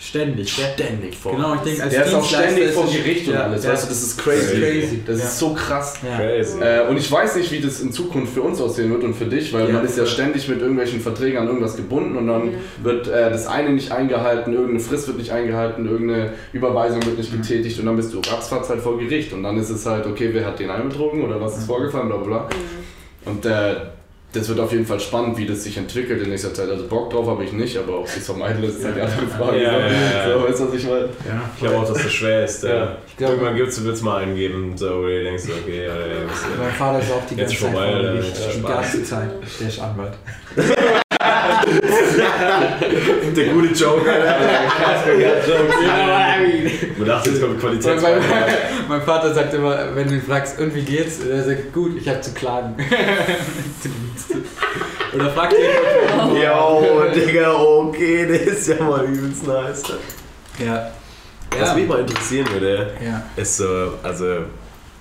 Ständig, 0.03 0.51
ständig 0.51 1.15
vor. 1.15 1.33
Genau, 1.37 1.57
ich 1.57 1.61
denke, 1.61 1.83
als 1.83 1.93
Der 1.93 2.07
ist 2.07 2.15
auch 2.15 2.25
ständig 2.25 2.71
vor 2.71 2.87
es- 2.87 2.93
Gericht 2.93 3.29
und 3.29 3.35
ja, 3.35 3.43
alles, 3.43 3.65
ja. 3.65 3.73
weißt 3.73 3.85
du, 3.85 3.89
das 3.91 4.03
ist 4.03 4.17
crazy. 4.19 4.59
Crazy. 4.59 5.03
Das 5.07 5.19
ja. 5.19 5.25
ist 5.27 5.39
so 5.39 5.53
krass. 5.53 5.99
Ja. 6.03 6.17
Crazy. 6.17 6.59
Äh, 6.59 6.89
und 6.89 6.97
ich 6.97 7.13
weiß 7.13 7.37
nicht, 7.37 7.53
wie 7.53 7.61
das 7.61 7.81
in 7.81 7.93
Zukunft 7.93 8.33
für 8.33 8.41
uns 8.41 8.63
aussehen 8.63 8.91
wird 8.91 9.05
und 9.05 9.13
für 9.15 9.27
dich, 9.27 9.53
weil 9.53 9.67
Ja, 9.69 9.75
man 9.75 9.85
ist 9.85 9.99
ja 9.99 10.07
ständig 10.07 10.49
mit 10.49 10.61
irgendwelchen 10.63 11.03
Verträgen 11.03 11.37
an 11.39 11.49
irgendwas 11.49 11.77
gebunden 11.77 12.17
und 12.17 12.27
dann 12.29 12.55
wird 12.83 13.09
äh, 13.09 13.29
das 13.29 13.47
eine 13.47 13.71
nicht 13.71 13.93
eingehalten, 13.93 14.55
irgendeine 14.55 14.81
Frist 14.81 15.07
wird 15.07 15.19
nicht 15.19 15.33
eingehalten, 15.33 15.87
irgendeine 15.87 16.33
Überweisung 16.55 17.05
wird 17.05 17.19
nicht 17.19 17.31
getätigt 17.31 17.79
und 17.79 17.85
dann 17.85 17.97
bist 17.97 18.15
du 18.15 18.21
ratzfatz 18.21 18.71
halt 18.71 18.81
vor 18.81 18.99
Gericht 18.99 19.35
und 19.35 19.43
dann 19.43 19.59
ist 19.59 19.69
es 19.69 19.85
halt, 19.85 20.07
okay, 20.07 20.31
wer 20.33 20.47
hat 20.47 20.59
den 20.59 20.71
einbetrogen 20.71 21.23
oder 21.23 21.39
was 21.43 21.59
ist 21.59 21.67
vorgefallen, 21.67 22.09
bla 22.09 22.17
bla 22.17 22.27
bla. 22.27 22.49
Und 23.27 23.45
äh, 23.45 23.75
das 24.33 24.49
wird 24.49 24.61
auf 24.61 24.71
jeden 24.73 24.87
Fall 24.87 25.01
spannend, 25.01 25.37
wie 25.39 25.47
das 25.47 25.65
sich 25.65 25.77
entwickelt 25.77 26.23
in 26.23 26.31
nächster 26.31 26.55
Zeit. 26.55 26.69
Also 26.71 26.87
Bock 26.87 27.11
drauf 27.11 27.27
habe 27.27 27.43
ich 27.45 27.53
nicht, 27.53 27.77
aber 27.77 27.99
ob 27.99 28.07
ich 28.09 28.17
es 28.17 28.27
vermeiden 28.27 28.63
lässt, 28.63 28.79
ist 28.79 28.85
halt 28.85 28.97
die 28.97 29.01
andere 29.01 29.27
Frage. 29.27 29.63
Ja, 29.63 29.73
ja, 29.79 29.87
ja. 29.89 30.39
So, 30.39 30.45
weißt 30.49 30.61
du, 30.61 30.69
was 30.69 30.75
ich 30.75 30.85
meine? 30.85 31.01
Ja. 31.01 31.07
Ich 31.55 31.61
glaube 31.61 31.77
auch, 31.79 31.89
dass 31.89 32.03
das 32.03 32.13
schwer 32.13 32.45
ist. 32.45 32.63
Ja. 32.63 32.97
Ich 33.09 33.17
glaube- 33.17 33.33
Irgendwann 33.35 33.57
gibt's, 33.57 33.83
wird's 33.83 34.03
mal 34.03 34.23
eingeben, 34.23 34.73
so, 34.77 34.87
wo 34.89 35.03
du 35.03 35.25
denkst, 35.25 35.45
okay, 35.65 35.85
ja, 35.87 35.93
ja, 35.93 35.97
Mein 36.59 36.71
Vater 36.73 37.01
ist 37.01 37.11
auch 37.13 37.27
die 37.29 37.35
Jetzt 37.35 37.61
ganze 37.61 37.65
Zeit 37.65 37.73
vorbei, 37.73 38.15
jetzt 38.15 38.57
Die 38.57 38.63
ganze 38.63 39.03
Zeit. 39.05 39.31
Der 39.61 39.69
ist 39.69 39.81
Anwalt. 39.81 40.13
der 43.37 43.47
gute 43.53 43.75
Joke, 46.65 46.99
Man 46.99 47.09
dachte, 47.09 47.31
jetzt 47.31 47.41
kommt 47.41 47.53
mein, 47.53 47.61
Qualitätsfrage. 47.61 48.21
mein 48.89 49.03
Vater 49.03 49.35
sagt 49.35 49.55
immer, 49.55 49.95
wenn 49.95 50.09
du 50.09 50.15
ihn 50.15 50.23
fragst, 50.23 50.59
und 50.61 50.75
wie 50.75 50.83
geht's? 50.83 51.21
Er 51.25 51.45
sagt, 51.45 51.73
gut, 51.73 51.97
ich 51.97 52.09
habe 52.09 52.21
zu 52.21 52.33
klagen. 52.33 52.75
Oder 55.15 55.31
fragt 55.31 55.55
ihn. 55.55 56.37
Yo, 56.37 57.05
Digga, 57.15 57.53
okay, 57.55 58.27
der 58.29 58.41
ist 58.43 58.69
ja 58.69 58.83
mal 58.83 59.05
übelst 59.05 59.47
nice. 59.47 59.83
Ja. 60.65 60.91
Was 61.59 61.69
Ja. 61.71 61.75
mich 61.75 61.89
mal 61.89 62.01
interessieren 62.01 62.49
würde, 62.53 62.93
ja. 63.05 63.23
ist 63.37 63.57
so, 63.57 63.95
also 64.05 64.37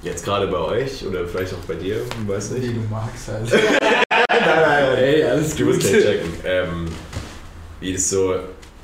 jetzt 0.02 0.26
gerade 0.26 0.48
bei 0.48 0.58
euch 0.58 1.06
oder 1.06 1.28
vielleicht 1.28 1.54
auch 1.54 1.58
bei 1.68 1.76
dir, 1.76 1.98
weiß 2.26 2.56
Wie 2.56 2.60
nicht. 2.60 2.76
du 2.76 2.82
magst 2.90 3.28
halt. 3.28 3.52
Nein, 3.52 4.40
nein, 4.66 4.98
Ey, 4.98 5.24
alles 5.26 5.56
Du 5.56 5.66
musst 5.66 5.82
gut. 5.82 5.92
gleich 5.92 6.04
checken. 6.04 6.30
Ähm, 6.44 6.86
wie 7.82 7.94
es 7.94 8.10
so 8.10 8.34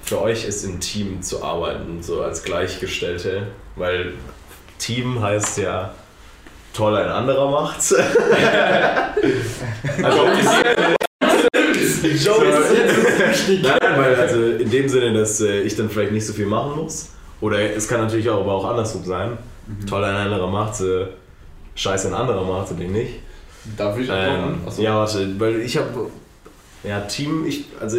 für 0.05 0.21
euch 0.21 0.45
ist, 0.45 0.63
im 0.63 0.79
Team 0.79 1.21
zu 1.21 1.43
arbeiten, 1.43 2.01
so 2.01 2.21
als 2.21 2.43
Gleichgestellte. 2.43 3.47
Weil 3.75 4.13
Team 4.77 5.21
heißt 5.21 5.57
ja, 5.57 5.93
toll, 6.73 6.95
ein 6.95 7.09
anderer 7.09 7.49
macht's. 7.49 7.93
also, 10.03 10.27
so, 12.17 12.41
nein, 13.63 13.79
nein, 13.81 13.97
weil 13.97 14.15
also 14.15 14.41
in 14.43 14.69
dem 14.69 14.87
Sinne, 14.87 15.13
dass 15.13 15.41
äh, 15.41 15.61
ich 15.61 15.75
dann 15.75 15.89
vielleicht 15.89 16.11
nicht 16.11 16.25
so 16.25 16.33
viel 16.33 16.45
machen 16.45 16.75
muss. 16.75 17.09
Oder 17.41 17.75
es 17.75 17.87
kann 17.87 17.99
natürlich 18.01 18.29
auch, 18.29 18.41
aber 18.41 18.53
auch 18.53 18.65
andersrum 18.65 19.03
sein. 19.03 19.37
Toll, 19.89 20.03
ein 20.03 20.15
anderer 20.15 20.47
macht's, 20.47 20.81
äh, 20.81 21.07
scheiße, 21.73 22.09
ein 22.09 22.13
anderer 22.13 22.43
macht's 22.43 22.69
und 22.71 22.79
den 22.79 22.91
nicht. 22.91 23.15
Darf 23.75 23.97
ich 23.97 24.09
auch 24.11 24.15
Ähm, 24.15 24.63
machen? 24.63 24.81
Ja, 24.81 24.97
warte, 24.97 25.39
weil 25.39 25.61
ich 25.61 25.75
habe 25.77 26.11
ja 26.83 27.01
Team, 27.01 27.45
ich 27.47 27.65
also 27.79 27.97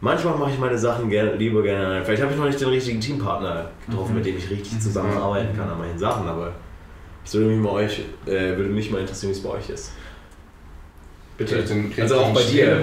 manchmal 0.00 0.36
mache 0.36 0.50
ich 0.52 0.58
meine 0.58 0.78
Sachen 0.78 1.08
gerne, 1.10 1.34
lieber 1.34 1.62
gerne. 1.62 2.04
Vielleicht 2.04 2.22
habe 2.22 2.32
ich 2.32 2.38
noch 2.38 2.46
nicht 2.46 2.60
den 2.60 2.68
richtigen 2.68 3.00
Teampartner 3.00 3.70
getroffen, 3.86 4.10
Mhm. 4.12 4.16
mit 4.18 4.26
dem 4.26 4.36
ich 4.38 4.50
richtig 4.50 4.80
zusammenarbeiten 4.80 5.56
kann 5.56 5.68
an 5.68 5.78
meinen 5.78 5.98
Sachen, 5.98 6.26
aber 6.28 6.52
es 7.24 7.34
würde 7.34 7.48
mich 7.50 7.60
mal 7.60 7.72
euch 7.72 8.00
äh, 8.26 8.56
würde 8.56 8.70
mich 8.70 8.90
mal 8.90 9.00
interessieren, 9.00 9.32
wie 9.32 9.36
es 9.36 9.42
bei 9.42 9.50
euch 9.50 9.68
ist. 9.70 9.92
Bitte. 11.38 11.64
Also 12.00 12.16
auch 12.20 12.34
bei 12.34 12.42
dir. 12.42 12.80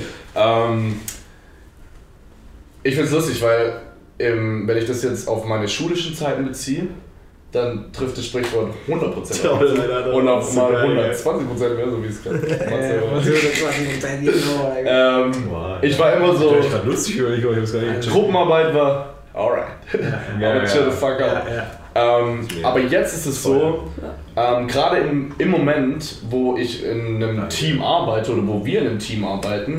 Ähm, 0.36 1.00
ich 2.84 2.94
finde 2.94 3.08
es 3.08 3.14
lustig, 3.14 3.42
weil 3.42 3.80
ähm, 4.20 4.68
wenn 4.68 4.76
ich 4.76 4.84
das 4.86 5.02
jetzt 5.02 5.26
auf 5.26 5.44
meine 5.46 5.66
schulischen 5.68 6.14
Zeiten 6.14 6.44
beziehe, 6.44 6.86
dann 7.50 7.90
trifft 7.92 8.18
das 8.18 8.26
Sprichwort 8.26 8.74
100% 8.86 9.42
Toll, 9.42 9.80
Alter, 9.80 10.12
und 10.12 10.28
auf 10.28 10.54
mal 10.54 10.70
geil, 10.72 11.14
120% 11.14 11.74
mehr, 11.74 11.90
so 11.90 12.02
wie 12.02 12.08
es 12.08 12.22
gerade 12.22 12.46
Äh, 14.84 15.22
ähm, 15.22 15.32
Ich 15.80 15.98
war 15.98 16.12
immer 16.14 16.34
so, 16.36 16.56
Ich 16.60 16.70
gerade 16.70 16.86
lustig 16.86 17.16
über 17.16 17.30
dich, 17.30 17.44
aber 17.44 17.54
ich 17.54 17.60
hab's 17.60 17.72
gar 17.72 17.80
nicht 17.80 17.94
gecheckt. 17.94 18.12
Gruppenarbeit 18.14 18.74
war, 18.74 19.14
alright, 19.32 19.66
Ja, 20.38 20.50
aber 20.50 20.62
ja. 20.62 20.66
chill 20.66 20.84
the 20.90 20.96
fuck 20.96 21.18
ja. 21.20 21.42
Ähm, 21.94 22.46
aber 22.62 22.80
jetzt 22.80 23.14
ist 23.14 23.26
es 23.26 23.42
so, 23.42 23.88
ähm, 24.36 24.68
gerade 24.68 24.98
im, 24.98 25.34
im 25.38 25.50
Moment, 25.50 26.16
wo 26.28 26.56
ich 26.56 26.84
in 26.84 27.22
einem. 27.22 27.48
Team 27.48 27.82
arbeite 27.82 28.32
oder 28.32 28.46
wo 28.46 28.64
wir 28.64 28.82
in 28.82 28.88
einem 28.88 28.98
Team 28.98 29.24
arbeiten, 29.24 29.76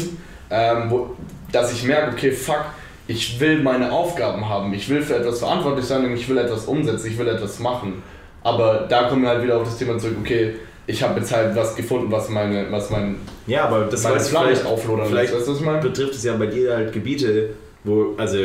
ähm, 0.50 0.86
wo, 0.90 1.12
dass 1.52 1.72
ich 1.72 1.84
merke, 1.84 2.12
okay, 2.14 2.32
fuck, 2.32 2.66
ich 3.10 3.39
will 3.39 3.63
meine 3.63 3.91
Aufgaben 3.91 4.48
haben, 4.48 4.72
ich 4.72 4.88
will 4.88 5.02
für 5.02 5.15
etwas 5.15 5.39
verantwortlich 5.39 5.86
sein 5.86 6.06
und 6.06 6.13
ich 6.13 6.30
will 6.30 6.38
etwas 6.38 6.65
umsetzen, 6.65 7.08
ich 7.08 7.17
will 7.17 7.28
etwas 7.28 7.58
machen. 7.58 8.04
Aber 8.43 8.86
da 8.88 9.10
kommen 9.10 9.24
wir 9.24 9.30
halt 9.30 9.41
wieder 9.41 9.58
auf 9.58 9.63
das 9.63 9.80
Thema 9.80 9.98
zurück, 9.98 10.17
okay, 10.19 10.58
ich 10.86 11.02
habe 11.02 11.19
jetzt 11.19 11.36
halt 11.36 11.56
was 11.56 11.76
gefunden, 11.76 12.12
was 12.12 12.30
meine, 12.30 12.72
was 12.72 12.91
mein, 12.91 13.15
Ja, 13.48 13.65
aber 13.65 13.86
das 13.86 14.04
meine 14.04 14.17
weiß 14.17 14.26
ich 14.28 14.32
Plan 14.32 14.48
nicht 14.48 14.60
vielleicht, 14.60 14.72
auflodern 14.72 15.08
vielleicht 15.08 15.34
lässt. 15.34 15.48
Weißt 15.48 15.60
du, 15.60 15.65
was 15.65 15.76
ich 15.76 15.82
betrifft 15.82 16.13
es 16.13 16.24
ja 16.24 16.36
bei 16.36 16.45
dir 16.45 16.76
halt 16.76 16.93
Gebiete, 16.93 17.50
wo, 17.84 18.13
also 18.15 18.38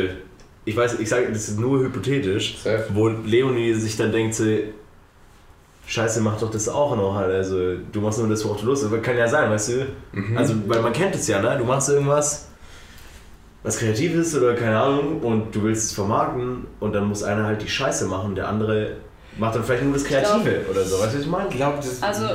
ich 0.65 0.75
weiß, 0.75 0.99
ich 0.99 1.09
sage, 1.09 1.27
das 1.31 1.47
ist 1.47 1.59
nur 1.59 1.81
hypothetisch, 1.81 2.57
Safe. 2.57 2.85
wo 2.91 3.09
Leonie 3.09 3.75
sich 3.75 3.95
dann 3.95 4.11
denkt, 4.11 4.33
so, 4.33 4.45
Scheiße, 5.85 6.21
mach 6.21 6.39
doch 6.39 6.49
das 6.49 6.67
auch 6.67 6.95
noch 6.95 7.13
halt. 7.13 7.31
Also 7.31 7.75
du 7.91 8.01
machst 8.01 8.17
nur 8.17 8.27
das, 8.27 8.43
worauf 8.43 8.59
du 8.61 8.65
Lust 8.65 8.83
hast. 8.83 8.91
Aber 8.91 9.03
Kann 9.03 9.15
ja 9.15 9.27
sein, 9.27 9.51
weißt 9.51 9.69
du? 9.69 9.85
Mhm. 10.13 10.35
Also, 10.35 10.55
weil 10.65 10.81
man 10.81 10.91
kennt 10.91 11.13
es 11.13 11.27
ja, 11.27 11.39
ne? 11.39 11.55
Du 11.59 11.65
machst 11.65 11.89
irgendwas, 11.89 12.44
was 13.65 13.77
Kreatives 13.77 14.35
oder 14.37 14.53
keine 14.53 14.79
Ahnung, 14.79 15.21
und 15.21 15.55
du 15.55 15.63
willst 15.63 15.85
es 15.85 15.93
vermarkten 15.93 16.67
und 16.79 16.93
dann 16.93 17.05
muss 17.05 17.23
einer 17.23 17.45
halt 17.45 17.63
die 17.63 17.67
Scheiße 17.67 18.05
machen, 18.05 18.35
der 18.35 18.47
andere 18.47 18.97
macht 19.37 19.55
dann 19.55 19.63
vielleicht 19.63 19.83
nur 19.83 19.93
das 19.93 20.05
Kreative 20.05 20.61
oder 20.69 20.83
so. 20.83 20.99
Weißt 20.99 21.13
du, 21.13 21.17
was 21.17 21.25
ich 21.25 21.27
meine? 21.27 21.49
Ich 21.49 21.55
glaube, 21.55 21.77
das 21.77 22.01
Also 22.01 22.25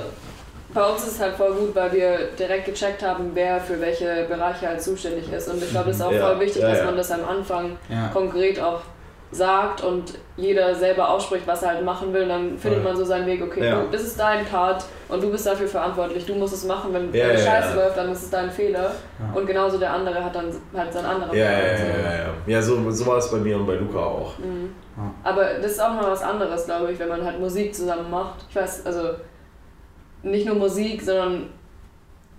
bei 0.74 0.84
uns 0.84 1.02
ist 1.02 1.12
es 1.14 1.20
halt 1.20 1.36
voll 1.36 1.52
gut, 1.54 1.74
weil 1.74 1.92
wir 1.92 2.18
direkt 2.38 2.66
gecheckt 2.66 3.02
haben, 3.02 3.30
wer 3.34 3.60
für 3.60 3.80
welche 3.80 4.26
Bereiche 4.28 4.68
halt 4.68 4.82
zuständig 4.82 5.32
ist. 5.32 5.48
Und 5.48 5.62
ich 5.62 5.70
glaube, 5.70 5.88
das 5.88 5.96
ist 5.96 6.02
auch 6.02 6.12
Ja, 6.12 6.26
voll 6.28 6.40
wichtig, 6.40 6.62
ja, 6.62 6.68
dass 6.68 6.78
ja. 6.78 6.84
man 6.84 6.96
das 6.96 7.10
am 7.10 7.24
Anfang 7.24 7.76
ja. 7.88 8.08
konkret 8.12 8.60
auch 8.60 8.82
sagt 9.32 9.82
und 9.84 10.14
jeder 10.36 10.74
selber 10.74 11.08
ausspricht, 11.08 11.46
was 11.46 11.62
er 11.62 11.70
halt 11.70 11.84
machen 11.84 12.12
will. 12.12 12.22
Und 12.22 12.28
dann 12.30 12.58
findet 12.58 12.80
Ja. 12.82 12.88
man 12.88 12.96
so 12.96 13.04
seinen 13.04 13.26
Weg, 13.26 13.40
okay, 13.42 13.64
Ja. 13.64 13.80
du, 13.80 13.90
das 13.92 14.02
ist 14.02 14.18
dein 14.18 14.44
Part 14.44 14.84
und 15.08 15.22
du 15.22 15.30
bist 15.30 15.46
dafür 15.46 15.68
verantwortlich. 15.68 16.26
Du 16.26 16.34
musst 16.34 16.52
es 16.54 16.64
machen. 16.64 16.92
Wenn 16.92 17.14
Ja, 17.14 17.28
wenn 17.28 17.38
ja, 17.38 17.44
Scheiße 17.44 17.76
läuft, 17.76 17.96
dann 17.96 18.10
ist 18.10 18.24
es 18.24 18.30
dein 18.30 18.50
Fehler. 18.50 18.90
Und 19.32 19.46
genauso 19.46 19.78
der 19.78 19.92
andere 19.92 20.24
hat 20.24 20.34
dann 20.34 20.50
halt 20.76 20.92
seinen 20.92 21.06
anderen 21.06 21.32
Ja, 21.36 21.44
ja, 21.44 21.50
Part. 21.50 21.62
ja, 21.70 21.76
So. 21.78 21.84
ja, 21.84 22.14
ja. 22.16 22.26
Ja, 22.46 22.62
so, 22.62 22.90
so 22.90 23.06
war 23.06 23.18
es 23.18 23.30
bei 23.30 23.38
mir 23.38 23.56
und 23.56 23.66
bei 23.66 23.74
Luca 23.74 23.98
auch. 23.98 24.36
Mhm. 24.38 24.70
Aber 25.22 25.44
das 25.62 25.72
ist 25.72 25.80
auch 25.80 25.94
noch 25.94 26.10
was 26.10 26.22
anderes, 26.22 26.64
glaube 26.66 26.90
ich, 26.92 26.98
wenn 26.98 27.08
man 27.08 27.24
halt 27.24 27.38
Musik 27.38 27.72
zusammen 27.74 28.10
macht. 28.10 28.44
Ich 28.48 28.56
weiß, 28.56 28.84
also 28.84 29.10
nicht 30.22 30.44
nur 30.46 30.56
Musik, 30.56 31.00
sondern 31.02 31.50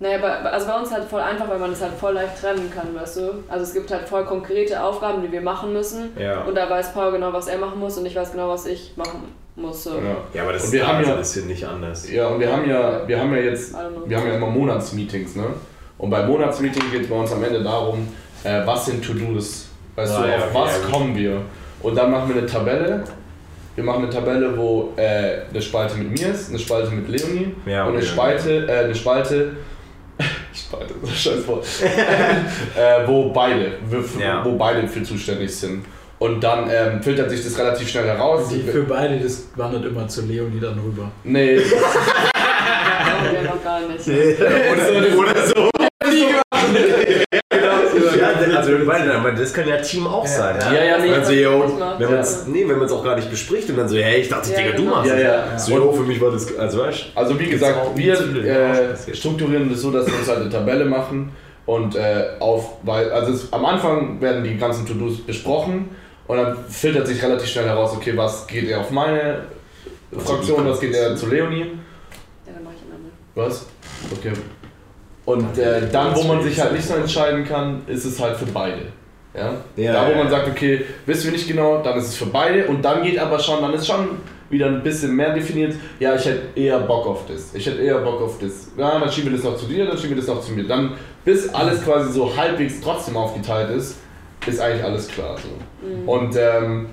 naja, 0.02 0.18
bei, 0.18 0.28
also 0.50 0.66
bei 0.66 0.78
uns 0.78 0.92
halt 0.92 1.04
voll 1.04 1.20
einfach, 1.20 1.48
weil 1.48 1.58
man 1.58 1.70
das 1.70 1.80
halt 1.80 1.92
voll 1.94 2.12
leicht 2.14 2.40
trennen 2.40 2.70
kann, 2.74 2.94
weißt 2.94 3.16
du? 3.18 3.44
Also 3.48 3.62
es 3.64 3.72
gibt 3.72 3.90
halt 3.90 4.08
voll 4.08 4.24
konkrete 4.24 4.82
Aufgaben, 4.82 5.22
die 5.22 5.30
wir 5.32 5.40
machen 5.40 5.72
müssen. 5.72 6.10
Ja. 6.18 6.42
Und 6.42 6.54
da 6.56 6.68
weiß 6.68 6.92
Paul 6.92 7.12
genau, 7.12 7.32
was 7.32 7.46
er 7.46 7.58
machen 7.58 7.78
muss 7.78 7.96
und 7.96 8.06
ich 8.06 8.14
weiß 8.16 8.32
genau, 8.32 8.48
was 8.48 8.66
ich 8.66 8.92
machen 8.96 9.22
muss. 9.56 9.84
So. 9.84 9.90
Ja. 9.90 10.16
Ja, 10.34 10.42
aber 10.42 10.52
das 10.54 10.62
Und 10.62 10.66
ist 10.68 10.72
wir 10.72 10.80
da 10.80 10.86
haben 10.88 11.04
ja- 11.04 11.12
ein 11.12 11.18
bisschen 11.18 11.46
nicht 11.46 11.64
anders. 11.64 12.10
Ja, 12.10 12.26
und 12.28 12.40
wir 12.40 12.52
haben 12.52 12.68
ja, 12.68 13.06
wir 13.06 13.18
haben 13.20 13.32
ja 13.32 13.40
jetzt, 13.42 13.74
wir 14.06 14.16
haben 14.18 14.26
ja 14.26 14.34
immer 14.34 14.48
Monatsmeetings, 14.48 15.36
ne? 15.36 15.44
Und 15.98 16.10
bei 16.10 16.26
Monatsmeeting 16.26 16.90
geht 16.90 17.02
es 17.02 17.08
bei 17.08 17.14
uns 17.16 17.32
am 17.32 17.44
Ende 17.44 17.62
darum, 17.62 18.08
äh, 18.44 18.66
was 18.66 18.86
sind 18.86 19.04
To-Dos 19.04 19.68
Weißt 19.94 20.14
Ah, 20.14 20.22
du, 20.22 20.28
ja, 20.28 20.36
auf 20.36 20.42
okay, 20.44 20.54
was 20.54 20.90
kommen 20.90 21.14
wir? 21.14 21.42
Und 21.82 21.94
dann 21.96 22.10
machen 22.10 22.30
wir 22.30 22.36
eine 22.38 22.46
Tabelle. 22.46 23.04
Wir 23.74 23.84
machen 23.84 24.02
eine 24.04 24.10
Tabelle, 24.10 24.56
wo 24.56 24.92
äh, 24.96 25.42
eine 25.50 25.60
Spalte 25.62 25.96
mit 25.96 26.10
mir 26.18 26.28
ist, 26.32 26.48
eine 26.48 26.58
Spalte 26.58 26.90
mit 26.90 27.08
Leonie 27.08 27.54
Ja, 27.66 27.82
und 27.84 27.90
eine 27.90 27.98
okay. 27.98 28.06
Spalte, 28.06 28.66
äh, 28.66 28.84
eine 28.84 28.94
Spalte, 28.94 29.50
So 31.02 31.08
scheiß 31.14 31.46
Wort, 31.46 31.66
äh, 31.82 33.06
wo 33.06 33.30
beide, 33.30 33.72
wo, 33.88 34.02
Ja. 34.20 34.44
wo 34.44 34.52
beide 34.56 34.86
für 34.88 35.02
zuständig 35.02 35.54
sind. 35.54 35.84
Und 36.18 36.42
dann 36.44 36.70
ähm, 36.70 37.02
filtert 37.02 37.30
sich 37.30 37.42
das 37.42 37.58
relativ 37.58 37.88
schnell 37.88 38.04
heraus. 38.06 38.48
Die 38.48 38.60
für 38.62 38.82
beide, 38.84 39.18
das 39.18 39.48
wandert 39.56 39.84
immer 39.84 40.06
zu 40.06 40.22
Leonie 40.22 40.60
dann 40.60 40.78
rüber. 40.78 41.10
Nee, 41.24 41.58
Haben 42.34 43.32
wir 43.32 43.42
noch 43.42 43.62
gar 43.64 43.80
nicht. 43.80 44.08
Oder 45.18 45.46
so. 45.46 45.70
Ja, 46.04 46.42
also 46.50 46.78
wir 48.82 48.92
beide, 48.92 49.14
aber 49.14 49.32
das 49.32 49.52
kann 49.52 49.68
ja 49.68 49.76
Team 49.78 50.06
auch 50.06 50.26
sein. 50.26 50.56
Ja, 50.60 50.82
ja, 50.84 50.98
nee. 50.98 51.12
Also, 51.12 51.32
yo, 51.32 51.64
Ich 51.66 51.78
mach 51.78 51.98
wenn 51.98 52.10
man 52.10 52.20
es 52.20 52.46
nee, 52.46 52.64
auch 52.92 53.04
gar 53.04 53.16
nicht 53.16 53.30
bespricht 53.30 53.68
und 53.70 53.76
dann 53.76 53.88
so, 53.88 53.96
hey, 53.96 54.20
ich 54.20 54.28
dachte, 54.28 54.50
Ja, 54.52 54.58
Digga, 54.58 54.70
du 54.72 54.82
genau. 54.82 54.96
machst 54.96 55.10
Ja, 55.10 55.16
es. 55.16 55.22
ja. 55.22 55.58
So, 55.58 55.72
yo, 55.76 55.92
für 55.92 56.02
mich 56.02 56.20
war 56.20 56.30
das, 56.30 56.56
also 56.58 56.78
weißt 56.80 57.04
Also 57.14 57.38
wie 57.38 57.46
gesagt, 57.48 57.76
auch 57.78 57.96
wir 57.96 58.14
äh, 58.14 59.14
strukturieren 59.14 59.70
das 59.70 59.80
so, 59.80 59.90
dass 59.90 60.06
wir 60.06 60.14
uns 60.18 60.28
halt 60.28 60.40
eine 60.40 60.50
Tabelle 60.50 60.84
machen 60.84 61.32
und 61.66 61.94
äh, 61.96 62.24
auf, 62.40 62.78
weil, 62.82 63.10
also 63.12 63.32
es, 63.32 63.52
am 63.52 63.64
Anfang 63.64 64.20
werden 64.20 64.42
die 64.44 64.56
ganzen 64.56 64.84
To-Dos 64.86 65.18
besprochen 65.24 65.90
und 66.26 66.36
dann 66.36 66.56
filtert 66.68 67.06
sich 67.06 67.22
relativ 67.22 67.48
schnell 67.48 67.66
heraus, 67.66 67.92
okay, 67.94 68.12
was 68.16 68.46
geht 68.46 68.68
eher 68.68 68.80
auf 68.80 68.90
meine 68.90 69.44
Fraktion, 70.16 70.68
was 70.68 70.80
geht 70.80 70.94
eher 70.94 71.14
zu 71.16 71.26
Leonie, 71.28 71.60
Ja, 72.46 72.52
dann 72.52 72.64
mach 72.64 72.72
ich 72.72 72.82
einen 72.82 72.92
anderen. 72.94 73.12
was? 73.34 73.66
Okay. 74.12 74.32
Und 75.32 75.58
äh, 75.58 75.88
dann, 75.90 76.14
wo 76.14 76.22
man 76.24 76.42
sich 76.42 76.60
halt 76.60 76.72
nicht 76.72 76.86
so 76.86 76.94
entscheiden 76.94 77.44
kann, 77.44 77.82
ist 77.86 78.04
es 78.04 78.20
halt 78.20 78.36
für 78.36 78.46
beide. 78.46 78.82
Ja? 79.34 79.54
Ja, 79.76 79.92
da, 79.92 80.06
wo 80.06 80.10
ja, 80.10 80.16
man 80.18 80.30
sagt, 80.30 80.48
okay, 80.48 80.84
wissen 81.06 81.24
wir 81.24 81.32
nicht 81.32 81.48
genau, 81.48 81.82
dann 81.82 81.98
ist 81.98 82.08
es 82.08 82.16
für 82.16 82.26
beide 82.26 82.66
und 82.66 82.82
dann 82.82 83.02
geht 83.02 83.18
aber 83.18 83.38
schon, 83.38 83.62
dann 83.62 83.72
ist 83.72 83.86
schon 83.86 84.10
wieder 84.50 84.66
ein 84.66 84.82
bisschen 84.82 85.16
mehr 85.16 85.32
definiert, 85.32 85.74
ja, 85.98 86.14
ich 86.14 86.26
hätte 86.26 86.60
eher 86.60 86.78
Bock 86.80 87.06
auf 87.06 87.24
das, 87.26 87.54
ich 87.54 87.64
hätte 87.64 87.80
eher 87.80 87.98
Bock 87.98 88.20
auf 88.20 88.38
das, 88.38 88.72
ja, 88.76 88.98
dann 88.98 89.10
schieben 89.10 89.30
wir 89.30 89.38
das 89.38 89.44
noch 89.46 89.56
zu 89.56 89.64
dir, 89.66 89.86
dann 89.86 89.96
schieben 89.96 90.10
wir 90.10 90.18
das 90.18 90.26
noch 90.26 90.42
zu 90.42 90.52
mir. 90.52 90.64
Dann, 90.64 90.92
bis 91.24 91.48
alles 91.54 91.82
quasi 91.82 92.12
so 92.12 92.36
halbwegs 92.36 92.80
trotzdem 92.82 93.16
aufgeteilt 93.16 93.70
ist, 93.70 93.96
ist 94.46 94.60
eigentlich 94.60 94.84
alles 94.84 95.08
klar. 95.08 95.36
So. 95.38 96.12
Und 96.12 96.36
ähm, 96.36 96.88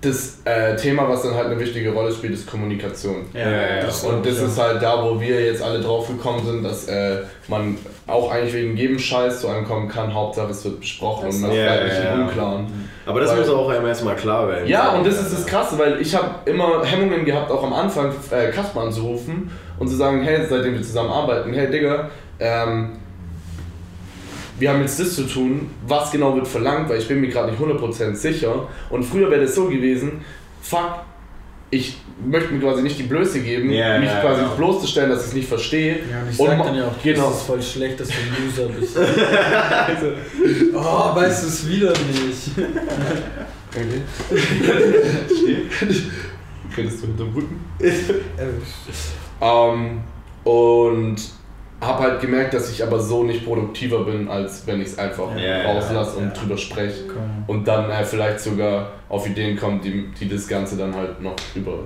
das 0.00 0.38
äh, 0.44 0.76
Thema, 0.76 1.08
was 1.08 1.22
dann 1.22 1.34
halt 1.34 1.46
eine 1.46 1.58
wichtige 1.58 1.92
Rolle 1.92 2.12
spielt, 2.12 2.32
ist 2.32 2.48
Kommunikation. 2.48 3.26
Ja, 3.34 3.40
ja, 3.50 3.76
ja. 3.78 4.08
Und 4.08 4.24
das 4.24 4.38
ist 4.40 4.56
halt 4.56 4.80
da, 4.80 5.02
wo 5.02 5.20
wir 5.20 5.44
jetzt 5.44 5.60
alle 5.60 5.80
drauf 5.80 6.06
gekommen 6.06 6.44
sind, 6.46 6.62
dass 6.62 6.86
äh, 6.86 7.22
man 7.48 7.76
auch 8.06 8.30
eigentlich 8.30 8.54
wegen 8.54 8.76
jedem 8.76 8.98
Scheiß 8.98 9.40
zu 9.40 9.48
einem 9.48 9.66
kommen 9.66 9.88
kann. 9.88 10.14
Hauptsache 10.14 10.50
es 10.52 10.64
wird 10.64 10.78
besprochen 10.78 11.26
Das 11.26 11.36
und 11.36 11.52
Ja, 11.52 11.64
bleibt 11.64 11.84
nicht 11.84 12.14
im 12.14 12.20
Unklaren. 12.22 12.90
Aber 13.06 13.20
das 13.20 13.30
Weil- 13.30 13.40
muss 13.40 13.48
auch 13.48 13.72
erstmal 13.72 14.14
klar 14.14 14.48
werden. 14.48 14.68
Ja, 14.68 14.90
und 14.92 15.04
das 15.04 15.20
ist 15.20 15.32
das 15.32 15.46
Krasse, 15.46 15.76
weil 15.78 16.00
ich 16.00 16.14
habe 16.14 16.48
immer 16.48 16.84
Hemmungen 16.84 17.24
gehabt, 17.24 17.50
auch 17.50 17.64
am 17.64 17.72
Anfang 17.72 18.12
äh, 18.30 18.50
Kasper 18.52 18.82
anzurufen 18.82 19.50
und 19.80 19.88
zu 19.88 19.96
sagen, 19.96 20.22
hey, 20.22 20.46
seitdem 20.48 20.74
wir 20.74 20.82
zusammen 20.82 21.10
arbeiten, 21.10 21.52
hey 21.52 21.68
Digga, 21.70 22.08
ähm, 22.38 22.90
wir 24.58 24.70
haben 24.70 24.80
jetzt 24.80 24.98
das 24.98 25.14
zu 25.14 25.24
tun, 25.24 25.70
was 25.86 26.10
genau 26.10 26.34
wird 26.34 26.48
verlangt, 26.48 26.88
weil 26.88 26.98
ich 26.98 27.06
bin 27.08 27.20
mir 27.20 27.28
gerade 27.28 27.50
nicht 27.50 27.60
100% 27.62 28.14
sicher. 28.14 28.68
Und 28.90 29.04
früher 29.04 29.30
wäre 29.30 29.42
das 29.42 29.54
so 29.54 29.66
gewesen, 29.66 30.22
fuck, 30.62 31.00
ich 31.70 31.98
möchte 32.24 32.52
mir 32.54 32.60
quasi 32.60 32.82
nicht 32.82 32.98
die 32.98 33.02
Blöße 33.04 33.40
geben, 33.40 33.70
Ja, 33.70 33.98
mich 33.98 34.08
ja, 34.08 34.20
quasi 34.20 34.40
genau. 34.42 34.54
bloßstellen, 34.56 35.10
dass 35.10 35.20
ich 35.22 35.28
es 35.28 35.34
nicht 35.34 35.48
verstehe. 35.48 35.98
Ja, 36.10 36.22
und 36.22 36.30
ich 36.30 36.40
Und 36.40 36.46
sag 36.48 36.64
dann 36.64 36.76
ja 36.76 36.86
auch, 36.88 37.02
genau. 37.02 37.28
das 37.28 37.36
ist 37.38 37.42
voll 37.46 37.62
schlecht, 37.62 38.00
dass 38.00 38.08
du 38.08 38.14
ein 38.14 38.48
User 38.48 38.68
bist. 38.68 38.96
oh, 40.74 41.14
weißt 41.14 41.42
du 41.42 41.46
es 41.48 41.68
wieder 41.68 41.90
nicht. 41.90 42.50
Könntest 46.74 47.02
du 47.02 47.06
hinterm 47.06 47.34
Rücken? 47.34 47.60
Ähm, 49.40 50.00
und 50.44 51.16
habe 51.80 52.02
halt 52.02 52.20
gemerkt, 52.20 52.54
dass 52.54 52.70
ich 52.70 52.82
aber 52.82 53.00
so 53.00 53.22
nicht 53.22 53.44
produktiver 53.44 54.04
bin, 54.04 54.28
als 54.28 54.66
wenn 54.66 54.80
ich 54.80 54.88
es 54.88 54.98
einfach 54.98 55.34
Ja, 55.36 55.62
ja, 55.62 55.72
rauslasse 55.72 56.16
und 56.16 56.28
ja. 56.28 56.30
drüber 56.30 56.56
spreche. 56.56 57.06
Komm. 57.06 57.44
Und 57.46 57.68
dann 57.68 57.90
äh, 57.90 58.04
vielleicht 58.04 58.40
sogar 58.40 58.92
auf 59.08 59.28
Ideen 59.28 59.56
kommt, 59.56 59.84
die, 59.84 60.08
die 60.18 60.28
das 60.28 60.48
Ganze 60.48 60.76
dann 60.76 60.94
halt 60.94 61.20
noch 61.20 61.36
über. 61.54 61.80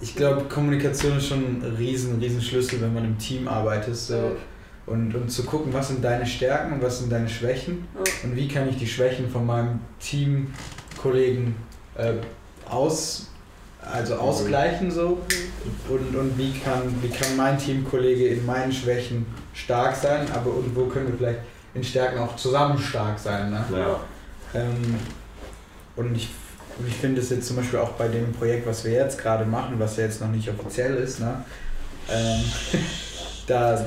Ich 0.00 0.14
glaube, 0.14 0.42
Kommunikation 0.42 1.16
ist 1.16 1.28
schon 1.28 1.38
ein 1.38 1.76
riesen, 1.78 2.20
riesen 2.20 2.40
Schlüssel, 2.40 2.80
wenn 2.80 2.94
man 2.94 3.04
im 3.04 3.18
Team 3.18 3.48
arbeitet. 3.48 3.96
So. 3.96 4.36
Und, 4.86 5.14
und 5.14 5.30
zu 5.30 5.44
gucken, 5.44 5.72
was 5.72 5.88
sind 5.88 6.04
deine 6.04 6.24
Stärken 6.24 6.74
und 6.74 6.82
was 6.82 7.00
sind 7.00 7.10
deine 7.10 7.28
Schwächen 7.28 7.86
und 8.22 8.36
wie 8.36 8.48
kann 8.48 8.68
ich 8.68 8.76
die 8.76 8.86
Schwächen 8.86 9.28
von 9.28 9.44
meinem 9.44 9.80
Teamkollegen 10.00 11.54
äh, 11.94 12.14
aus, 12.70 13.30
also 13.80 14.16
ausgleichen 14.16 14.90
so 14.90 15.18
und, 15.88 16.16
und 16.16 16.38
wie, 16.38 16.52
kann, 16.58 16.82
wie 17.02 17.08
kann 17.08 17.36
mein 17.36 17.58
Teamkollege 17.58 18.28
in 18.28 18.44
meinen 18.44 18.72
Schwächen 18.72 19.26
stark 19.54 19.96
sein, 19.96 20.26
aber 20.34 20.54
und 20.54 20.74
wo 20.74 20.86
können 20.86 21.08
wir 21.08 21.18
vielleicht 21.18 21.40
in 21.74 21.84
Stärken 21.84 22.18
auch 22.18 22.36
zusammen 22.36 22.78
stark 22.78 23.18
sein. 23.18 23.50
Ne? 23.50 23.64
Ja. 23.72 24.00
Ähm, 24.54 24.96
und 25.96 26.14
ich, 26.14 26.28
ich 26.86 26.94
finde 26.94 27.20
es 27.20 27.30
jetzt 27.30 27.46
zum 27.46 27.56
Beispiel 27.56 27.78
auch 27.78 27.92
bei 27.92 28.08
dem 28.08 28.32
Projekt, 28.32 28.66
was 28.66 28.84
wir 28.84 28.92
jetzt 28.92 29.18
gerade 29.18 29.44
machen, 29.44 29.74
was 29.78 29.96
ja 29.96 30.04
jetzt 30.04 30.20
noch 30.20 30.28
nicht 30.28 30.48
offiziell 30.48 30.94
ist, 30.96 31.20
ne? 31.20 31.44
Ähm, 32.10 32.40
da. 33.46 33.76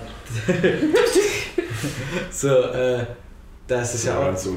so, 2.32 2.48
äh, 2.48 3.06
da 3.68 3.82
ist 3.82 3.96
es 3.96 4.04
ja 4.04 4.20
auch. 4.20 4.26
gell? 4.26 4.38
So 4.38 4.52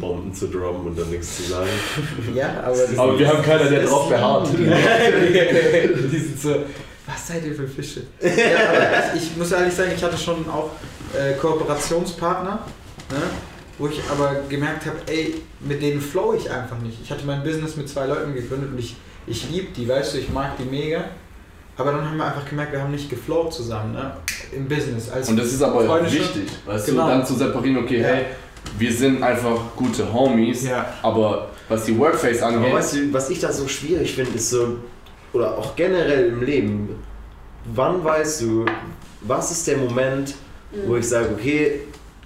Bomben 0.00 0.32
zu 0.32 0.46
droppen 0.48 0.86
und 0.86 0.98
dann 0.98 1.10
nichts 1.10 1.36
zu 1.36 1.42
sagen. 1.44 1.68
Ja, 2.34 2.62
aber. 2.64 2.76
Das 2.76 2.98
Aber 2.98 3.18
wir 3.18 3.28
haben 3.28 3.42
keiner, 3.42 3.64
der 3.68 3.84
drauf 3.84 4.08
beharrt. 4.08 4.48
Die 4.58 6.18
sind 6.18 6.40
so. 6.40 6.54
Was 7.06 7.28
seid 7.28 7.44
ihr 7.44 7.54
für 7.54 7.68
Fische? 7.68 8.02
Ja, 8.20 8.30
aber 8.30 9.14
ich, 9.16 9.22
ich 9.30 9.36
muss 9.36 9.52
ehrlich 9.52 9.74
sagen, 9.74 9.92
ich 9.94 10.02
hatte 10.02 10.16
schon 10.16 10.48
auch 10.48 10.70
äh, 11.14 11.34
Kooperationspartner, 11.34 12.60
ne, 13.10 13.16
wo 13.78 13.88
ich 13.88 14.00
aber 14.10 14.36
gemerkt 14.48 14.86
habe, 14.86 14.96
ey, 15.06 15.34
mit 15.60 15.82
denen 15.82 16.00
flow 16.00 16.32
ich 16.34 16.50
einfach 16.50 16.78
nicht. 16.78 16.98
Ich 17.02 17.10
hatte 17.10 17.26
mein 17.26 17.42
Business 17.42 17.76
mit 17.76 17.88
zwei 17.90 18.06
Leuten 18.06 18.32
gegründet 18.34 18.70
und 18.72 18.78
ich, 18.78 18.96
ich 19.26 19.50
liebe 19.50 19.72
die, 19.76 19.86
weißt 19.86 20.14
du, 20.14 20.18
ich 20.18 20.30
mag 20.30 20.56
die 20.56 20.64
mega. 20.64 21.04
Aber 21.76 21.90
dann 21.92 22.08
haben 22.08 22.16
wir 22.16 22.24
einfach 22.24 22.48
gemerkt, 22.48 22.72
wir 22.72 22.80
haben 22.80 22.92
nicht 22.92 23.10
geflowt 23.10 23.52
zusammen, 23.52 23.92
ne? 23.92 24.16
Im 24.56 24.68
Business. 24.68 25.10
Als 25.10 25.28
Und 25.28 25.36
das 25.36 25.48
ist 25.48 25.60
aber 25.60 26.04
wichtig, 26.10 26.48
weißt 26.64 26.86
Genau. 26.86 27.02
du, 27.04 27.10
dann 27.10 27.26
zu 27.26 27.34
separieren, 27.34 27.84
okay, 27.84 28.00
Ja. 28.00 28.06
hey, 28.08 28.24
wir 28.78 28.92
sind 28.92 29.22
einfach 29.22 29.58
gute 29.76 30.12
Homies, 30.12 30.64
Ja. 30.64 30.86
aber 31.02 31.48
was 31.68 31.84
die 31.84 31.98
Workface 31.98 32.42
Aber 32.42 32.56
angeht, 32.56 32.72
weißt 32.74 32.94
du, 32.94 33.12
was 33.12 33.30
ich 33.30 33.40
da 33.40 33.52
so 33.52 33.66
schwierig 33.68 34.14
finde, 34.14 34.32
ist 34.32 34.50
so, 34.50 34.76
oder 35.32 35.56
auch 35.56 35.74
generell 35.76 36.26
im 36.28 36.42
Leben, 36.42 36.88
wann 37.74 38.02
weißt 38.04 38.42
du, 38.42 38.64
was 39.22 39.50
ist 39.50 39.66
der 39.66 39.78
Moment, 39.78 40.34
wo 40.86 40.96
ich 40.96 41.08
sage, 41.08 41.28
okay, 41.32 41.80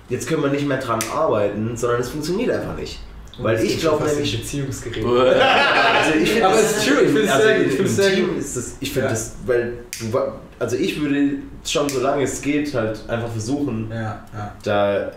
jetzt 0.09 0.27
können 0.27 0.43
wir 0.43 0.51
nicht 0.51 0.67
mehr 0.67 0.79
dran 0.79 0.99
arbeiten, 1.15 1.77
sondern 1.77 2.01
es 2.01 2.09
funktioniert 2.09 2.51
einfach 2.51 2.77
nicht. 2.77 2.99
Weil 3.41 3.55
Das 3.55 3.65
ich 3.65 3.75
ist 3.75 3.81
glaube 3.83 4.05
nämlich, 4.05 4.41
Beziehungsgerät. 4.41 5.05
also 5.05 6.19
ich 6.21 6.45
Aber 6.45 6.55
es 6.57 6.77
ist 6.79 6.87
true, 6.89 7.03
ich 7.03 7.07
finde 7.09 7.23
es 7.23 7.31
also 7.31 7.47
sehr 7.47 7.59
gut, 7.59 7.67
ich 7.69 7.77
finde 7.77 8.15
Team 8.17 8.29
gut. 8.31 8.39
ist 8.39 8.57
das, 8.57 8.77
ich 8.81 8.93
finde 8.93 9.07
Ja. 9.07 9.11
das, 9.13 9.33
weil, 9.47 9.73
also 10.59 10.77
ich 10.77 11.01
würde 11.01 11.31
schon, 11.65 11.89
solange 11.89 12.25
es 12.25 12.43
geht, 12.43 12.75
halt 12.75 13.09
einfach 13.09 13.29
versuchen, 13.31 13.89
Ja, 13.93 14.25
ja. 14.35 14.57
da 14.65 15.13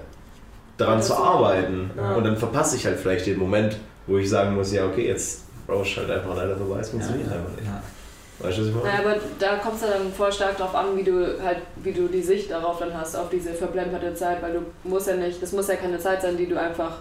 daran 0.81 1.01
zu 1.01 1.15
arbeiten. 1.15 1.91
Ja. 1.95 2.15
Und 2.15 2.23
dann 2.23 2.37
verpasse 2.37 2.75
ich 2.75 2.85
halt 2.85 2.99
vielleicht 2.99 3.25
den 3.25 3.39
Moment, 3.39 3.77
wo 4.07 4.17
ich 4.17 4.29
sagen 4.29 4.55
muss, 4.55 4.73
ja 4.73 4.85
okay, 4.85 5.07
jetzt 5.07 5.43
brauchst 5.67 5.95
du 5.95 6.01
halt 6.01 6.11
einfach 6.11 6.35
leider 6.35 6.55
vorbei, 6.57 6.79
es 6.79 6.89
funktioniert 6.89 7.29
ja, 7.29 7.37
einfach 7.37 7.51
nicht. 7.51 7.65
Ja. 7.65 7.81
Weißt 8.39 8.57
du, 8.57 8.61
was 8.61 8.67
ich 8.69 8.75
meine? 8.75 8.87
Naja, 8.87 8.99
aber 8.99 9.15
da 9.39 9.55
kommt 9.57 9.75
es 9.75 9.81
dann 9.81 10.11
voll 10.11 10.31
stark 10.31 10.57
drauf 10.57 10.73
an, 10.73 10.97
wie 10.97 11.03
du 11.03 11.41
halt, 11.43 11.59
wie 11.77 11.91
du 11.91 12.07
die 12.07 12.21
Sicht 12.21 12.49
darauf 12.49 12.79
dann 12.79 12.93
hast, 12.93 13.15
auf 13.15 13.29
diese 13.29 13.53
verplemperte 13.53 14.13
Zeit, 14.15 14.41
weil 14.41 14.53
du 14.53 14.59
musst 14.83 15.07
ja 15.07 15.15
nicht, 15.15 15.41
das 15.41 15.51
muss 15.51 15.67
ja 15.67 15.75
keine 15.75 15.99
Zeit 15.99 16.21
sein, 16.21 16.37
die 16.37 16.47
du 16.47 16.59
einfach 16.59 16.97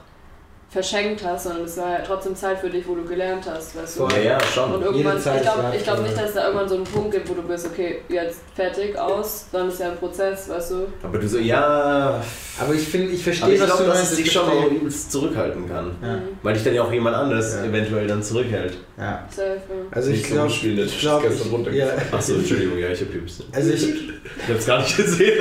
verschenkt 0.70 1.24
hast, 1.24 1.44
sondern 1.44 1.64
es 1.64 1.76
war 1.76 1.90
ja 1.98 2.04
trotzdem 2.06 2.36
Zeit 2.36 2.60
für 2.60 2.70
dich, 2.70 2.86
wo 2.86 2.94
du 2.94 3.04
gelernt 3.04 3.44
hast, 3.52 3.76
weißt 3.76 3.98
du. 3.98 4.06
Ja, 4.08 4.18
ja, 4.18 4.34
Und 4.36 4.42
schon. 4.44 4.70
irgendwann, 4.82 5.16
Jede 5.18 5.36
ich 5.36 5.42
glaube 5.42 5.82
glaub 5.82 6.02
nicht, 6.02 6.16
dass 6.16 6.28
es 6.28 6.34
da 6.34 6.44
irgendwann 6.46 6.68
so 6.68 6.74
einen 6.76 6.84
Punkt 6.84 7.10
gibt, 7.10 7.28
wo 7.28 7.34
du 7.34 7.42
bist, 7.42 7.66
okay, 7.66 8.02
jetzt 8.08 8.38
fertig, 8.54 8.96
aus, 8.96 9.46
dann 9.50 9.68
ist 9.68 9.80
ja 9.80 9.90
ein 9.90 9.96
Prozess, 9.96 10.48
weißt 10.48 10.70
du. 10.70 10.86
Aber 11.02 11.18
du 11.18 11.28
so, 11.28 11.38
ja. 11.38 12.22
Aber 12.60 12.74
ich 12.74 12.82
finde, 12.86 13.08
ich 13.12 13.24
verstehe, 13.24 13.58
was 13.60 13.78
du 13.78 13.84
dass 13.84 13.96
meinst. 13.96 14.12
es 14.12 14.18
ich 14.18 14.24
dich 14.24 14.32
schon 14.32 14.70
übelst 14.76 15.10
zurückhalten 15.10 15.68
kann. 15.68 15.96
Ja. 16.02 16.18
Weil 16.44 16.54
dich 16.54 16.62
dann 16.62 16.74
ja 16.74 16.82
auch 16.84 16.92
jemand 16.92 17.16
anderes 17.16 17.54
Ja. 17.56 17.64
eventuell 17.64 18.06
dann 18.06 18.22
zurückhält. 18.22 18.74
Ja. 18.96 19.26
Safe. 19.28 19.60
Also 19.90 20.10
ich 20.10 20.22
glaube, 20.22 20.52
ich 20.52 20.98
glaube, 21.00 21.26
gestern 21.28 21.46
ich, 21.48 21.52
runtergefallen. 21.52 22.00
ja, 22.12 22.16
Achso, 22.16 22.34
Entschuldigung, 22.34 22.78
ja, 22.78 22.90
ich 22.90 23.00
hab 23.00 23.10
Pieps. 23.10 23.42
also 23.50 23.70
ich, 23.72 23.82
Ich 23.82 24.48
hab's 24.48 24.66
gar 24.66 24.78
nicht 24.78 24.96
gesehen. 24.96 25.40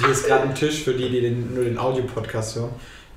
Hier 0.00 0.10
ist 0.10 0.26
gerade 0.26 0.42
ein 0.48 0.54
Tisch 0.56 0.82
für 0.82 0.94
die, 0.94 1.08
die 1.08 1.20
den, 1.20 1.54
nur 1.54 1.62
den 1.64 1.78
Audio-Podcast 1.78 2.56
hören. 2.56 2.70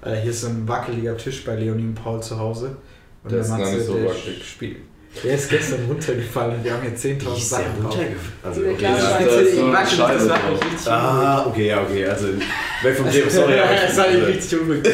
Äh, 0.06 0.16
hier 0.22 0.32
ist 0.32 0.41
so 0.41 0.47
ein 0.47 0.68
wackeliger 0.68 1.16
Tisch 1.18 1.43
bei 1.45 1.56
Leonie 1.56 1.84
und 1.84 1.95
Paul 1.95 2.22
zu 2.22 2.38
Hause. 2.38 2.76
Und 3.24 3.32
Der 3.32 3.39
ist 3.39 3.49
gar 3.49 3.60
Matze, 3.60 3.74
nicht 3.76 3.86
so 3.86 3.93
der 3.95 4.06
wackelig. 4.10 4.43
spielt. 4.49 4.78
Der 5.24 5.36
ist 5.36 5.49
gestern 5.49 5.80
runtergefallen 5.88 6.56
und 6.58 6.64
wir 6.64 6.74
haben 6.74 6.82
hier 6.82 6.91
10.000 6.97 7.38
Ist 7.38 7.51
der 7.51 7.60
Sachen 7.60 7.84
drauf. 7.84 7.91
runtergefallen? 7.93 8.34
Also, 8.43 8.62
okay. 8.62 8.84
Ja, 8.84 8.97
Scheiße. 8.97 9.26
das 9.26 9.36
ist 9.41 9.47
Ich 9.54 9.56
so 9.60 9.66
nicht, 9.68 9.78
das 9.78 9.91
mich 9.91 10.72
richtig 10.74 10.88
Ah, 10.91 11.45
okay, 11.47 11.68
ja, 11.68 11.82
okay. 11.82 12.06
Also, 12.08 12.28
weg 12.28 12.95
vom 12.97 13.12
Thema, 13.12 13.30
sorry. 13.30 13.60
aber 13.60 13.74
ich- 13.74 13.82
Das 13.88 13.97
hat 13.99 14.14
mich 14.14 14.28
richtig 14.28 14.60
unglücklich. 14.60 14.93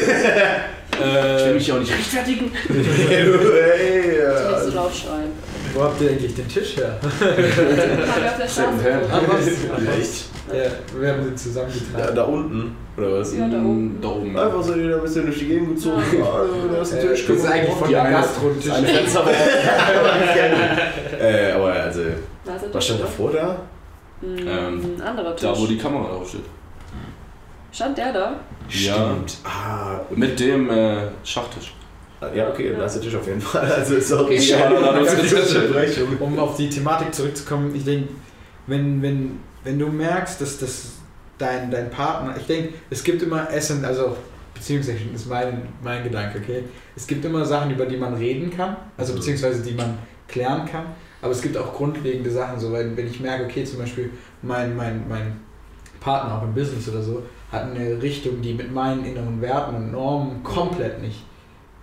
Ich 0.92 0.98
will 1.46 1.54
mich 1.54 1.72
auch 1.72 1.78
nicht 1.78 1.92
rechtfertigen. 1.92 2.52
hey, 3.08 3.24
Nicht 3.24 4.18
äh, 4.18 4.64
so 4.64 4.70
laut 4.74 4.94
schreien. 4.94 5.30
Wo 5.72 5.84
habt 5.84 6.00
ihr 6.02 6.10
eigentlich 6.10 6.34
den 6.34 6.48
Tisch 6.48 6.76
her? 6.76 6.98
Wir 7.00 7.46
auf 8.28 8.36
der 8.38 8.48
Straße 8.48 8.78
Secondhand. 8.78 10.29
Ah? 10.52 10.56
Ja, 10.56 11.00
wir 11.00 11.12
haben 11.12 11.22
sie 11.24 11.30
Da, 11.30 11.36
zusammengetragen. 11.36 12.16
da 12.16 12.22
unten, 12.24 12.76
oder 12.96 13.18
was? 13.20 13.36
Ja, 13.36 13.48
da 13.48 13.56
oben. 13.58 13.98
Da 14.00 14.08
oben. 14.08 14.38
Einfach 14.38 14.62
so 14.62 14.74
wieder 14.76 14.96
ein 14.96 15.02
bisschen 15.02 15.26
durch 15.26 15.38
die 15.38 15.46
Gegend 15.46 15.74
gezogen. 15.76 16.02
Ja. 16.12 16.18
Ja, 16.18 16.44
da 16.72 16.80
ist 16.82 16.92
ein 16.92 16.98
Äh, 16.98 17.06
Tisch. 17.08 17.26
das 17.26 17.36
ist 17.36 17.46
eigentlich 17.46 17.74
von 17.74 17.90
der 17.90 18.22
Fenster 18.84 19.24
äh, 21.20 21.52
aber 21.52 21.72
also, 21.72 22.00
Da 22.44 22.56
ist 22.56 22.64
was 22.74 22.84
stand 22.84 23.00
davor 23.02 23.32
da? 23.32 23.56
Ähm, 24.22 24.96
Ein 24.96 25.02
anderer 25.02 25.34
Tisch. 25.36 25.48
Da, 25.48 25.58
wo 25.58 25.66
die 25.66 25.78
Kamera 25.78 26.08
draufsteht. 26.14 26.44
Stand 27.72 27.96
der 27.98 28.12
da? 28.12 28.36
Ja. 28.68 28.94
Stimmt. 28.94 29.38
Ah, 29.44 30.00
und 30.10 30.18
Mit 30.18 30.38
dem 30.40 30.68
äh, 30.70 31.08
Schachtisch. 31.24 31.74
ja, 32.34 32.48
okay, 32.48 32.74
da 32.76 32.84
ist 32.84 32.94
der 32.96 33.02
Tisch 33.02 33.14
auf 33.16 33.26
jeden 33.26 33.40
Fall. 33.40 33.70
Also, 33.78 33.98
sorry. 34.00 34.34
Okay. 34.36 34.44
Ja, 34.50 34.68
da 34.70 35.02
Tisch. 35.20 35.32
Unterbrechung. 35.32 36.08
Um 36.20 36.38
auf 36.38 36.56
die 36.56 36.68
Thematik 36.68 37.14
zurückzukommen, 37.14 37.74
ich 37.74 37.84
denke, 37.84 38.08
wenn, 38.66 39.00
wenn, 39.02 39.38
wenn 39.64 39.78
du 39.78 39.88
merkst, 39.88 40.40
dass 40.40 40.58
das 40.58 40.92
dein, 41.38 41.70
dein 41.70 41.90
Partner, 41.90 42.34
ich 42.36 42.46
denke, 42.46 42.74
es 42.90 43.02
gibt 43.04 43.22
immer 43.22 43.50
Essen, 43.52 43.84
also 43.84 44.16
beziehungsweise 44.54 44.98
das 45.12 45.22
ist 45.22 45.28
mein, 45.28 45.62
mein 45.82 46.02
Gedanke, 46.02 46.38
okay? 46.38 46.64
Es 46.96 47.06
gibt 47.06 47.24
immer 47.24 47.44
Sachen, 47.44 47.70
über 47.70 47.86
die 47.86 47.96
man 47.96 48.14
reden 48.14 48.50
kann, 48.54 48.76
also 48.96 49.12
Mhm. 49.12 49.16
beziehungsweise 49.18 49.62
die 49.62 49.72
man 49.74 49.96
klären 50.28 50.66
kann, 50.66 50.84
aber 51.22 51.32
es 51.32 51.40
gibt 51.42 51.56
auch 51.56 51.72
grundlegende 51.74 52.30
Sachen, 52.30 52.58
so 52.60 52.72
wenn, 52.72 52.96
wenn 52.96 53.06
ich 53.06 53.20
merke, 53.20 53.44
okay, 53.44 53.64
zum 53.64 53.78
Beispiel 53.78 54.10
mein, 54.42 54.76
mein, 54.76 55.08
mein 55.08 55.40
Partner 56.00 56.36
auch 56.38 56.42
im 56.42 56.54
Business 56.54 56.88
oder 56.88 57.02
so 57.02 57.22
hat 57.52 57.64
eine 57.64 58.00
Richtung, 58.00 58.40
die 58.42 58.54
mit 58.54 58.72
meinen 58.72 59.04
inneren 59.04 59.40
Werten 59.40 59.74
und 59.74 59.92
Normen 59.92 60.42
komplett 60.42 61.00
nicht 61.02 61.24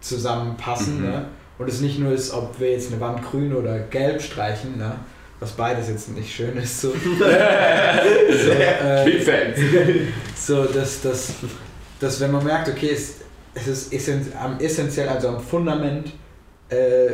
zusammenpassen, 0.02 0.98
Mhm. 0.98 1.04
ne? 1.10 1.26
Und 1.60 1.68
es 1.68 1.82
nicht 1.82 1.98
nur 2.00 2.12
ist, 2.12 2.32
ob 2.34 2.60
wir 2.60 2.72
jetzt 2.72 2.92
eine 2.92 3.02
Wand 3.02 3.24
grün 3.24 3.52
oder 3.54 3.80
gelb 3.80 4.22
streichen, 4.22 4.78
ne? 4.78 4.94
Was 5.40 5.52
beides 5.52 5.88
jetzt 5.90 6.10
nicht 6.10 6.34
schön 6.34 6.58
ist. 6.58 6.82
So, 6.82 6.90
so, 7.20 7.26
äh, 7.26 9.22
so 10.36 10.66
dass, 10.66 11.02
dass, 11.02 11.34
dass 12.00 12.20
wenn 12.20 12.32
man 12.32 12.44
merkt, 12.44 12.70
okay, 12.70 12.92
es, 12.92 13.16
es 13.54 13.88
ist 13.88 14.10
am 14.40 14.60
essentiell, 14.60 15.10
also 15.10 15.30
am 15.30 15.40
Fundament 15.40 16.14
äh, 16.70 17.10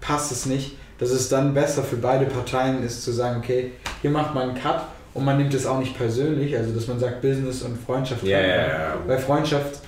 passt 0.00 0.32
es 0.32 0.46
nicht, 0.46 0.76
dass 0.98 1.10
es 1.10 1.28
dann 1.28 1.54
besser 1.54 1.82
für 1.82 1.96
beide 1.96 2.26
Parteien 2.26 2.82
ist 2.82 3.04
zu 3.04 3.12
sagen, 3.12 3.38
okay, 3.38 3.72
hier 4.02 4.10
macht 4.10 4.34
man 4.34 4.50
einen 4.50 4.58
Cut 4.58 4.82
und 5.14 5.24
man 5.24 5.36
nimmt 5.36 5.54
es 5.54 5.66
auch 5.66 5.78
nicht 5.78 5.96
persönlich, 5.96 6.56
also 6.56 6.72
dass 6.72 6.86
man 6.86 6.98
sagt, 6.98 7.20
Business 7.20 7.62
und 7.62 7.78
Freundschaft. 7.78 8.22
Man. 8.22 8.30
ja. 8.68 8.96
Weil 9.06 9.18
Freundschaft 9.18 9.80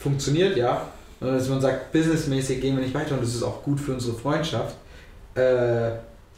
funktioniert 0.00 0.56
ja, 0.56 0.82
und 1.20 1.28
dass 1.32 1.48
man 1.48 1.60
sagt, 1.60 1.92
businessmäßig 1.92 2.60
gehen 2.60 2.76
wir 2.76 2.82
nicht 2.82 2.94
weiter 2.94 3.14
und 3.14 3.22
das 3.22 3.34
ist 3.34 3.42
auch 3.42 3.62
gut 3.62 3.80
für 3.80 3.92
unsere 3.92 4.16
Freundschaft. 4.16 4.76
Äh, 5.34 5.90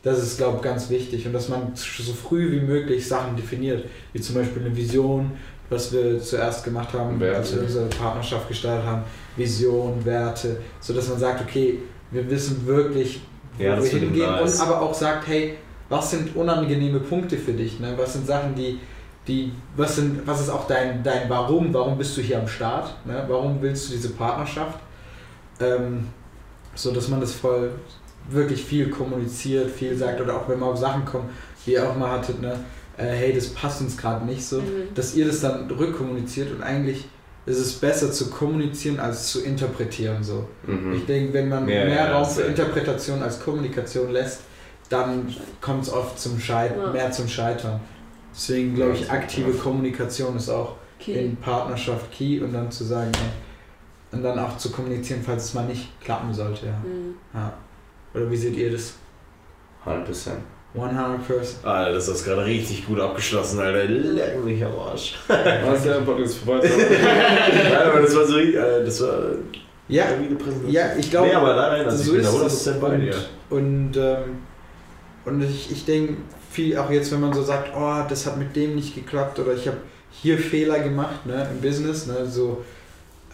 das 0.02 0.18
ist, 0.22 0.38
glaube 0.38 0.56
ich, 0.56 0.62
ganz 0.62 0.88
wichtig 0.88 1.26
und 1.26 1.32
dass 1.32 1.48
man 1.48 1.72
so 1.74 2.12
früh 2.12 2.50
wie 2.52 2.60
möglich 2.60 3.06
Sachen 3.06 3.36
definiert, 3.36 3.84
wie 4.12 4.20
zum 4.20 4.36
Beispiel 4.36 4.62
eine 4.64 4.74
Vision, 4.74 5.32
was 5.68 5.92
wir 5.92 6.20
zuerst 6.20 6.64
gemacht 6.64 6.92
haben, 6.94 7.20
Werte. 7.20 7.36
als 7.38 7.54
wir 7.54 7.62
unsere 7.62 7.86
Partnerschaft 7.86 8.48
gestartet 8.48 8.84
haben, 8.86 9.02
Vision, 9.36 10.04
Werte, 10.04 10.56
so 10.80 10.94
dass 10.94 11.08
man 11.08 11.18
sagt, 11.18 11.42
okay, 11.42 11.78
wir 12.10 12.28
wissen 12.30 12.66
wirklich, 12.66 13.20
wo 13.56 13.62
Ja, 13.62 13.82
wir 13.82 13.88
hingehen 13.90 14.26
nice. 14.30 14.60
und 14.60 14.66
aber 14.66 14.80
auch 14.82 14.94
sagt, 14.94 15.28
hey, 15.28 15.54
was 15.88 16.10
sind 16.10 16.34
unangenehme 16.34 17.00
Punkte 17.00 17.36
für 17.36 17.52
dich, 17.52 17.78
ne? 17.78 17.94
was 17.96 18.14
sind 18.14 18.26
Sachen, 18.26 18.54
die, 18.54 18.78
die, 19.28 19.52
was 19.76 19.96
sind, 19.96 20.26
was 20.26 20.40
ist 20.40 20.48
auch 20.48 20.66
dein, 20.66 21.02
dein 21.02 21.28
Warum, 21.28 21.72
warum 21.74 21.98
bist 21.98 22.16
du 22.16 22.22
hier 22.22 22.40
am 22.40 22.48
Start, 22.48 22.94
ne? 23.04 23.24
warum 23.28 23.60
willst 23.60 23.88
du 23.88 23.92
diese 23.94 24.10
Partnerschaft, 24.10 24.78
ähm, 25.60 26.08
so 26.74 26.92
dass 26.92 27.08
man 27.08 27.20
das 27.20 27.32
voll 27.32 27.72
wirklich 28.32 28.64
viel 28.64 28.90
kommuniziert, 28.90 29.70
viel 29.70 29.96
sagt 29.96 30.20
oder 30.20 30.36
auch 30.36 30.48
wenn 30.48 30.58
man 30.58 30.70
auf 30.70 30.78
Sachen 30.78 31.04
kommt, 31.04 31.30
wie 31.64 31.72
ihr 31.72 31.88
auch 31.88 31.96
mal 31.96 32.10
hattet, 32.10 32.40
ne? 32.40 32.58
äh, 32.96 33.04
hey, 33.06 33.32
das 33.32 33.48
passt 33.48 33.80
uns 33.80 33.96
gerade 33.96 34.24
nicht 34.26 34.44
so, 34.44 34.60
Mhm. 34.60 34.94
dass 34.94 35.14
ihr 35.14 35.26
das 35.26 35.40
dann 35.40 35.70
rückkommuniziert 35.70 36.52
und 36.52 36.62
eigentlich 36.62 37.08
ist 37.46 37.58
es 37.58 37.72
besser 37.72 38.12
zu 38.12 38.28
kommunizieren 38.30 39.00
als 39.00 39.28
zu 39.32 39.42
interpretieren 39.42 40.22
so. 40.22 40.46
Mhm. 40.66 40.92
Ich 40.94 41.06
denke, 41.06 41.32
wenn 41.32 41.48
man 41.48 41.66
Ja, 41.68 41.84
mehr 41.84 41.94
ja, 41.94 42.12
Raum 42.18 42.28
für 42.28 42.42
Interpretation 42.42 43.22
als 43.22 43.40
Kommunikation 43.40 44.10
lässt, 44.12 44.40
dann 44.90 45.34
kommt 45.60 45.84
es 45.84 45.92
oft 45.92 46.18
zum 46.18 46.38
Scheitern, 46.38 46.78
Ja. 46.80 46.90
mehr 46.92 47.10
zum 47.12 47.28
Scheitern. 47.28 47.80
Deswegen 48.34 48.74
glaube 48.74 48.92
ich, 48.92 49.10
aktive 49.10 49.50
ja. 49.50 49.56
Kommunikation 49.56 50.36
ist 50.36 50.48
auch 50.50 50.76
Okay. 51.00 51.14
in 51.24 51.36
Partnerschaft 51.36 52.12
key 52.12 52.40
und 52.40 52.52
dann 52.52 52.70
zu 52.70 52.84
sagen, 52.84 53.10
ey, 53.14 54.16
und 54.18 54.22
dann 54.22 54.38
auch 54.38 54.58
zu 54.58 54.70
kommunizieren, 54.70 55.22
falls 55.24 55.44
es 55.44 55.54
mal 55.54 55.64
nicht 55.64 55.98
klappen 56.02 56.34
sollte. 56.34 56.66
Ja. 56.66 56.72
Mhm. 56.84 57.14
Oder 58.14 58.30
wie 58.30 58.36
seht 58.36 58.56
ihr 58.56 58.72
das? 58.72 58.94
100%. 59.84 60.30
100%. 60.76 61.64
Alter, 61.64 61.92
das 61.92 62.08
ist 62.08 62.24
gerade 62.24 62.44
richtig 62.44 62.86
gut 62.86 63.00
abgeschlossen, 63.00 63.58
Alter. 63.58 63.84
Leck 63.84 64.44
mich 64.44 64.64
am 64.64 64.78
Arsch. 64.78 65.18
Was 65.26 65.82
der 65.82 66.00
Podcast 66.02 66.38
vorbei? 66.38 66.68
Nein, 66.68 67.76
aber 67.86 68.02
das 68.02 68.14
war 68.14 68.24
so, 68.24 68.38
äh, 68.38 68.84
das 68.84 69.00
war 69.00 69.18
Ja, 69.88 70.04
ja, 70.68 70.92
ich 70.96 71.10
glaube, 71.10 71.28
Nee, 71.28 71.34
aber 71.34 71.56
nein, 71.56 71.84
also 71.86 71.96
so 71.96 72.16
ich 72.16 72.22
bin 72.22 72.40
da 72.40 72.46
ist 72.46 72.68
100% 72.68 72.70
es. 72.74 72.80
bei 72.80 72.96
dir. 72.96 73.14
Und, 73.50 73.96
ähm, 73.96 74.38
und 75.24 75.42
ich, 75.42 75.72
ich 75.72 75.84
denke, 75.84 76.16
viel 76.50 76.76
auch 76.76 76.90
jetzt, 76.90 77.10
wenn 77.12 77.20
man 77.20 77.32
so 77.32 77.42
sagt, 77.42 77.70
oh, 77.76 78.02
das 78.08 78.26
hat 78.26 78.36
mit 78.36 78.54
dem 78.54 78.76
nicht 78.76 78.94
geklappt 78.94 79.38
oder 79.40 79.54
ich 79.54 79.66
habe 79.66 79.78
hier 80.12 80.38
Fehler 80.38 80.78
gemacht 80.80 81.26
ne, 81.26 81.48
im 81.50 81.60
Business, 81.60 82.06
ne, 82.06 82.26
so, 82.26 82.64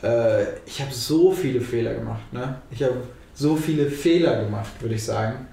äh, 0.02 0.42
ich 0.66 0.80
habe 0.80 0.92
so 0.92 1.32
viele 1.32 1.60
Fehler 1.60 1.94
gemacht. 1.94 2.32
Ne? 2.32 2.60
Ich 2.70 2.82
habe 2.82 2.96
so 3.36 3.54
viele 3.54 3.88
Fehler 3.90 4.42
gemacht, 4.42 4.72
würde 4.80 4.94
ich 4.96 5.04
sagen. 5.04 5.46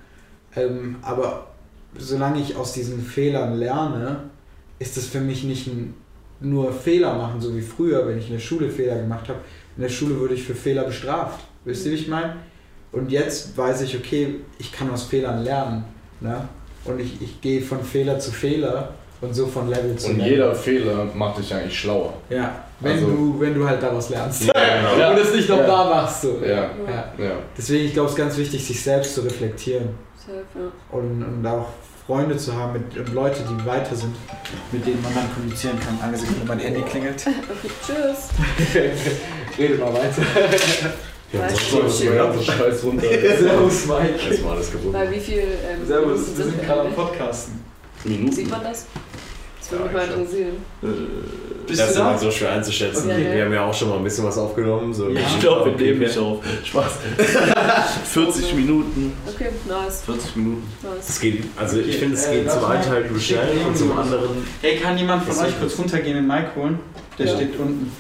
Ähm, 0.55 0.95
aber 1.01 1.47
solange 1.97 2.39
ich 2.39 2.55
aus 2.55 2.73
diesen 2.73 3.03
Fehlern 3.03 3.55
lerne, 3.55 4.21
ist 4.79 4.97
es 4.97 5.07
für 5.07 5.19
mich 5.19 5.43
nicht 5.43 5.67
ein, 5.67 5.93
nur 6.39 6.73
Fehler 6.73 7.15
machen, 7.15 7.39
so 7.39 7.55
wie 7.55 7.61
früher, 7.61 8.07
wenn 8.07 8.17
ich 8.17 8.27
in 8.27 8.33
der 8.33 8.39
Schule 8.39 8.69
Fehler 8.69 8.95
gemacht 8.95 9.29
habe. 9.29 9.39
In 9.77 9.83
der 9.83 9.89
Schule 9.89 10.19
wurde 10.19 10.33
ich 10.33 10.43
für 10.43 10.55
Fehler 10.55 10.83
bestraft. 10.83 11.39
Wisst 11.65 11.85
ihr, 11.85 11.91
wie 11.91 11.95
ich 11.95 12.07
meine? 12.07 12.37
Und 12.91 13.11
jetzt 13.11 13.57
weiß 13.57 13.81
ich, 13.81 13.97
okay, 13.97 14.35
ich 14.59 14.71
kann 14.71 14.89
aus 14.91 15.03
Fehlern 15.03 15.43
lernen. 15.43 15.83
Ne? 16.19 16.47
Und 16.85 16.99
ich, 16.99 17.21
ich 17.21 17.41
gehe 17.41 17.61
von 17.61 17.83
Fehler 17.83 18.19
zu 18.19 18.31
Fehler 18.31 18.93
und 19.21 19.33
so 19.33 19.47
von 19.47 19.69
Level 19.69 19.95
zu 19.95 20.09
Und 20.09 20.17
Level. 20.17 20.31
jeder 20.31 20.55
Fehler 20.55 21.07
macht 21.15 21.39
dich 21.39 21.53
eigentlich 21.53 21.79
schlauer. 21.79 22.13
Ja, 22.29 22.65
wenn, 22.83 22.91
Also- 22.93 23.07
du, 23.07 23.35
wenn 23.39 23.53
du 23.55 23.67
halt 23.67 23.81
daraus 23.81 24.09
lernst. 24.09 24.43
Ja. 24.43 24.53
Und 25.11 25.17
es 25.17 25.33
nicht 25.33 25.49
noch 25.49 25.57
Ja. 25.57 25.67
da 25.67 25.83
machst. 25.89 26.21
So. 26.21 26.39
Ja. 26.43 26.55
Ja. 26.87 27.13
Ja. 27.17 27.31
Deswegen, 27.57 27.85
ich 27.85 27.93
glaube, 27.93 28.07
es 28.07 28.13
ist 28.13 28.17
ganz 28.19 28.37
wichtig, 28.37 28.65
sich 28.65 28.81
selbst 28.81 29.15
zu 29.15 29.21
reflektieren 29.21 29.89
ja. 30.27 30.61
und, 30.97 31.23
und 31.23 31.45
auch 31.47 31.67
Freunde 32.07 32.35
zu 32.37 32.53
haben 32.55 32.73
mit, 32.73 32.97
und 32.97 33.13
Leute, 33.13 33.43
die 33.49 33.65
weiter 33.65 33.95
sind, 33.95 34.15
mit 34.71 34.85
denen 34.85 35.01
man 35.01 35.13
dann 35.15 35.33
kommunizieren 35.33 35.77
kann. 35.79 35.97
Eine 36.01 36.17
Sekunde, 36.17 36.41
mein 36.45 36.59
Handy 36.59 36.81
klingelt. 36.81 37.25
Okay, 37.27 37.69
tschüss. 37.85 38.29
Redet 39.57 39.79
mal 39.79 39.93
weiter. 39.93 40.21
Ja, 41.31 41.49
sonst 41.49 41.99
soll 41.99 42.09
mal 42.15 42.27
ganze 42.27 42.43
Scheiß 42.43 42.83
runter. 42.83 43.07
Servus, 43.39 43.85
Mike. 43.87 44.19
Jetzt 44.29 44.43
mal 44.43 44.51
alles 44.51 44.71
gebunden. 44.71 44.93
Bei 44.93 45.11
wie 45.11 45.19
viel 45.19 45.39
ähm, 45.39 45.85
Servus, 45.85 46.37
wir 46.37 46.45
sind 46.45 46.61
gerade 46.63 46.81
am? 46.81 46.93
Podcasten. 46.93 47.59
Minuten. 48.03 48.31
Sieht 48.33 48.49
man 48.51 48.63
das? 48.63 48.85
Das 49.63 49.71
würde 49.71 49.85
Ja, 49.85 49.91
mich 49.91 49.93
mal 49.93 50.03
ich 50.03 50.09
glaub. 50.09 50.19
interessieren. 50.19 50.55
Bist 51.67 51.79
das 51.81 51.89
ist 51.91 51.95
immer 51.97 52.17
so 52.17 52.29
schwer 52.31 52.51
einzuschätzen. 52.51 53.09
Ja. 53.09 53.17
Wir 53.17 53.45
haben 53.45 53.53
ja 53.53 53.65
auch 53.65 53.73
schon 53.73 53.89
mal 53.89 53.97
ein 53.97 54.03
bisschen 54.03 54.25
was 54.25 54.37
aufgenommen. 54.37 54.93
So 54.93 55.09
Ja. 55.09 55.21
Ich 55.21 55.39
glaube, 55.39 55.71
wir 55.77 55.85
nehmen 55.85 55.99
nicht 55.99 56.17
auf. 56.17 56.43
Spaß. 56.65 56.91
40 58.05 58.53
Minuten. 58.55 59.13
Okay, 59.33 59.49
nice. 59.67 60.01
40 60.05 60.35
Minuten. 60.35 60.63
nice. 60.81 61.09
Es 61.09 61.19
geht, 61.21 61.43
also 61.55 61.77
ich 61.79 61.87
Okay, 61.87 61.97
finde, 61.99 62.15
es 62.15 62.27
äh, 62.27 62.35
geht 62.41 62.51
zum 62.51 62.65
einen 62.65 62.83
Teil 62.83 63.19
schnell 63.19 63.57
und 63.65 63.77
zum 63.77 63.97
anderen. 63.97 64.29
Hey, 64.61 64.77
kann 64.77 64.97
jemand 64.97 65.23
von 65.23 65.45
euch 65.45 65.57
kurz 65.59 65.77
runtergehen 65.79 66.17
und 66.17 66.23
den 66.23 66.27
Mike 66.27 66.49
holen? 66.55 66.79
Der 67.17 67.25
Ja. 67.27 67.35
steht 67.35 67.57
unten. 67.57 67.91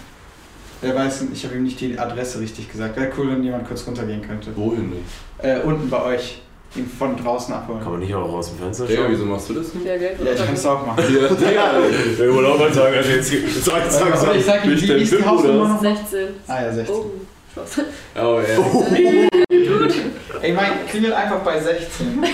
Der 0.81 0.93
weiß, 0.95 1.25
ich 1.33 1.45
habe 1.45 1.55
ihm 1.55 1.63
nicht 1.63 1.79
die 1.79 1.97
Adresse 1.97 2.41
richtig 2.41 2.69
gesagt. 2.69 2.97
Wäre 2.97 3.09
cool, 3.17 3.29
wenn 3.31 3.41
jemand 3.43 3.65
kurz 3.65 3.87
runtergehen 3.87 4.21
könnte. 4.21 4.51
Wohin 4.55 4.91
denn? 4.91 5.49
Äh, 5.49 5.61
unten 5.63 5.89
bei 5.89 6.03
euch. 6.03 6.41
Ihn 6.75 6.87
von 6.97 7.15
draußen 7.15 7.53
abholen. 7.53 7.81
Kann 7.81 7.91
man 7.91 7.99
nicht 8.01 8.15
auch 8.15 8.33
aus 8.33 8.49
dem 8.49 8.57
Fenster 8.57 8.85
Digga, 8.87 9.03
schauen? 9.03 9.11
wieso 9.11 9.25
machst 9.25 9.49
du 9.49 9.53
das 9.53 9.73
nicht? 9.75 9.85
Ja, 9.85 9.95
Geld. 9.97 10.17
Ja, 10.25 10.31
ich 10.31 10.43
kann 10.45 10.53
es 10.55 10.65
auch 10.65 10.85
machen. 10.87 11.03
Ja, 11.03 11.27
Digga. 11.27 11.71
Ich 12.13 12.33
wollte 12.33 12.49
auch 12.49 12.57
mal 12.57 12.73
sagen, 12.73 12.95
also 12.95 13.09
jetzt 13.11 13.31
sag, 13.63 13.91
sag, 13.91 14.01
Aber 14.15 14.35
ich 14.35 14.43
sag. 14.45 14.55
sag 14.61 14.65
ihm, 14.65 14.73
ich 14.73 14.81
wie 14.87 14.91
ist 15.03 15.13
die 15.13 15.23
Hausnummer 15.23 15.59
oder? 15.61 15.69
nochmal? 15.73 15.95
16. 15.97 16.19
Ah 16.47 16.61
ja, 16.63 16.73
16. 16.73 16.95
Oh, 16.95 17.05
Spaß. 17.51 17.85
Oh, 18.15 18.39
ja. 18.41 19.29
Ey, 20.41 20.51
Mike, 20.51 20.71
klingel 20.89 21.13
einfach 21.13 21.39
bei 21.41 21.59
16. 21.59 22.19
Okay? 22.19 22.31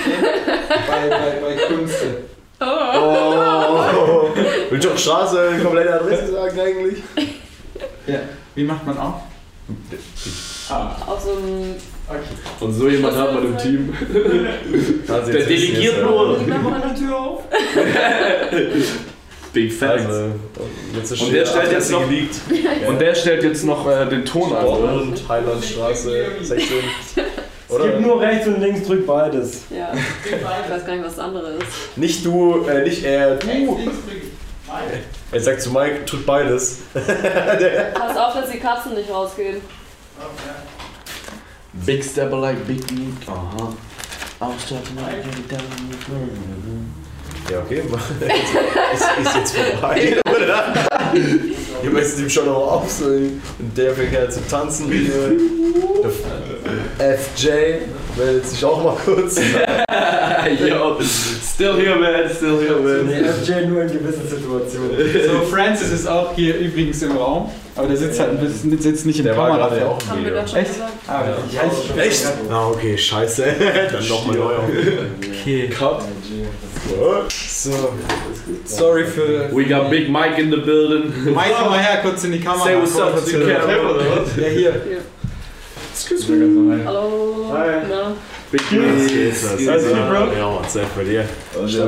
bei, 0.88 1.10
bei, 1.10 1.40
bei 1.42 1.56
Kunste. 1.76 2.06
Oh, 2.62 4.30
willst 4.70 4.86
du 4.86 4.92
auch 4.92 4.98
Straße, 4.98 5.60
komplette 5.62 5.94
Adresse 5.96 6.32
sagen 6.32 6.60
eigentlich? 6.60 7.04
Ja. 8.08 8.20
Wie 8.56 8.64
macht 8.64 8.86
man 8.86 8.98
auf? 8.98 9.16
Ah. 10.70 10.96
Auf 11.08 11.22
so 11.22 11.32
einem 11.32 11.76
Und 12.60 12.74
so 12.74 12.90
jemand 12.90 13.16
hat 13.16 13.34
man 13.34 13.46
im 13.46 13.58
Team. 13.58 13.96
Der 15.08 15.46
delegiert 15.46 16.04
nur. 16.04 16.42
Ich 16.42 16.48
mach 16.48 16.62
mal 16.62 16.82
eine 16.82 16.96
Tür 16.96 17.18
auf. 17.18 17.44
Big 19.54 19.74
Facts. 19.74 20.06
Also, 20.06 21.26
Und 21.26 21.34
der 21.34 21.46
stellt 21.46 21.72
jetzt 21.72 21.92
noch-. 21.92 22.04
Und 22.88 23.02
der 23.02 23.16
stellt 23.16 23.44
jetzt 23.44 23.64
noch 23.64 23.90
äh, 23.90 24.06
den 24.06 24.26
Ton 24.26 24.56
an, 24.56 24.66
oder? 24.66 24.94
Dortmund, 24.94 25.24
Heilandstraße 25.28 26.26
16. 26.42 26.78
Es 27.72 27.84
gibt 27.84 28.02
nur 28.02 28.20
rechts 28.20 28.48
und 28.48 28.62
links, 28.62 28.88
drück 28.88 29.06
beides. 29.06 29.62
Ja. 29.70 29.92
Ich 30.26 30.72
weiß 30.72 30.86
gar 30.86 30.96
nicht, 30.96 31.06
was 31.06 31.16
das 31.16 31.26
andere 31.26 31.52
ist. 31.52 31.98
Nicht 31.98 32.26
du, 32.26 32.66
äh, 32.66 32.84
nicht 32.84 33.04
er, 33.04 33.36
du. 33.36 33.80
Er 35.32 35.40
sagt 35.40 35.62
zu 35.62 35.72
Mike, 35.72 36.06
tut 36.06 36.26
beides. 36.26 36.80
Pass 36.94 38.18
auf, 38.18 38.34
dass 38.34 38.50
die 38.50 38.60
Katzen 38.60 38.96
nicht 38.96 39.10
rausgehen. 39.10 39.62
Big 41.90 42.04
step, 42.04 42.32
like 42.32 42.68
Big 42.68 42.92
Meek. 42.92 43.28
Uh 43.28 43.34
huh. 43.34 43.76
I 44.42 44.48
was 44.48 44.70
talking 44.70 44.96
about 44.96 45.24
Jimmy 45.24 45.48
Down. 45.48 46.99
Ja, 47.52 47.60
okay. 47.66 47.82
ist, 48.94 49.28
ist 49.28 49.36
jetzt 49.36 49.56
vorbei, 49.56 50.18
oder? 50.26 50.74
Ihr 51.84 51.90
müsst 51.90 52.20
ihm 52.20 52.30
schon 52.30 52.46
noch 52.46 52.74
auf, 52.74 52.90
so. 52.92 53.06
Und 53.06 53.42
der 53.76 53.94
fängt 53.94 54.16
halt 54.16 54.32
zu 54.34 54.42
tanzen. 54.48 54.92
FJ 56.98 57.48
meldet 58.18 58.46
sich 58.48 58.64
auch 58.66 58.84
mal 58.84 58.96
kurz. 59.04 59.38
Yo, 60.60 60.98
still 61.02 61.74
here, 61.78 61.96
man. 61.98 62.30
Still 62.30 62.60
here, 62.60 62.80
Nee, 63.06 63.22
man. 63.22 63.34
FJ 63.34 63.66
nur 63.68 63.82
in 63.84 63.88
gewissen 63.92 64.28
Situationen. 64.28 64.98
So, 65.26 65.42
Francis 65.50 65.92
ist 65.92 66.08
auch 66.08 66.34
hier 66.36 66.58
übrigens 66.58 67.02
im 67.02 67.16
Raum, 67.18 67.50
aber 67.76 67.88
der 67.88 67.98
sitzt 67.98 68.20
halt 68.20 68.32
ein 68.32 68.40
bisschen, 68.40 68.80
sitzt 68.80 69.06
nicht 69.06 69.20
im 69.20 69.26
Der 69.26 69.38
war 69.38 69.50
Kamera. 69.50 69.70
gerade 69.70 69.88
auch 69.88 70.00
im 70.16 70.26
Video. 70.26 70.38
Echt? 70.38 70.72
Ah, 71.08 71.24
ja, 71.26 71.62
ich, 71.96 71.98
Echt? 72.02 72.26
Ah, 72.52 72.68
okay, 72.68 72.98
scheiße. 72.98 73.46
Dann 73.94 74.08
nochmal 74.08 74.36
neu 74.38 74.56
auf. 74.56 74.64
Okay. 75.18 75.70
Cut. 75.70 76.04
So. 76.90 77.94
Sorry 78.66 79.06
für. 79.06 79.52
We 79.54 79.66
got 79.66 79.92
Big 79.92 80.10
Mike 80.10 80.40
in 80.40 80.50
the 80.50 80.58
building. 80.58 81.34
Mike, 81.36 81.54
komm 81.54 81.70
mal 81.70 81.80
her, 81.80 82.02
kurz 82.02 82.24
in 82.24 82.32
die 82.32 82.40
Kamera. 82.40 82.64
Say 82.64 82.76
what's 82.76 82.98
up 82.98 83.14
to 83.16 83.22
the 83.22 83.46
camera? 83.46 84.26
Ja, 84.38 84.48
hier. 84.48 84.82
Hallo. 86.86 87.52
Hi. 87.54 87.84
Na? 87.88 88.16
Big 88.52 88.72
Mike. 88.72 89.34
Alles 89.60 89.88
gut, 89.88 90.10
Bro? 90.10 90.34
Ja, 90.36 90.50
Mann, 90.50 90.68
Zeit 90.68 90.96
bei 90.96 91.04
dir. 91.04 91.26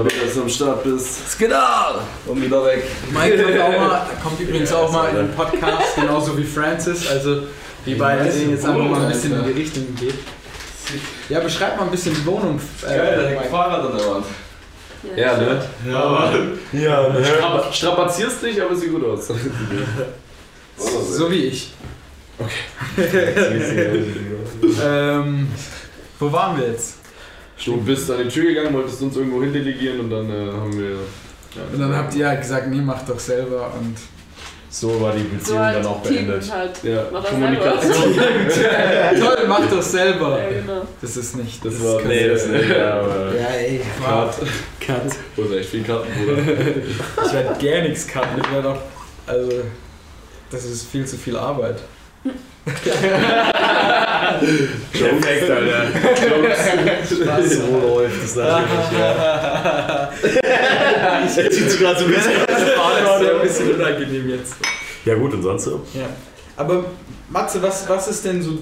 Big, 0.04 0.22
dass 0.22 0.34
du 0.36 0.42
am 0.42 0.50
Start 0.50 0.84
bist. 0.84 1.32
Skidal! 1.32 2.02
Und 2.28 2.44
wieder 2.44 2.64
weg. 2.64 2.84
Mike 3.12 3.44
kommt, 3.44 3.60
auch 3.60 3.80
mal, 3.80 4.08
kommt 4.22 4.40
übrigens 4.40 4.72
auch 4.72 4.92
mal 4.92 5.10
in 5.10 5.16
den 5.16 5.32
Podcast, 5.32 5.96
genauso 5.96 6.38
wie 6.38 6.44
Francis. 6.44 7.08
Also, 7.10 7.44
die 7.86 7.96
beiden 7.96 8.32
sehen 8.32 8.52
jetzt 8.52 8.66
einfach 8.66 8.84
mal 8.84 9.02
ein 9.02 9.08
bisschen 9.12 9.34
in 9.34 9.46
die 9.46 9.62
Richtung 9.62 9.96
geht. 10.00 10.16
Ja, 11.30 11.40
beschreib 11.40 11.78
mal 11.78 11.86
ein 11.86 11.92
bisschen 11.92 12.14
die 12.14 12.26
Wohnung. 12.26 12.60
Äh, 12.88 13.36
Mike. 13.36 13.50
Fahrrad 13.50 13.92
an 13.92 13.98
der 13.98 14.08
Wand. 14.08 14.26
Ja, 15.16 15.38
ne? 15.38 15.62
Ja, 16.74 17.10
ne? 17.10 17.26
Strap 17.26 17.74
strapazierst 17.74 18.44
dich, 18.44 18.62
aber 18.62 18.76
sieht 18.76 18.92
gut 18.92 19.04
aus. 19.04 19.28
so 20.78 21.32
wie 21.32 21.46
ich. 21.46 21.74
Ähm, 24.84 25.48
wo 26.20 26.32
waren 26.32 26.58
wir 26.60 26.68
jetzt? 26.68 26.98
Du 27.66 27.78
bist 27.78 28.10
an 28.12 28.24
die 28.24 28.30
Tür 28.30 28.46
gegangen, 28.46 28.74
wolltest 28.74 29.02
uns 29.02 29.16
irgendwo 29.16 29.42
hin 29.42 29.52
delegieren 29.52 30.02
und 30.02 30.10
dann 30.10 30.30
äh, 30.30 30.52
haben 30.52 30.78
wir. 30.78 30.98
Und 31.74 31.80
dann 31.80 31.96
habt 31.96 32.16
ihr 32.16 32.28
halt 32.28 32.42
gesagt, 32.42 32.68
nee, 32.68 32.82
mach 32.82 33.02
doch 33.04 33.20
selber. 33.20 33.74
Und 33.80 33.98
So 34.74 35.02
war 35.02 35.12
die 35.14 35.20
So 35.24 35.28
Beziehung 35.36 35.60
halt 35.60 35.76
dann 35.78 35.86
auch 35.86 36.02
Team 36.02 36.28
beendet. 36.28 36.52
halt. 36.52 36.72
Ja, 36.84 37.04
Mach 37.12 37.22
das 37.22 37.32
Kommunikation. 37.32 38.16
toll, 39.20 39.46
mach 39.48 39.70
doch 39.70 39.82
selber. 39.82 40.40
Ja, 40.42 40.50
genau. 40.50 40.82
Das 41.02 41.18
ist 41.18 41.36
nicht. 41.36 41.66
Das 41.66 41.84
war- 41.84 42.00
kann- 42.00 42.08
Nee, 42.08 42.30
das 42.30 42.48
nicht. 42.48 42.70
Ja, 42.70 43.02
aber 43.02 43.36
Ja, 43.38 43.48
ey. 43.48 43.82
Cut. 44.04 44.36
Cut. 44.80 45.12
Wo 45.36 45.42
ist 45.44 45.52
echt 45.60 45.70
viel 45.70 45.84
Karten, 45.84 46.08
Bruder? 46.14 46.38
Ich 47.26 47.34
werde 47.34 47.50
gar 47.66 47.82
nichts 47.88 48.08
cutten. 48.08 48.42
Ich 48.42 48.52
werde 48.54 48.70
auch. 48.70 48.78
Also. 49.28 49.52
Das 50.50 50.64
ist 50.66 50.88
viel 50.90 51.06
zu 51.06 51.18
viel 51.18 51.36
Arbeit. 51.38 51.78
Perfekt, 54.92 55.50
Alter. 55.50 55.88
Was 57.26 57.50
so 57.56 57.62
läuft 57.80 58.24
das 58.24 58.36
natürlich, 58.36 59.00
ja. 59.00 60.10
Ich 61.26 61.36
jetzt 61.36 61.80
gerade 61.80 62.00
so 62.00 62.06
ein 62.06 62.12
bisschen 62.12 62.32
Das 62.48 62.62
ist 63.22 63.30
ein 63.30 63.42
bisschen 63.42 63.76
unangenehm 63.76 64.30
jetzt. 64.30 64.56
Ja 65.06 65.16
gut, 65.16 65.34
und 65.34 65.44
sonst 65.44 65.64
so? 65.64 65.82
Ja. 65.94 66.10
Aber 66.58 66.86
Matze, 67.30 67.62
was, 67.62 67.88
was 67.88 68.08
ist 68.08 68.26
denn 68.26 68.42
so 68.42 68.60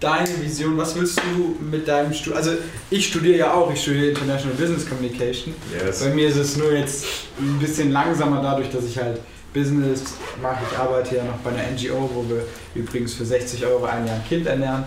deine 0.00 0.40
Vision? 0.40 0.76
Was 0.76 0.94
willst 0.94 1.18
du 1.18 1.56
mit 1.64 1.86
deinem 1.88 2.12
Studium? 2.12 2.36
Also 2.36 2.52
ich 2.90 3.08
studiere 3.08 3.38
ja 3.38 3.52
auch, 3.52 3.72
ich 3.72 3.82
studiere 3.82 4.10
International 4.10 4.56
Business 4.56 4.88
Communication. 4.88 5.54
Yes. 5.84 6.00
Bei 6.00 6.10
mir 6.10 6.28
ist 6.28 6.36
es 6.36 6.56
nur 6.56 6.72
jetzt 6.72 7.04
ein 7.38 7.58
bisschen 7.58 7.92
langsamer 7.92 8.40
dadurch, 8.42 8.70
dass 8.70 8.84
ich 8.84 8.98
halt 8.98 9.20
Business 9.58 10.14
mache. 10.40 10.64
Ich 10.70 10.78
arbeite 10.78 11.16
ja 11.16 11.24
noch 11.24 11.38
bei 11.38 11.50
einer 11.50 11.70
NGO, 11.72 12.08
wo 12.14 12.24
wir 12.28 12.42
übrigens 12.74 13.14
für 13.14 13.24
60 13.24 13.64
Euro 13.66 13.84
ein 13.84 14.06
Jahr 14.06 14.16
ein 14.16 14.24
Kind 14.28 14.46
ernähren. 14.46 14.84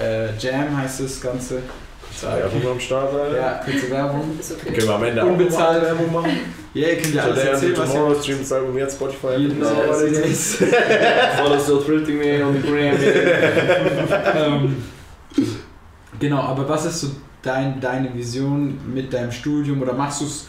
Äh, 0.00 0.36
Jam 0.38 0.76
heißt 0.76 1.00
das 1.00 1.20
Ganze. 1.20 1.62
Werbung 2.20 2.72
am 2.72 2.80
Start, 2.80 3.12
Alter. 3.14 3.36
Ja, 3.36 3.60
kurze 3.64 3.90
Werbung. 3.90 4.38
Okay. 4.38 4.72
Können 4.74 4.86
wir 4.88 4.94
am 4.94 5.04
Ende 5.04 5.22
auch 5.22 5.28
Unbezahlt. 5.28 5.82
Werbung 5.82 6.12
machen? 6.12 6.30
Ja, 6.74 6.88
ihr 6.88 6.96
könnt 7.02 7.14
ja 7.14 7.24
alles 7.24 7.38
erzählen, 7.38 7.52
was 7.52 7.62
ihr 7.62 7.74
Tomorrow 7.92 8.08
wollt. 8.08 8.22
streamt 8.22 8.40
das 8.40 8.52
Album 8.52 8.78
jetzt, 8.78 8.94
Spotify. 8.94 9.34
Jeden 9.36 9.62
Apple, 9.62 9.76
Tag, 9.76 9.88
alles. 9.90 10.22
alles. 10.22 10.56
Follow 11.36 11.58
still 11.60 11.82
thrifting 11.84 12.16
me 12.18 12.42
on 12.42 12.54
the 12.54 12.62
gram. 12.62 12.96
ähm, 14.34 14.76
genau, 16.18 16.38
aber 16.38 16.66
was 16.66 16.86
ist 16.86 17.00
so 17.02 17.08
dein, 17.42 17.78
deine 17.78 18.14
Vision 18.14 18.78
mit 18.90 19.12
deinem 19.12 19.30
Studium 19.30 19.82
oder 19.82 19.92
machst 19.92 20.22
du 20.22 20.24
es? 20.24 20.46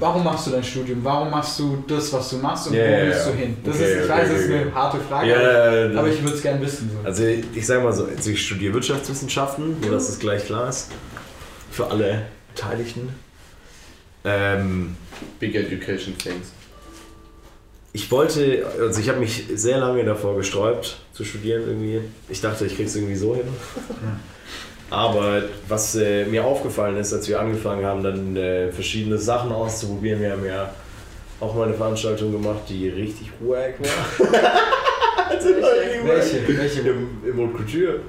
Warum 0.00 0.22
machst 0.24 0.46
du 0.46 0.50
dein 0.52 0.62
Studium? 0.62 1.00
Warum 1.02 1.30
machst 1.30 1.58
du 1.58 1.82
das, 1.88 2.12
was 2.12 2.30
du 2.30 2.36
machst 2.36 2.68
und 2.68 2.74
Ja, 2.74 2.84
wo 2.84 3.06
willst 3.06 3.26
du 3.26 3.32
hin? 3.32 3.56
Das 3.64 3.74
Okay, 3.76 3.84
ist, 3.84 3.90
ich 3.96 4.02
okay, 4.04 4.08
weiß, 4.20 4.28
das 4.30 4.40
ist 4.40 4.50
eine 4.50 4.74
harte 4.74 4.98
Frage, 5.00 5.28
Ja, 5.30 5.98
aber 5.98 6.08
ich 6.08 6.22
würde 6.22 6.36
es 6.36 6.42
gerne 6.42 6.60
wissen. 6.60 6.90
So. 6.92 7.06
Also 7.06 7.24
ich 7.24 7.66
sage 7.66 7.82
mal 7.82 7.92
so, 7.92 8.04
also 8.04 8.30
ich 8.30 8.46
studiere 8.46 8.74
Wirtschaftswissenschaften, 8.74 9.80
nur 9.80 9.90
dass 9.90 10.08
es 10.08 10.18
gleich 10.18 10.44
klar 10.46 10.68
ist. 10.68 10.88
Für 11.72 11.90
alle 11.90 12.22
Beteiligten. 12.54 13.08
Ähm, 14.24 14.96
Big 15.40 15.54
Education 15.54 16.16
Things. 16.18 16.48
ich 17.92 18.10
wollte, 18.10 18.66
also 18.80 19.00
ich 19.00 19.08
habe 19.08 19.18
mich 19.20 19.44
sehr 19.54 19.78
lange 19.78 20.04
davor 20.04 20.36
gesträubt 20.36 20.98
zu 21.12 21.24
studieren 21.24 21.62
irgendwie. 21.66 22.00
Ich 22.28 22.40
dachte, 22.40 22.66
ich 22.66 22.76
krieg's 22.76 22.94
irgendwie 22.94 23.16
so 23.16 23.34
hin. 23.34 23.46
Aber 24.90 25.42
was 25.68 25.96
äh, 25.96 26.24
mir 26.24 26.44
aufgefallen 26.44 26.96
ist, 26.96 27.12
als 27.12 27.28
wir 27.28 27.38
angefangen 27.38 27.84
haben, 27.84 28.02
dann 28.02 28.36
äh, 28.36 28.72
verschiedene 28.72 29.18
Sachen 29.18 29.52
auszuprobieren, 29.52 30.20
wir 30.20 30.32
haben 30.32 30.46
ja 30.46 30.72
auch 31.40 31.54
mal 31.54 31.68
eine 31.68 31.74
Veranstaltung 31.74 32.32
gemacht, 32.32 32.60
die 32.68 32.88
richtig 32.88 33.30
wack 33.40 33.74
war. 33.80 35.30
also 35.30 35.48
wack. 35.50 36.04
Welche? 36.04 36.58
Welche? 36.58 36.80
Im, 36.80 37.08
im 37.26 37.38
Haute 37.38 37.52
Couture. 37.52 38.00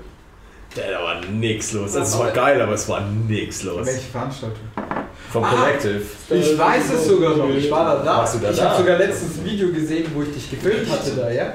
Da 0.76 0.82
da 0.92 1.04
war 1.04 1.22
nix 1.26 1.74
los. 1.74 1.96
Also 1.96 2.16
es 2.16 2.20
war 2.20 2.32
geil, 2.32 2.62
aber 2.62 2.74
es 2.74 2.88
war 2.88 3.02
nix 3.02 3.64
los. 3.64 3.86
Welche 3.86 4.12
Veranstaltung? 4.12 4.60
Vom 5.32 5.44
Ah. 5.44 5.50
Collective. 5.54 6.02
Ich 6.32 6.58
weiß 6.58 6.84
es 6.96 7.06
sogar 7.08 7.36
noch, 7.36 7.50
ich 7.50 7.70
war 7.70 7.86
da 7.98 8.04
da. 8.04 8.18
Warst 8.18 8.36
du 8.36 8.40
da 8.40 8.50
ich 8.52 8.62
habe 8.62 8.78
sogar 8.78 8.98
letztens 8.98 9.38
ein 9.38 9.46
Video 9.46 9.70
gesehen, 9.72 10.06
wo 10.16 10.24
ich 10.24 10.32
dich 10.34 10.50
gefilmt 10.50 10.90
hatte 10.92 11.12
da, 11.16 11.30
ja? 11.30 11.54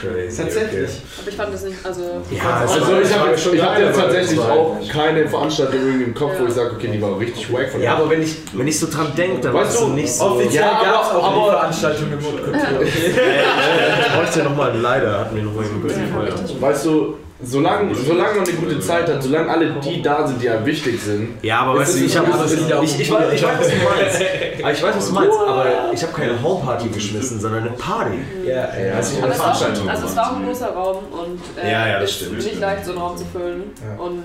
Crazy. 0.00 0.42
Tatsächlich. 0.42 0.90
Aber 1.20 1.28
ich 1.28 1.34
fand 1.36 1.54
das 1.54 1.62
nicht, 1.64 1.76
also. 1.84 2.00
Ja, 2.30 2.60
Also 2.60 2.78
ich 3.00 3.18
habe 3.18 3.34
ich 3.34 3.62
hab 3.62 3.78
jetzt 3.78 3.98
tatsächlich 3.98 4.38
auch 4.38 4.76
keine 4.92 5.26
Veranstaltung 5.28 5.80
irgendwie 5.80 6.04
im 6.04 6.14
Kopf, 6.14 6.32
wo 6.38 6.46
ich 6.46 6.52
sage, 6.52 6.70
okay, 6.76 6.90
die 6.92 7.02
war 7.02 7.18
richtig 7.18 7.52
wack 7.52 7.70
von 7.70 7.82
Ja, 7.82 7.96
aber 7.96 8.08
wenn 8.10 8.22
ich, 8.22 8.36
wenn 8.52 8.68
ich 8.68 8.78
so 8.78 8.86
dran 8.88 9.08
denke, 9.16 9.40
dann 9.40 9.52
war 9.52 9.62
Weißt 9.62 9.74
es 9.74 9.80
so 9.80 9.86
du, 9.88 9.92
nicht 9.94 10.12
so. 10.12 10.24
Offiziell 10.24 10.62
Ja, 10.62 10.80
gab 10.82 11.02
es 11.04 11.10
auch 11.10 11.32
eine 11.32 11.50
Veranstaltung 11.50 12.06
im 12.12 12.24
Haute 12.24 12.42
Couture. 12.42 12.84
Ich 12.84 14.12
bräuchte 14.14 14.42
nochmal 14.44 14.76
Leider, 14.78 15.18
hat 15.20 15.32
mir 15.32 15.42
noch 15.42 15.54
mal 15.54 15.64
jemand. 15.64 16.60
Weißt 16.60 16.84
du, 16.86 17.14
solange, 17.42 17.94
solange 17.94 18.38
man 18.40 18.48
eine 18.48 18.56
gute 18.58 18.80
Zeit 18.80 19.08
hat, 19.08 19.22
solange 19.22 19.48
alle 19.50 19.72
die 19.80 20.02
da 20.02 20.26
sind, 20.26 20.42
die 20.42 20.48
einem 20.48 20.66
wichtig 20.66 21.00
sind, 21.00 21.42
Ja, 21.42 21.60
aber 21.60 21.78
weißt 21.78 21.98
du, 21.98 22.04
ich 22.04 22.16
habe 22.16 22.28
ja 22.30 22.34
auch 22.78 22.82
ich, 22.82 23.00
ich, 23.00 23.10
weiß, 23.10 23.32
ich 23.32 23.42
weiß, 23.42 23.58
was 23.58 23.68
du 23.68 23.76
meinst. 23.76 24.22
Aber 24.62 24.72
ich 24.72 24.82
weiß, 24.82 24.96
was 24.96 25.06
du 25.08 25.14
meinst, 25.14 25.38
aber 25.38 25.66
ich 25.92 26.02
habe 26.02 26.12
keine 26.12 26.42
Homeparty 26.42 26.88
geschmissen, 26.88 27.38
sondern 27.38 27.60
eine 27.60 27.70
Party. 27.70 28.18
Ja, 28.44 28.54
ja. 28.54 28.94
Also 28.96 29.22
eine 29.22 29.32
es 29.32 29.38
war, 29.38 29.54
Veranstaltung 29.54 29.88
also 29.88 30.06
es 30.06 30.16
war 30.16 30.32
auch 30.32 30.36
ein 30.36 30.46
großer 30.46 30.68
Raum 30.70 30.96
und 31.12 31.62
äh, 31.62 31.70
Ja, 31.70 31.86
ja, 31.86 32.00
das 32.00 32.10
ist 32.10 32.16
stimmt. 32.16 32.38
nicht 32.38 32.58
leicht, 32.58 32.84
so 32.84 32.90
einen 32.90 33.00
Raum 33.00 33.16
zu 33.16 33.24
füllen. 33.26 33.62
Ja. 33.76 34.02
Und 34.02 34.24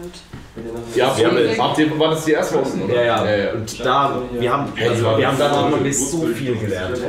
ja, 0.93 1.18
Wir 1.18 1.28
haben 1.28 1.38
habt 1.58 1.80
ihr, 1.80 1.99
war 1.99 2.12
das 2.12 2.26
die 2.26 2.32
erste 2.34 2.56
Woche? 2.56 2.84
oder? 2.84 3.04
Ja, 3.04 3.36
ja. 3.36 3.54
Und 3.54 3.86
da, 3.86 4.22
wir 4.32 4.54
haben, 4.54 4.72
also 4.80 5.18
wir 5.18 5.28
haben 5.28 5.39
da 5.39 5.72
wirklich 5.72 5.99
so 5.99 6.28
viel 6.28 6.56
gelernt, 6.56 6.99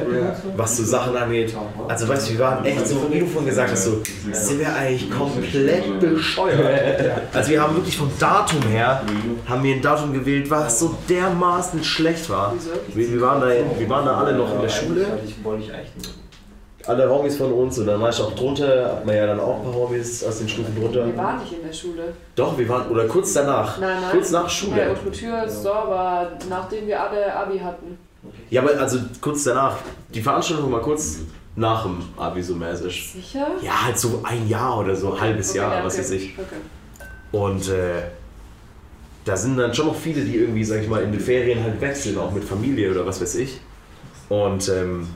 was 0.57 0.77
so 0.79 0.85
Sachen 0.85 1.15
angeht. 1.15 1.55
Also 1.87 2.09
weißt 2.09 2.29
du, 2.29 2.33
wir 2.33 2.41
waren 2.41 2.65
echt 2.65 2.87
so, 2.87 3.07
wie 3.11 3.21
du 3.21 3.27
vorhin 3.27 3.51
gesagt 3.51 3.73
hast, 3.73 3.85
so, 3.85 4.03
sind 4.33 4.61
wir 4.61 4.75
eigentlich 4.75 5.11
komplett 5.11 6.01
bescheuert. 6.01 7.21
Also 7.35 7.51
wir 7.51 7.61
haben 7.61 7.77
wirklich 7.77 7.97
vom 7.97 8.11
Datum 8.19 8.63
her, 8.71 9.03
haben 9.47 9.63
wir 9.63 9.75
ein 9.75 9.83
Datum 9.83 10.15
gewählt, 10.15 10.51
was 10.51 10.81
so 10.81 10.97
dermaßen 11.09 11.85
schlecht 11.85 12.31
war. 12.31 12.55
Wir, 12.95 13.13
wir, 13.13 13.21
waren 13.21 13.41
da, 13.43 13.49
wir 13.49 13.89
waren 13.91 14.07
da 14.07 14.17
alle 14.19 14.33
noch 14.33 14.55
in 14.55 14.63
der 14.63 14.69
Schule. 14.71 15.07
Alle 16.87 17.09
Homies 17.09 17.37
von 17.37 17.53
uns 17.53 17.79
und 17.79 17.87
dann 17.87 18.01
war 18.01 18.11
ich 18.11 18.21
auch 18.21 18.35
drunter, 18.35 18.97
hat 18.97 19.07
man 19.07 19.17
ja 19.17 19.27
dann 19.27 19.41
auch 19.41 19.59
ein 19.59 19.65
paar 19.65 19.75
Homies 19.75 20.23
aus 20.25 20.39
den 20.39 20.49
Stufen 20.49 20.75
drunter. 20.79 21.07
Wir 21.07 21.17
waren 21.17 21.41
nicht 21.41 21.53
in 21.53 21.67
der 21.67 21.73
Schule. 21.73 22.13
Doch, 22.37 22.59
wir 22.59 22.69
waren, 22.69 22.89
oder 22.91 23.07
kurz 23.07 23.33
danach. 23.33 23.79
Nein, 23.79 24.01
nein. 24.01 24.11
Kurz 24.11 24.31
nach 24.31 24.49
Schule. 24.49 24.91
Ouvertüre 24.91 25.49
Store 25.51 25.89
war, 25.89 26.33
nachdem 26.49 26.87
wir 26.87 27.01
alle 27.01 27.35
Abi 27.35 27.59
hatten. 27.59 27.99
Ja, 28.51 28.63
aber 28.63 28.79
also 28.79 28.99
kurz 29.21 29.45
danach. 29.45 29.77
Die 30.13 30.23
Veranstaltung 30.23 30.71
war 30.73 30.81
kurz 30.81 31.21
nach 31.57 31.85
dem 31.85 32.03
Abi 32.17 32.43
so 32.43 32.55
mäßig. 32.55 33.13
Sicher? 33.13 33.47
Ja, 33.63 33.85
halt 33.85 33.99
so 33.99 34.21
ein 34.23 34.49
Jahr 34.49 34.79
oder 34.79 34.95
so, 34.95 35.13
ein 35.15 35.21
halbes 35.21 35.51
Okay, 35.51 35.59
Jahr, 35.59 35.77
ja, 35.77 35.85
was 35.85 35.95
okay. 35.95 36.03
weiß 36.03 36.11
ich. 36.11 36.35
Okay. 36.39 36.57
Und 37.33 37.69
äh, 37.69 38.03
da 39.25 39.37
sind 39.37 39.57
dann 39.57 39.73
schon 39.73 39.87
noch 39.87 39.97
viele, 39.97 40.23
die 40.23 40.37
irgendwie, 40.37 40.65
sag 40.65 40.83
ich 40.83 40.89
mal, 40.89 41.03
in 41.03 41.13
den 41.13 41.21
Ferien 41.21 41.63
halt 41.63 41.81
wechseln, 41.81 42.19
auch 42.19 42.31
mit 42.31 42.45
Familie 42.45 42.91
oder 42.91 43.07
was 43.07 43.21
weiß 43.21 43.37
ich. 43.37 43.61
Und 44.29 44.69
ähm, 44.69 45.09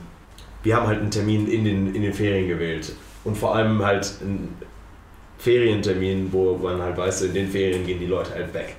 wir 0.63 0.75
haben 0.75 0.87
halt 0.87 0.99
einen 0.99 1.11
Termin 1.11 1.47
in 1.47 1.63
den, 1.63 1.95
in 1.95 2.01
den 2.01 2.13
Ferien 2.13 2.47
gewählt. 2.47 2.93
Und 3.23 3.37
vor 3.37 3.55
allem 3.55 3.83
halt 3.83 4.11
einen 4.21 4.55
Ferientermin, 5.37 6.27
wo 6.31 6.57
man 6.57 6.81
halt 6.81 6.97
weiß, 6.97 7.21
in 7.23 7.33
den 7.33 7.49
Ferien 7.49 7.85
gehen 7.85 7.99
die 7.99 8.07
Leute 8.07 8.31
halt 8.33 8.53
weg. 8.53 8.75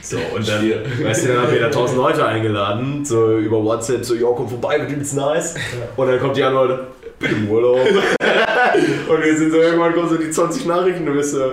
So, 0.00 0.16
und 0.34 0.48
dann, 0.48 0.70
weißt 1.02 1.24
du, 1.24 1.28
dann 1.28 1.42
haben 1.42 1.52
wir 1.52 1.60
da 1.60 1.68
tausend 1.68 1.98
Leute 1.98 2.24
eingeladen, 2.24 3.04
so 3.04 3.38
über 3.38 3.62
WhatsApp, 3.62 4.04
so, 4.04 4.14
ja, 4.14 4.28
komm 4.34 4.48
vorbei, 4.48 4.78
wird 4.78 4.90
übelst 4.90 5.14
nice. 5.14 5.54
Und 5.96 6.08
dann 6.08 6.18
kommt 6.18 6.36
die 6.36 6.44
Antwort, 6.44 6.80
bin 7.18 7.30
im 7.30 7.50
Urlaub. 7.50 7.80
und 9.08 9.24
wir 9.24 9.36
sind 9.36 9.50
so, 9.50 9.58
irgendwann 9.58 9.92
kommen 9.92 10.08
so 10.08 10.16
die 10.16 10.30
20 10.30 10.64
Nachrichten 10.64 11.00
und 11.00 11.06
du 11.06 11.14
bist 11.14 11.32
so, 11.32 11.52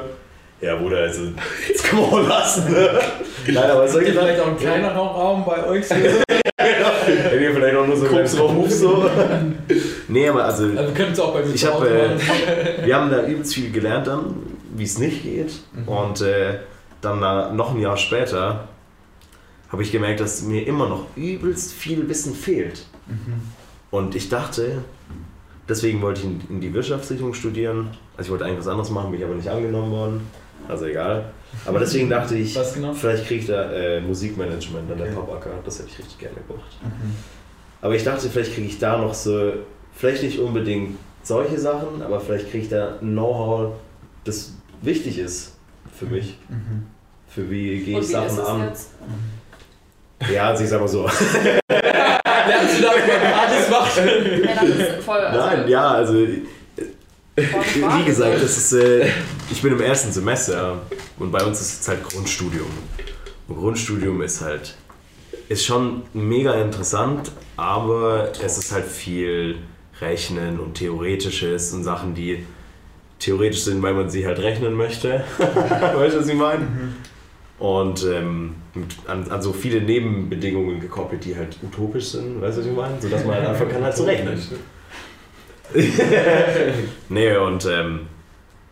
ja, 0.62 0.76
Bruder, 0.78 1.00
also, 1.00 1.24
jetzt 1.68 1.84
können 1.84 2.04
wir 2.04 2.08
auch 2.08 2.28
lassen, 2.28 2.72
ne? 2.72 3.00
Nein, 3.48 3.72
aber 3.72 3.86
Seid 3.88 3.92
solche 3.92 4.12
vielleicht 4.14 4.40
auch 4.40 4.48
ein 4.48 4.58
kleinerer 4.58 4.96
Raum 4.96 5.44
bei 5.44 5.68
euch? 5.68 5.86
So? 5.86 5.96
Wenn 7.08 7.42
ihr 7.42 7.54
vielleicht 7.54 7.76
auch 7.76 7.88
nur 7.88 7.98
so 7.98 8.08
drauf. 8.08 8.54
Move 8.54 8.70
so. 8.70 9.10
nee, 10.08 10.28
aber 10.28 10.46
also, 10.46 10.64
Also 10.66 10.76
wir 10.78 10.94
können 10.94 11.14
es 11.14 11.20
auch 11.20 11.34
bei 11.34 11.44
mir 11.44 11.54
Ich 11.54 11.66
hab, 11.66 11.84
äh, 11.84 12.86
wir 12.86 12.96
haben 12.96 13.10
da 13.10 13.26
übelst 13.26 13.54
viel 13.54 13.72
gelernt 13.72 14.08
dann, 14.08 14.36
wie 14.76 14.84
es 14.84 14.98
nicht 14.98 15.24
geht. 15.24 15.54
Und 15.86 16.22
äh, 16.22 16.60
dann 17.02 17.20
na, 17.20 17.52
noch 17.52 17.74
ein 17.74 17.80
Jahr 17.80 17.98
später 17.98 18.68
habe 19.70 19.84
ich 19.84 19.92
gemerkt, 19.92 20.20
dass 20.20 20.44
mir 20.44 20.68
immer 20.68 20.88
noch 20.88 21.06
übelst 21.16 21.74
viel 21.74 22.08
Wissen 22.08 22.36
fehlt. 22.36 22.86
Und 23.92 24.16
ich 24.16 24.30
dachte, 24.30 24.84
deswegen 25.68 26.02
wollte 26.02 26.22
ich 26.22 26.26
in, 26.28 26.42
in 26.50 26.62
die 26.62 26.74
Wirtschaftsrichtung 26.74 27.34
studieren. 27.34 27.90
Also 28.16 28.28
ich 28.28 28.32
wollte 28.32 28.46
eigentlich 28.46 28.60
was 28.60 28.68
anderes 28.68 28.90
machen, 28.90 29.12
bin 29.12 29.20
ich 29.20 29.26
aber 29.26 29.36
nicht 29.36 29.50
angenommen 29.50 29.92
worden. 29.92 30.22
Also 30.70 30.86
egal. 30.86 31.26
Aber 31.66 31.80
deswegen 31.80 32.10
dachte 32.10 32.36
ich, 32.36 32.56
Was 32.56 32.74
genau? 32.74 32.94
vielleicht 32.94 33.28
kriege 33.28 33.42
ich 33.42 33.48
da 33.48 33.72
äh, 33.72 34.02
Musikmanagement 34.02 34.92
an 34.92 34.98
der 34.98 35.08
Okay. 35.08 35.16
Pop-AK. 35.16 35.48
Das 35.66 35.80
hätte 35.80 35.90
ich 35.92 36.00
richtig 36.00 36.20
gerne 36.20 36.36
gemacht. 36.48 36.78
Aber 37.82 37.96
ich 37.96 38.04
dachte, 38.04 38.30
vielleicht 38.30 38.54
kriege 38.56 38.68
ich 38.68 38.80
da 38.80 38.98
noch 38.98 39.14
so, 39.14 39.54
vielleicht 39.94 40.24
nicht 40.24 40.40
unbedingt 40.40 40.98
solche 41.22 41.60
Sachen, 41.60 42.02
aber 42.02 42.20
vielleicht 42.20 42.50
kriege 42.50 42.64
ich 42.64 42.70
da 42.70 42.96
ein 43.02 43.12
Know-how, 43.12 43.74
das 44.24 44.54
wichtig 44.82 45.20
ist 45.20 45.58
für 45.98 46.06
mich. 46.06 46.38
Mhm. 46.50 46.86
Für 47.28 47.50
wie 47.50 47.80
gehe 47.80 47.80
ich 47.80 47.88
wie 47.96 48.00
ist 48.00 48.12
Sachen 48.12 48.28
es 48.28 48.40
an. 48.40 48.68
jetzt? 48.68 48.90
Ja, 50.34 50.50
also 50.50 50.64
ich 50.64 50.70
sag 50.70 50.80
mal 50.80 50.88
so. 50.88 51.02
Lernst 51.70 52.78
du 52.80 52.84
da, 52.84 52.92
wie 52.92 53.24
man 53.24 53.34
alles 53.34 53.70
macht? 53.70 53.98
Ja, 53.98 54.56
das 54.56 54.70
ist 54.70 55.04
voll. 55.04 55.18
Also, 55.20 55.40
Nein, 55.46 55.68
ja, 55.68 55.88
also 55.92 56.14
wie 57.36 58.06
gesagt, 58.06 58.44
das 58.44 58.58
ist, 58.58 58.74
äh, 58.74 59.08
ich 59.52 59.62
bin 59.62 59.74
im 59.74 59.82
ersten 59.82 60.12
Semester 60.12 60.82
und 61.18 61.32
bei 61.32 61.44
uns 61.44 61.62
ist 61.62 61.82
es 61.82 61.88
halt 61.88 62.04
Grundstudium. 62.04 62.68
Und 63.48 63.58
Grundstudium 63.58 64.22
ist 64.22 64.42
halt, 64.42 64.76
ist 65.50 65.66
schon 65.66 66.04
mega 66.14 66.54
interessant, 66.54 67.32
aber 67.58 68.32
es 68.44 68.58
ist 68.58 68.72
halt 68.72 68.86
viel 68.86 69.58
Rechnen 70.00 70.60
und 70.60 70.76
Theoretisches 70.76 71.74
und 71.74 71.84
Sachen, 71.84 72.14
die 72.14 72.46
theoretisch 73.20 73.64
sind, 73.64 73.82
weil 73.82 73.94
man 73.94 74.10
sie 74.10 74.26
halt 74.26 74.40
rechnen 74.40 74.74
möchte. 74.76 75.24
weißt 75.38 76.16
du, 76.16 76.20
was 76.20 76.28
ich 76.28 76.36
meine? 76.36 76.68
Und 77.58 78.06
ähm, 78.06 78.56
an, 79.08 79.30
an 79.32 79.42
so 79.42 79.54
viele 79.54 79.82
Nebenbedingungen 79.82 80.80
gekoppelt, 80.80 81.24
die 81.24 81.36
halt 81.36 81.58
utopisch 81.64 82.10
sind, 82.10 82.42
weißt 82.42 82.58
du, 82.58 82.62
was 82.62 82.68
ich 82.68 82.76
meine? 82.76 83.02
Sodass 83.02 83.26
man 83.26 83.36
halt 83.36 83.48
anfangen 83.48 83.72
kann 83.72 83.84
halt 83.84 83.96
zu 83.96 84.04
rechnen. 84.04 84.40
nee, 87.10 87.36
und 87.38 87.66
ähm, 87.66 88.02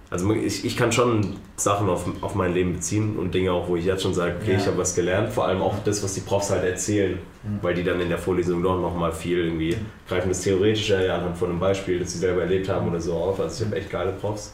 also 0.10 0.32
ich, 0.34 0.66
ich 0.66 0.76
kann 0.76 0.92
schon 0.92 1.38
Sachen 1.56 1.88
auf, 1.90 2.06
auf 2.22 2.36
mein 2.36 2.54
Leben 2.54 2.74
beziehen 2.74 3.18
und 3.18 3.34
Dinge 3.34 3.52
auch, 3.54 3.68
wo 3.70 3.76
ich 3.78 3.86
jetzt 3.86 4.04
schon 4.04 4.14
sage, 4.14 4.36
okay, 4.42 4.54
Ja. 4.54 4.58
ich 4.58 4.68
habe 4.68 4.78
was 4.78 4.94
gelernt. 4.96 5.30
Vor 5.32 5.46
allem 5.46 5.62
auch 5.62 5.76
das, 5.86 6.04
was 6.04 6.14
die 6.16 6.22
Profs 6.22 6.50
halt 6.50 6.64
erzählen, 6.66 7.18
Mhm. 7.44 7.60
weil 7.62 7.74
die 7.74 7.84
dann 7.84 8.00
in 8.02 8.10
der 8.10 8.18
Vorlesung 8.20 8.62
doch 8.62 8.80
nochmal 8.80 9.12
viel 9.12 9.46
irgendwie 9.46 9.76
greifen 10.08 10.30
das 10.30 10.42
Theoretische 10.42 11.04
ja 11.06 11.16
anhand 11.16 11.38
von 11.38 11.50
einem 11.50 11.60
Beispiel, 11.60 12.00
das 12.00 12.12
sie 12.12 12.20
selber 12.20 12.42
erlebt 12.42 12.70
haben 12.70 12.88
oder 12.90 13.00
so 13.02 13.14
auf. 13.14 13.40
Also 13.40 13.64
ich 13.64 13.68
habe 13.70 13.80
echt 13.80 13.90
geile 13.90 14.12
Profs. 14.12 14.54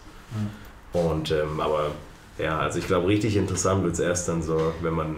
Und 0.94 1.32
ähm, 1.32 1.60
aber 1.60 1.92
ja, 2.38 2.60
also 2.60 2.80
ich 2.80 2.88
glaube, 2.88 3.08
richtig 3.08 3.36
interessant 3.36 3.84
wird 3.84 3.94
es 3.96 4.00
erst 4.00 4.30
dann 4.30 4.42
so, 4.42 4.74
wenn 4.82 4.94
man, 4.94 5.16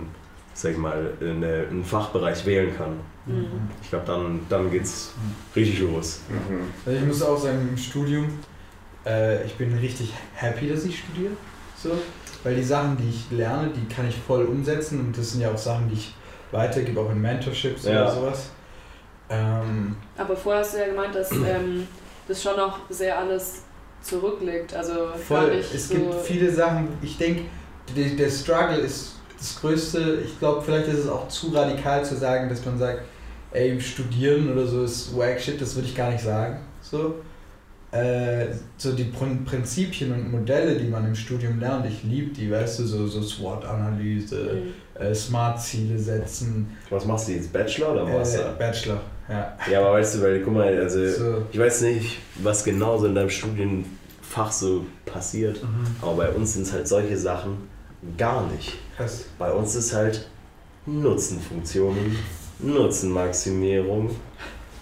sag 0.62 0.74
ich 0.74 0.78
mal, 0.78 1.14
eine, 1.22 1.68
einen 1.70 1.86
Fachbereich 1.86 2.45
wählen 2.45 2.76
kann. 2.76 2.99
Mhm. 3.26 3.47
Ich 3.82 3.89
glaube, 3.89 4.05
dann, 4.05 4.41
dann 4.49 4.70
geht's 4.70 5.14
richtig 5.55 5.80
los. 5.80 6.20
Also 6.86 6.99
ich 6.99 7.05
muss 7.05 7.22
auch 7.22 7.38
sagen, 7.38 7.70
im 7.70 7.78
Studium, 7.78 8.28
äh, 9.05 9.45
ich 9.45 9.55
bin 9.55 9.74
richtig 9.78 10.14
happy, 10.34 10.68
dass 10.68 10.84
ich 10.84 10.99
studiere. 10.99 11.32
So, 11.82 11.91
weil 12.43 12.55
die 12.55 12.64
Sachen, 12.64 12.97
die 12.97 13.10
ich 13.10 13.32
lerne, 13.32 13.70
die 13.70 13.88
kann 13.93 14.10
ich 14.10 14.18
voll 14.18 14.43
umsetzen 14.45 14.99
und 14.99 15.18
das 15.18 15.32
sind 15.32 15.39
ja 15.41 15.49
auch 15.49 15.57
Sachen, 15.57 15.88
die 15.88 15.95
ich 15.95 16.14
weitergebe, 16.51 16.99
auch 16.99 17.10
in 17.12 17.22
Mentorships 17.22 17.86
Ja. 17.86 18.03
oder 18.03 18.12
sowas. 18.12 18.49
Ähm, 19.30 19.95
Aber 20.18 20.36
vorher 20.36 20.62
hast 20.62 20.74
du 20.74 20.80
ja 20.80 20.88
gemeint, 20.88 21.16
dass 21.16 21.32
ähm, 21.32 21.88
das 22.28 22.43
schon 22.43 22.57
noch 22.57 22.80
sehr 22.89 23.18
alles 23.18 23.64
zurückliegt. 24.01 24.74
Also 24.74 25.07
voll. 25.26 25.51
Es 25.51 25.88
so 25.88 25.93
gibt 25.93 26.16
viele 26.26 26.51
Sachen, 26.51 26.89
ich 27.01 27.18
denke, 27.18 27.43
der 27.95 28.30
Struggle 28.30 28.80
ist 28.80 29.18
das 29.40 29.60
Größte. 29.62 30.20
Ich 30.26 30.38
glaube, 30.40 30.62
vielleicht 30.62 30.88
ist 30.90 31.00
es 31.00 31.08
auch 31.08 31.28
zu 31.30 31.48
radikal 31.50 32.04
zu 32.06 32.16
sagen, 32.16 32.50
dass 32.50 32.64
man 32.66 32.78
sagt, 32.78 33.02
ey, 33.52 33.80
studieren 33.82 34.52
oder 34.52 34.68
so 34.68 34.84
ist 34.84 35.16
wack 35.18 35.40
shit, 35.42 35.60
das 35.62 35.76
würde 35.76 35.88
ich 35.88 35.96
gar 35.96 36.12
nicht 36.12 36.24
sagen. 36.24 36.58
So. 36.82 37.16
Äh, 37.92 38.46
so 38.78 38.92
die 38.92 39.06
Prin- 39.06 39.44
Prinzipien 39.46 40.12
und 40.12 40.30
Modelle, 40.30 40.76
die 40.78 40.88
man 40.88 41.08
im 41.08 41.16
Studium 41.16 41.60
lernt, 41.60 41.88
ich 41.88 42.04
liebe 42.04 42.32
die, 42.36 42.52
weißt 42.52 42.80
du, 42.80 42.84
so, 42.86 43.08
so 43.08 43.24
SWOT-Analyse, 43.24 44.36
Mhm. 44.98 45.02
äh, 45.02 45.16
Smart-Ziele 45.16 45.98
setzen, 45.98 46.78
Was 46.92 47.06
machst 47.06 47.28
du 47.30 47.32
jetzt, 47.32 47.52
Bachelor 47.52 47.94
oder 47.94 48.04
äh, 48.08 48.18
Master? 48.20 48.54
Bachelor, 48.60 49.02
ja. 49.28 49.58
Ja, 49.72 49.80
aber 49.80 49.94
weißt 49.94 50.16
du, 50.16 50.22
weil, 50.22 50.40
guck 50.42 50.54
mal, 50.54 50.78
also 50.78 51.08
So. 51.10 51.44
ich 51.52 51.58
weiß 51.58 51.82
nicht, 51.82 52.20
was 52.44 52.64
genau 52.64 52.96
so 53.00 53.08
in 53.08 53.16
deinem 53.16 53.32
Studienfach 53.32 54.52
so 54.52 54.86
passiert, 55.08 55.64
Mhm. 55.64 55.88
aber 56.00 56.14
bei 56.14 56.30
uns 56.30 56.54
sind 56.54 56.64
es 56.68 56.74
halt 56.74 56.88
solche 56.88 57.18
Sachen 57.18 57.58
gar 58.18 58.45
nicht. 58.47 58.78
Krass. 58.97 59.26
Bei 59.38 59.52
uns 59.52 59.76
ist 59.76 59.93
halt 59.93 60.28
Nutzenfunktionen, 60.86 62.18
Nutzenmaximierung. 62.60 64.10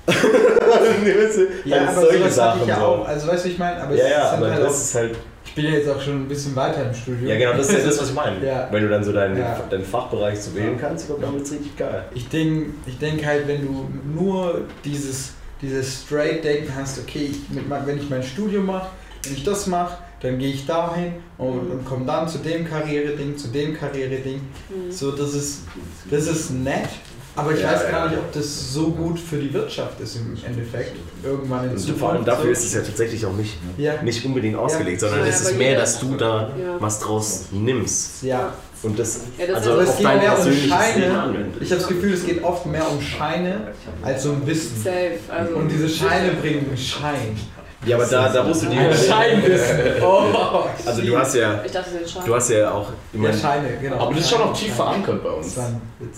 Ja, 0.08 0.14
halt 1.80 1.90
aber 1.90 2.02
solche 2.02 2.30
Sachen 2.32 2.62
ich 2.62 2.68
ja 2.68 2.80
auch, 2.82 3.06
also 3.06 3.28
weißt 3.28 3.46
du, 3.46 3.50
ich 3.50 3.58
meine? 3.58 3.82
Aber 3.82 3.94
Ja, 3.96 4.08
ja, 4.08 4.32
aber 4.32 4.50
halt 4.52 4.62
auch, 4.62 4.68
das 4.68 4.82
ist 4.82 4.96
halt. 4.96 5.18
ich 5.46 5.54
bin 5.54 5.66
ja 5.66 5.72
jetzt 5.72 5.90
auch 5.90 6.00
schon 6.02 6.22
ein 6.24 6.28
bisschen 6.30 6.56
weiter 6.56 6.88
im 6.88 6.94
Studium. 6.94 7.28
Ja, 7.28 7.38
genau, 7.38 7.54
das 7.54 7.68
ist 7.70 7.80
ja 7.80 7.86
das, 7.86 8.00
was 8.00 8.10
ich 8.10 8.16
meine. 8.16 8.38
Ja. 8.46 8.68
Wenn 8.72 8.84
du 8.84 8.90
dann 8.90 9.04
so 9.04 9.12
deinen, 9.12 9.38
Ja. 9.38 9.60
deinen 9.70 9.84
Fachbereich 9.84 10.40
so 10.40 10.56
wählen 10.56 10.78
kannst, 10.80 11.04
ich 11.04 11.08
glaube, 11.08 11.24
dann 11.24 11.34
wird 11.34 11.46
es 11.46 11.52
richtig 11.52 11.76
geil. 11.76 12.06
Ich 12.14 12.30
denke 12.30 12.70
ich 12.86 12.98
denk 13.00 13.26
halt, 13.26 13.48
wenn 13.48 13.66
du 13.66 13.90
nur 14.16 14.62
dieses, 14.86 15.34
dieses 15.62 16.04
straight 16.04 16.44
Denken 16.44 16.72
hast, 16.76 17.00
okay, 17.00 17.30
ich, 17.32 17.50
mit, 17.50 17.66
wenn 17.70 17.98
ich 17.98 18.10
mein 18.10 18.24
Studium 18.24 18.66
mache, 18.66 18.88
wenn 19.24 19.34
ich 19.34 19.44
das 19.44 19.68
mache, 19.68 19.98
dann 20.22 20.40
gehe 20.40 20.50
ich 20.52 20.66
dahin 20.66 21.14
und, 21.38 21.72
und 21.72 21.86
komme 21.86 22.06
dann 22.06 22.28
zu 22.28 22.40
dem 22.40 22.68
Karriereding, 22.68 23.38
zu 23.38 23.50
dem 23.50 23.78
Karriereding. 23.78 24.42
Mhm. 24.70 24.92
So, 24.92 25.12
das 25.12 25.34
ist, 25.36 25.62
das 26.10 26.28
ist 26.28 26.52
nett, 26.52 26.90
aber 27.36 27.52
ich 27.54 27.62
Ja, 27.62 27.72
weiß 27.74 27.92
gar 27.92 28.06
ja. 28.06 28.10
nicht, 28.10 28.18
ob 28.20 28.32
das 28.32 28.74
so 28.74 28.90
gut 28.90 29.20
für 29.20 29.38
die 29.38 29.54
Wirtschaft 29.54 30.00
ist 30.00 30.16
im 30.16 30.36
Endeffekt. 30.44 30.96
Irgendwann 31.24 31.66
in 31.66 31.72
Und 31.72 31.78
Zukunft. 31.80 32.00
vor 32.00 32.10
allem 32.14 32.26
dafür 32.26 32.50
ist 32.52 32.64
es 32.64 32.74
ja 32.74 32.82
tatsächlich 32.82 33.24
auch 33.28 33.34
nicht, 33.34 33.58
Ja, 33.78 34.02
nicht 34.02 34.26
unbedingt 34.26 34.56
ausgelegt, 34.56 35.00
sondern 35.02 35.20
Ja, 35.20 35.26
es 35.28 35.42
ist 35.42 35.58
mehr, 35.58 35.78
dass 35.78 36.00
du 36.00 36.16
da 36.16 36.50
Ja. 36.60 36.76
was 36.80 37.00
draus 37.00 37.46
nimmst. 37.52 38.24
ja. 38.24 38.54
Und 38.84 38.98
das, 39.00 39.22
Ja, 39.40 39.48
das 39.48 39.56
also 39.58 39.72
Aber 39.72 39.82
es 39.82 39.90
auf 39.90 39.98
geht 39.98 40.06
dein 40.06 40.18
mehr 40.20 40.30
um 40.30 40.36
persönliches 40.36 40.70
Scheine. 40.70 41.06
Ich 41.60 41.72
habe 41.72 41.80
das 41.82 41.88
Gefühl, 41.88 42.14
es 42.14 42.24
geht 42.24 42.44
oft 42.44 42.66
mehr 42.68 42.88
um 42.92 43.02
Scheine 43.02 43.74
als 44.04 44.24
um 44.28 44.46
Wissen. 44.46 44.78
Safe. 44.84 45.18
Also 45.30 45.56
Und 45.56 45.70
diese 45.70 45.90
Scheine 45.90 46.34
bringen 46.34 46.78
Schein. 46.78 47.36
Ja, 47.88 47.96
aber 47.96 48.06
da, 48.06 48.30
da 48.30 48.44
musst 48.44 48.64
du 48.64 48.68
dir. 48.68 48.94
Scheinwissen. 48.94 49.78
Oh, 50.02 50.66
Also 50.86 51.02
du 51.02 51.18
hast 51.18 51.36
ja, 51.36 51.62
ich 51.66 51.72
dachte, 51.72 51.90
das 52.02 52.26
du 52.26 52.36
hast 52.36 52.50
ja 52.50 52.72
auch, 52.72 52.88
ich 53.14 53.22
Ja, 53.22 53.34
Scheine, 53.34 53.70
genau. 53.82 53.98
Aber 53.98 54.14
das 54.14 54.24
ist 54.24 54.30
schon 54.30 54.40
noch 54.40 54.54
tief 54.54 54.76
verankert 54.76 55.24
bei 55.24 55.30
uns. 55.30 55.58
Weißt 55.58 55.68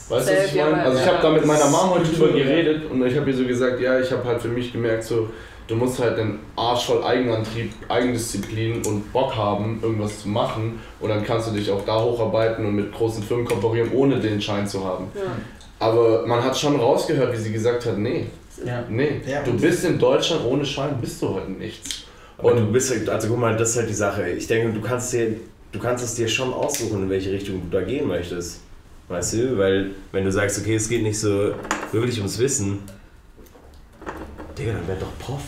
du, 0.10 0.16
was 0.16 0.30
ich 0.30 0.56
meine? 0.56 0.84
Also 0.84 1.00
ich 1.00 1.08
habe 1.08 1.18
da 1.22 1.30
mit 1.30 1.46
meiner 1.46 1.68
Mom 1.68 1.92
heute 1.92 2.06
drüber 2.12 2.34
geredet 2.34 2.90
und 2.90 3.06
ich 3.06 3.16
habe 3.16 3.30
ihr 3.30 3.38
so 3.38 3.46
gesagt, 3.46 3.80
ja, 3.80 4.00
ich 4.00 4.12
habe 4.12 4.24
halt 4.26 4.42
für 4.42 4.48
mich 4.48 4.72
gemerkt, 4.72 5.04
so, 5.04 5.30
du 5.68 5.76
musst 5.76 6.00
halt 6.00 6.18
den 6.18 6.40
Arsch 6.56 6.86
voll 6.86 7.04
Eigenantrieb, 7.04 7.72
Eigendisziplin 7.88 8.86
und 8.86 9.14
Bock 9.14 9.36
haben, 9.36 9.80
irgendwas 9.82 10.22
zu 10.22 10.30
machen 10.30 10.80
und 11.00 11.10
dann 11.10 11.24
kannst 11.24 11.50
du 11.50 11.52
dich 11.52 11.70
auch 11.72 11.86
da 11.86 12.02
hocharbeiten 12.02 12.66
und 12.66 12.76
mit 12.76 12.92
großen 12.92 13.24
Firmen 13.24 13.46
kooperieren, 13.46 13.92
ohne 13.94 14.20
den 14.20 14.42
Schein 14.42 14.68
zu 14.68 14.84
haben. 14.84 15.08
Ja. 15.16 15.22
Aber 15.80 16.26
man 16.26 16.44
hat 16.44 16.58
schon 16.58 16.78
rausgehört, 16.78 17.32
wie 17.32 17.38
sie 17.38 17.54
gesagt 17.54 17.86
hat, 17.86 17.98
nee, 17.98 18.26
Ja. 18.66 18.84
Nee, 18.90 19.22
Ja, 19.28 19.42
du 19.44 19.54
bist 19.60 19.86
in 19.86 19.98
Deutschland 20.00 20.44
ohne 20.46 20.66
Schein, 20.66 20.98
bist 21.00 21.22
du 21.22 21.36
halt 21.36 21.50
nichts. 21.58 22.04
Und 22.38 22.56
du 22.58 22.72
bist 22.72 22.90
halt, 22.92 23.10
also 23.10 23.28
guck 23.28 23.38
mal, 23.40 23.56
das 23.58 23.72
ist 23.72 23.78
halt 23.78 23.90
die 23.90 23.94
Sache. 23.94 24.30
Ich 24.30 24.48
denke, 24.48 24.72
du 24.74 24.82
kannst 24.82 25.12
dir, 25.14 25.36
du 25.72 25.80
kannst 25.80 26.04
es 26.04 26.16
dir 26.16 26.28
schon 26.28 26.54
aussuchen, 26.54 27.04
in 27.04 27.10
welche 27.10 27.32
Richtung 27.32 27.62
du 27.70 27.78
da 27.78 27.84
gehen 27.84 28.08
möchtest. 28.08 28.62
Weißt 29.10 29.34
du? 29.34 29.58
Weil 29.58 29.92
wenn 30.12 30.24
du 30.24 30.32
sagst, 30.32 30.60
okay, 30.60 30.76
es 30.76 30.88
geht 30.88 31.04
nicht 31.04 31.20
so 31.20 31.54
wirklich 31.92 32.18
ums 32.20 32.38
Wissen, 32.40 32.80
Digga, 34.58 34.74
dann 34.74 34.88
werd 34.88 35.02
doch 35.02 35.18
Prof. 35.20 35.42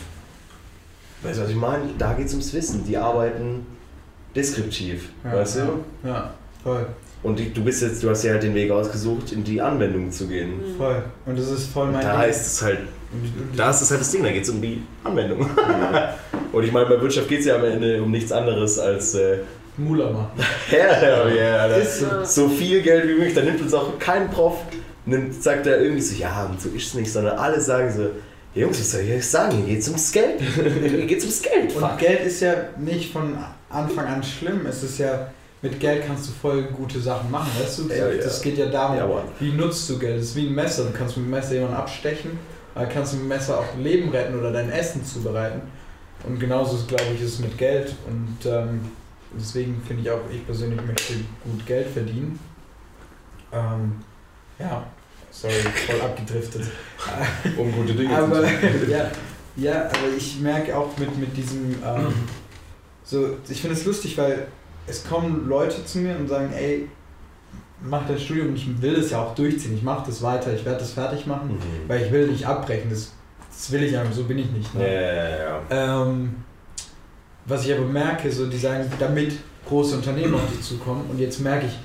Weißt 1.22 1.38
du, 1.38 1.42
was 1.44 1.50
ich 1.50 1.56
meine? 1.56 1.84
Da 1.98 2.12
geht's 2.14 2.32
ums 2.32 2.52
Wissen. 2.52 2.84
Die 2.86 2.96
arbeiten 2.96 3.66
deskriptiv. 4.34 5.10
Ja, 5.24 5.34
weißt 5.34 5.56
ja, 5.58 5.66
du? 5.66 6.08
Ja, 6.08 6.34
voll. 6.62 6.86
Und 7.22 7.38
die, 7.38 7.52
du 7.52 7.62
bist 7.62 7.82
jetzt, 7.82 8.02
du 8.02 8.10
hast 8.10 8.24
dir 8.24 8.32
halt 8.32 8.42
den 8.42 8.54
Weg 8.54 8.70
ausgesucht, 8.70 9.30
in 9.32 9.44
die 9.44 9.60
Anwendung 9.60 10.10
zu 10.10 10.26
gehen. 10.26 10.54
Voll. 10.76 11.04
Und 11.24 11.38
das 11.38 11.48
ist 11.50 11.66
voll 11.66 11.86
mein 11.92 12.02
Da 12.02 12.10
Ding. 12.12 12.18
heißt 12.18 12.46
es 12.46 12.62
halt, 12.62 12.78
da 13.56 13.70
ist 13.70 13.82
es 13.82 13.90
halt 13.90 14.00
das 14.00 14.10
Ding, 14.10 14.22
da 14.22 14.30
geht 14.30 14.42
es 14.42 14.50
um 14.50 14.60
die 14.60 14.82
Anwendung. 15.04 15.48
Und 16.52 16.64
ich 16.64 16.72
meine, 16.72 16.86
bei 16.86 17.00
Wirtschaft 17.00 17.28
geht 17.28 17.40
es 17.40 17.46
ja 17.46 17.56
am 17.56 17.64
Ende 17.64 18.02
um 18.02 18.10
nichts 18.10 18.30
anderes 18.32 18.78
als 18.78 19.14
äh, 19.14 19.38
Mula 19.76 20.10
machen. 20.10 20.30
ja, 20.70 21.28
ja, 21.28 21.68
ja, 21.68 21.84
so. 21.84 22.24
so 22.24 22.48
viel 22.48 22.82
Geld 22.82 23.08
wie 23.08 23.14
möglich. 23.14 23.34
Da 23.34 23.42
nimmt 23.42 23.60
uns 23.60 23.72
auch 23.72 23.98
kein 23.98 24.30
Prof, 24.30 24.58
nimmt, 25.06 25.42
sagt 25.42 25.66
er 25.66 25.80
irgendwie 25.80 26.02
so, 26.02 26.14
ja, 26.14 26.44
und 26.44 26.60
so 26.60 26.68
ist 26.68 26.88
es 26.88 26.94
nicht, 26.94 27.10
sondern 27.10 27.38
alle 27.38 27.60
sagen 27.60 27.90
so, 27.90 28.10
Jungs, 28.54 28.78
was 28.78 28.90
soll 28.90 29.00
ich 29.00 29.12
euch 29.14 29.26
sagen, 29.26 29.56
hier 29.56 29.74
geht's 29.74 29.88
ums 29.88 30.12
Geld. 30.12 30.40
Hier 30.54 31.06
geht's 31.06 31.24
ums 31.24 31.40
Geld. 31.40 31.74
Und 31.74 31.80
Fuck. 31.80 31.98
Geld 31.98 32.26
ist 32.26 32.40
ja 32.40 32.54
nicht 32.78 33.10
von 33.10 33.38
Anfang 33.70 34.06
an 34.06 34.22
schlimm. 34.22 34.66
Es 34.66 34.82
ist 34.82 34.98
ja, 34.98 35.30
mit 35.62 35.80
Geld 35.80 36.06
kannst 36.06 36.28
du 36.28 36.32
voll 36.32 36.64
gute 36.64 37.00
Sachen 37.00 37.30
machen, 37.30 37.50
weißt 37.58 37.78
du? 37.78 37.88
Ja, 37.88 38.10
ja. 38.10 38.22
Das 38.22 38.42
geht 38.42 38.58
ja 38.58 38.66
darum, 38.66 38.98
Ja, 38.98 39.08
wie 39.40 39.52
nutzt 39.52 39.88
du 39.88 39.98
Geld? 39.98 40.18
Das 40.18 40.26
ist 40.26 40.36
wie 40.36 40.48
ein 40.48 40.54
Messer. 40.54 40.84
Du 40.84 40.90
kannst 40.90 41.16
mit 41.16 41.24
dem 41.24 41.30
Messer 41.30 41.54
jemanden 41.54 41.76
abstechen, 41.76 42.38
kannst 42.74 43.12
mit 43.14 43.22
dem 43.22 43.28
Messer 43.28 43.58
auch 43.58 43.76
Leben 43.78 44.10
retten 44.10 44.38
oder 44.38 44.52
dein 44.52 44.70
Essen 44.70 45.04
zubereiten. 45.04 45.62
Und 46.24 46.38
genauso 46.38 46.76
ist, 46.76 46.88
glaube 46.88 47.04
ich, 47.14 47.22
ist 47.22 47.34
es 47.34 47.38
mit 47.40 47.58
Geld. 47.58 47.94
Und 48.06 48.38
ähm, 48.46 48.80
deswegen 49.36 49.82
finde 49.86 50.02
ich 50.02 50.10
auch, 50.10 50.20
ich 50.30 50.44
persönlich 50.46 50.80
möchte 50.86 51.14
gut 51.44 51.66
Geld 51.66 51.88
verdienen. 51.88 52.38
Ähm, 53.52 53.96
ja, 54.58 54.86
sorry, 55.30 55.54
voll 55.86 56.00
abgedriftet. 56.00 56.62
um 57.58 57.72
gute 57.72 57.94
Dinge 57.94 58.16
Aber 58.16 58.42
zu 58.42 58.42
tun. 58.42 58.90
ja, 58.90 59.10
ja, 59.56 59.84
aber 59.86 60.08
ich 60.16 60.40
merke 60.40 60.76
auch 60.76 60.96
mit, 60.96 61.18
mit 61.18 61.36
diesem, 61.36 61.74
ähm, 61.84 62.14
so, 63.04 63.36
ich 63.48 63.60
finde 63.60 63.76
es 63.76 63.84
lustig, 63.84 64.16
weil 64.16 64.46
es 64.86 65.04
kommen 65.04 65.48
Leute 65.48 65.84
zu 65.84 65.98
mir 65.98 66.16
und 66.16 66.28
sagen, 66.28 66.52
ey, 66.54 66.88
mach 67.84 68.06
dein 68.06 68.18
Studium 68.18 68.48
und 68.48 68.56
ich 68.56 68.80
will 68.82 68.94
das 68.94 69.10
ja 69.10 69.22
auch 69.22 69.34
durchziehen, 69.34 69.74
ich 69.76 69.82
mache 69.82 70.06
das 70.06 70.22
weiter, 70.22 70.52
ich 70.54 70.64
werde 70.64 70.78
das 70.80 70.92
fertig 70.92 71.26
machen, 71.26 71.50
Mhm. 71.52 71.88
weil 71.88 72.02
ich 72.02 72.12
will 72.12 72.28
nicht 72.28 72.46
abbrechen, 72.46 72.90
das, 72.90 73.12
das 73.50 73.70
will 73.72 73.82
ich 73.82 73.96
einfach, 73.96 74.12
so 74.14 74.24
bin 74.24 74.38
ich 74.38 74.50
nicht. 74.50 74.74
Ne? 74.74 74.84
ja, 74.84 75.00
ja, 75.00 75.60
ja. 75.70 76.02
Ähm, 76.02 76.34
was 77.46 77.64
ich 77.66 77.72
aber 77.74 77.84
merke, 77.86 78.30
so 78.30 78.46
die 78.46 78.56
sagen, 78.58 78.90
damit 78.98 79.32
große 79.68 79.96
Unternehmen 79.96 80.34
auf 80.34 80.46
dich 80.50 80.62
zukommen 80.62 81.04
und 81.10 81.18
jetzt 81.18 81.40
merke 81.40 81.66
ich, 81.66 81.78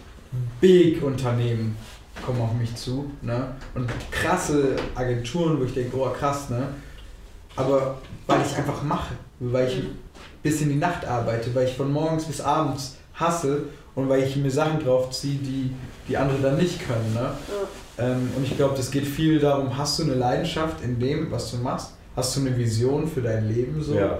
Big 0.61 1.01
Unternehmen 1.03 1.75
kommen 2.23 2.41
auf 2.41 2.53
mich 2.53 2.75
zu, 2.75 3.09
ne? 3.21 3.55
Und 3.73 3.89
krasse 4.11 4.75
Agenturen, 4.95 5.59
wo 5.59 5.63
ich 5.63 5.73
denke, 5.73 5.95
oh 5.97 6.09
krass, 6.09 6.49
ne? 6.49 6.67
Aber 7.55 7.97
weil 8.27 8.41
ich 8.45 8.55
einfach 8.55 8.83
mache, 8.83 9.13
weil 9.39 9.67
ich 9.67 9.83
bis 10.43 10.61
in 10.61 10.69
die 10.69 10.75
Nacht 10.75 11.05
arbeite, 11.05 11.53
weil 11.55 11.67
ich 11.67 11.75
von 11.75 11.91
morgens 11.91 12.25
bis 12.25 12.41
abends 12.41 12.97
hasse 13.15 13.63
und 13.97 14.07
weil 14.09 14.23
ich 14.23 14.35
mir 14.35 14.51
Sachen 14.51 14.79
draufziehe, 14.79 15.39
die 15.39 15.71
die 16.07 16.15
andere 16.15 16.37
dann 16.41 16.57
nicht 16.57 16.87
können, 16.87 17.13
ne? 17.13 17.31
Ähm, 17.99 18.29
und 18.35 18.43
ich 18.45 18.55
glaube, 18.55 18.75
das 18.77 18.91
geht 18.91 19.05
viel 19.05 19.39
darum, 19.39 19.75
hast 19.75 19.97
du 19.99 20.03
eine 20.03 20.13
Leidenschaft 20.13 20.83
in 20.83 20.99
dem, 20.99 21.31
was 21.31 21.51
du 21.51 21.57
machst? 21.57 21.95
Hast 22.15 22.35
du 22.35 22.41
eine 22.41 22.55
Vision 22.55 23.07
für 23.07 23.21
dein 23.21 23.49
Leben 23.49 23.81
so? 23.81 23.95
ja. 23.95 24.19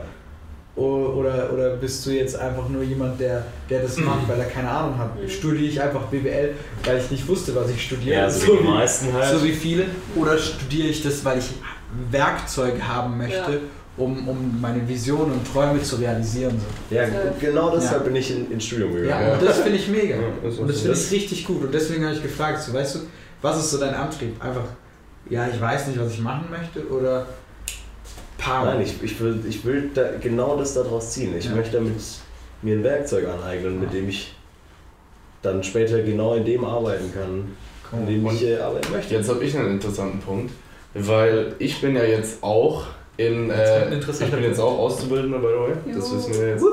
Oder, 0.76 1.52
oder 1.52 1.76
bist 1.78 2.06
du 2.06 2.12
jetzt 2.12 2.36
einfach 2.36 2.70
nur 2.70 2.84
jemand, 2.84 3.20
der, 3.20 3.44
der 3.68 3.82
das 3.82 3.98
macht, 3.98 4.28
weil 4.28 4.38
er 4.40 4.46
keine 4.46 4.70
Ahnung 4.70 4.96
hat? 5.00 5.20
Mhm. 5.20 5.28
Studiere 5.28 5.72
ich 5.72 5.82
einfach 5.82 6.02
BWL, 6.02 6.54
weil 6.84 7.00
ich 7.00 7.10
nicht 7.10 7.28
wusste, 7.28 7.56
was 7.56 7.72
ich 7.72 7.82
studiere? 7.84 8.16
Ja, 8.16 8.30
so 8.30 8.54
wie 8.54 8.58
die 8.58 8.64
meisten 8.64 9.12
halt. 9.12 9.36
so 9.40 9.44
wie 9.44 9.54
viele. 9.54 9.86
Oder 10.16 10.38
studiere 10.38 10.90
ich 10.90 11.02
das, 11.02 11.26
weil 11.26 11.40
ich 11.40 11.50
Werkzeuge 12.12 12.88
haben 12.88 13.18
möchte, 13.18 13.54
Ja. 13.54 13.58
Um, 13.98 14.28
um 14.28 14.62
meine 14.62 14.88
Visionen 14.88 15.32
und 15.34 15.52
Träume 15.52 15.82
zu 15.82 15.96
realisieren? 15.98 16.60
So. 16.90 16.96
Ja, 16.96 17.06
genau 17.40 17.76
deshalb 17.76 18.02
Ja. 18.02 18.08
bin 18.08 18.16
ich 18.16 18.32
in, 18.32 18.52
ins 18.52 18.66
Studium 18.66 18.94
gegangen. 18.94 19.28
Ja. 19.28 19.34
und 19.34 19.44
das 19.44 19.60
finde 19.60 19.78
ich 19.78 19.88
mega. 19.90 20.16
Ja, 20.16 20.22
das 20.44 20.54
ist 20.54 20.60
und 20.60 20.70
das 20.70 20.82
finde 20.82 20.98
ich 20.98 21.12
richtig 21.12 21.46
gut. 21.46 21.64
Und 21.64 21.74
deswegen 21.74 22.06
habe 22.06 22.14
ich 22.16 22.22
gefragt, 22.22 22.62
so, 22.62 22.74
weißt 22.74 22.96
du, 22.96 23.00
was 23.42 23.58
ist 23.60 23.72
so 23.72 23.80
dein 23.80 23.94
Antrieb? 23.96 24.42
Einfach, 24.44 24.64
ja, 25.30 25.48
ich 25.54 25.60
weiß 25.60 25.88
nicht, 25.88 26.00
was 26.00 26.14
ich 26.14 26.20
machen 26.20 26.46
möchte 26.50 26.88
oder 26.88 27.26
Power? 28.38 28.66
Nein, 28.66 28.82
ich, 28.82 29.02
ich 29.04 29.20
will, 29.20 29.40
ich 29.48 29.66
will 29.66 29.90
da 29.94 30.12
genau 30.22 30.56
das 30.58 30.74
daraus 30.76 31.12
ziehen. 31.12 31.36
Ich 31.38 31.46
Ja. 31.46 31.56
möchte 31.56 31.78
damit 31.78 31.94
mir 32.62 32.76
ein 32.76 32.84
Werkzeug 32.84 33.28
aneignen, 33.28 33.80
mit 33.80 33.94
dem 33.94 34.08
ich 34.10 34.36
dann 35.42 35.64
später 35.64 36.02
genau 36.02 36.36
in 36.36 36.46
dem 36.46 36.64
arbeiten 36.64 37.12
kann, 37.14 37.56
in 38.00 38.06
dem 38.08 38.26
Und 38.26 38.36
ich 38.36 38.44
äh, 38.48 38.58
arbeiten 38.58 38.92
möchte. 38.92 39.14
Jetzt 39.16 39.30
habe 39.30 39.44
ich 39.44 39.58
einen 39.58 39.72
interessanten 39.72 40.20
Punkt, 40.20 40.52
weil 40.94 41.56
ich 41.60 41.80
bin 41.82 41.96
ja 41.96 42.04
jetzt 42.04 42.44
auch 42.44 42.84
in, 43.18 43.50
äh, 43.50 43.96
ich 43.96 44.32
bin 44.32 44.44
jetzt 44.44 44.60
auch 44.60 44.78
Auszubildender, 44.78 45.40
by 45.40 45.48
the 45.48 45.60
way, 45.60 45.96
das 45.96 46.14
wissen 46.16 46.34
wir 46.40 46.50
jetzt. 46.52 46.66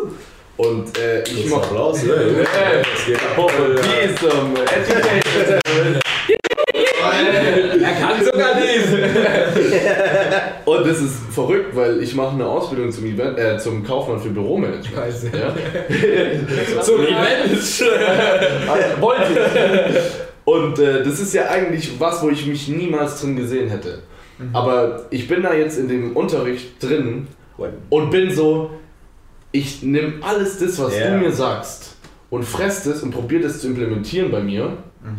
Und 0.57 0.99
äh, 0.99 1.23
ich 1.25 1.47
mache 1.47 1.63
Applaus. 1.65 2.03
ne? 2.05 2.13
Hey. 2.53 2.83
Es 2.95 3.07
geht 3.07 3.17
ab. 3.17 3.51
Diesem 3.83 4.55
Education. 4.55 6.01
Er 7.83 7.95
kann 8.01 8.25
sogar 8.25 8.55
dies! 8.55 8.85
Und 10.65 10.87
das 10.87 11.01
ist 11.01 11.17
verrückt, 11.33 11.75
weil 11.75 12.03
ich 12.03 12.15
mache 12.15 12.35
eine 12.35 12.47
Ausbildung 12.47 12.91
zum, 12.93 13.05
Event, 13.07 13.39
äh, 13.39 13.59
zum 13.59 13.85
Kaufmann 13.85 14.21
für 14.21 14.31
Büromanagement. 14.31 14.95
Scheiße. 14.95 15.31
Ja? 15.37 15.55
Zum 16.83 17.01
Event! 17.03 17.81
Wollte 19.01 19.23
ich. 19.33 20.01
Und 20.45 20.79
äh, 20.79 21.03
das 21.03 21.21
ist 21.21 21.35
ja 21.35 21.49
eigentlich 21.49 21.99
was, 21.99 22.23
wo 22.23 22.29
ich 22.29 22.47
mich 22.47 22.69
niemals 22.69 23.21
drin 23.21 23.37
gesehen 23.37 23.69
hätte. 23.71 24.03
Aber 24.53 25.07
ich 25.11 25.29
bin 25.29 25.43
da 25.43 25.55
jetzt 25.55 25.79
in 25.79 25.89
dem 25.89 26.17
Unterricht 26.17 26.83
drin 26.83 27.27
und 27.91 28.11
bin 28.11 28.31
so, 28.35 28.71
ich 29.53 29.83
nehme 29.83 30.15
alles 30.23 30.59
das, 30.59 30.79
was 30.81 30.97
Ja. 30.99 31.11
du 31.11 31.19
mir 31.19 31.33
sagst 31.33 31.97
und 32.31 32.45
fress 32.45 32.83
das 32.85 33.03
und 33.03 33.13
probiere 33.13 33.43
das 33.45 33.61
zu 33.61 33.69
implementieren 33.69 34.31
bei 34.31 34.41
mir. 34.41 34.77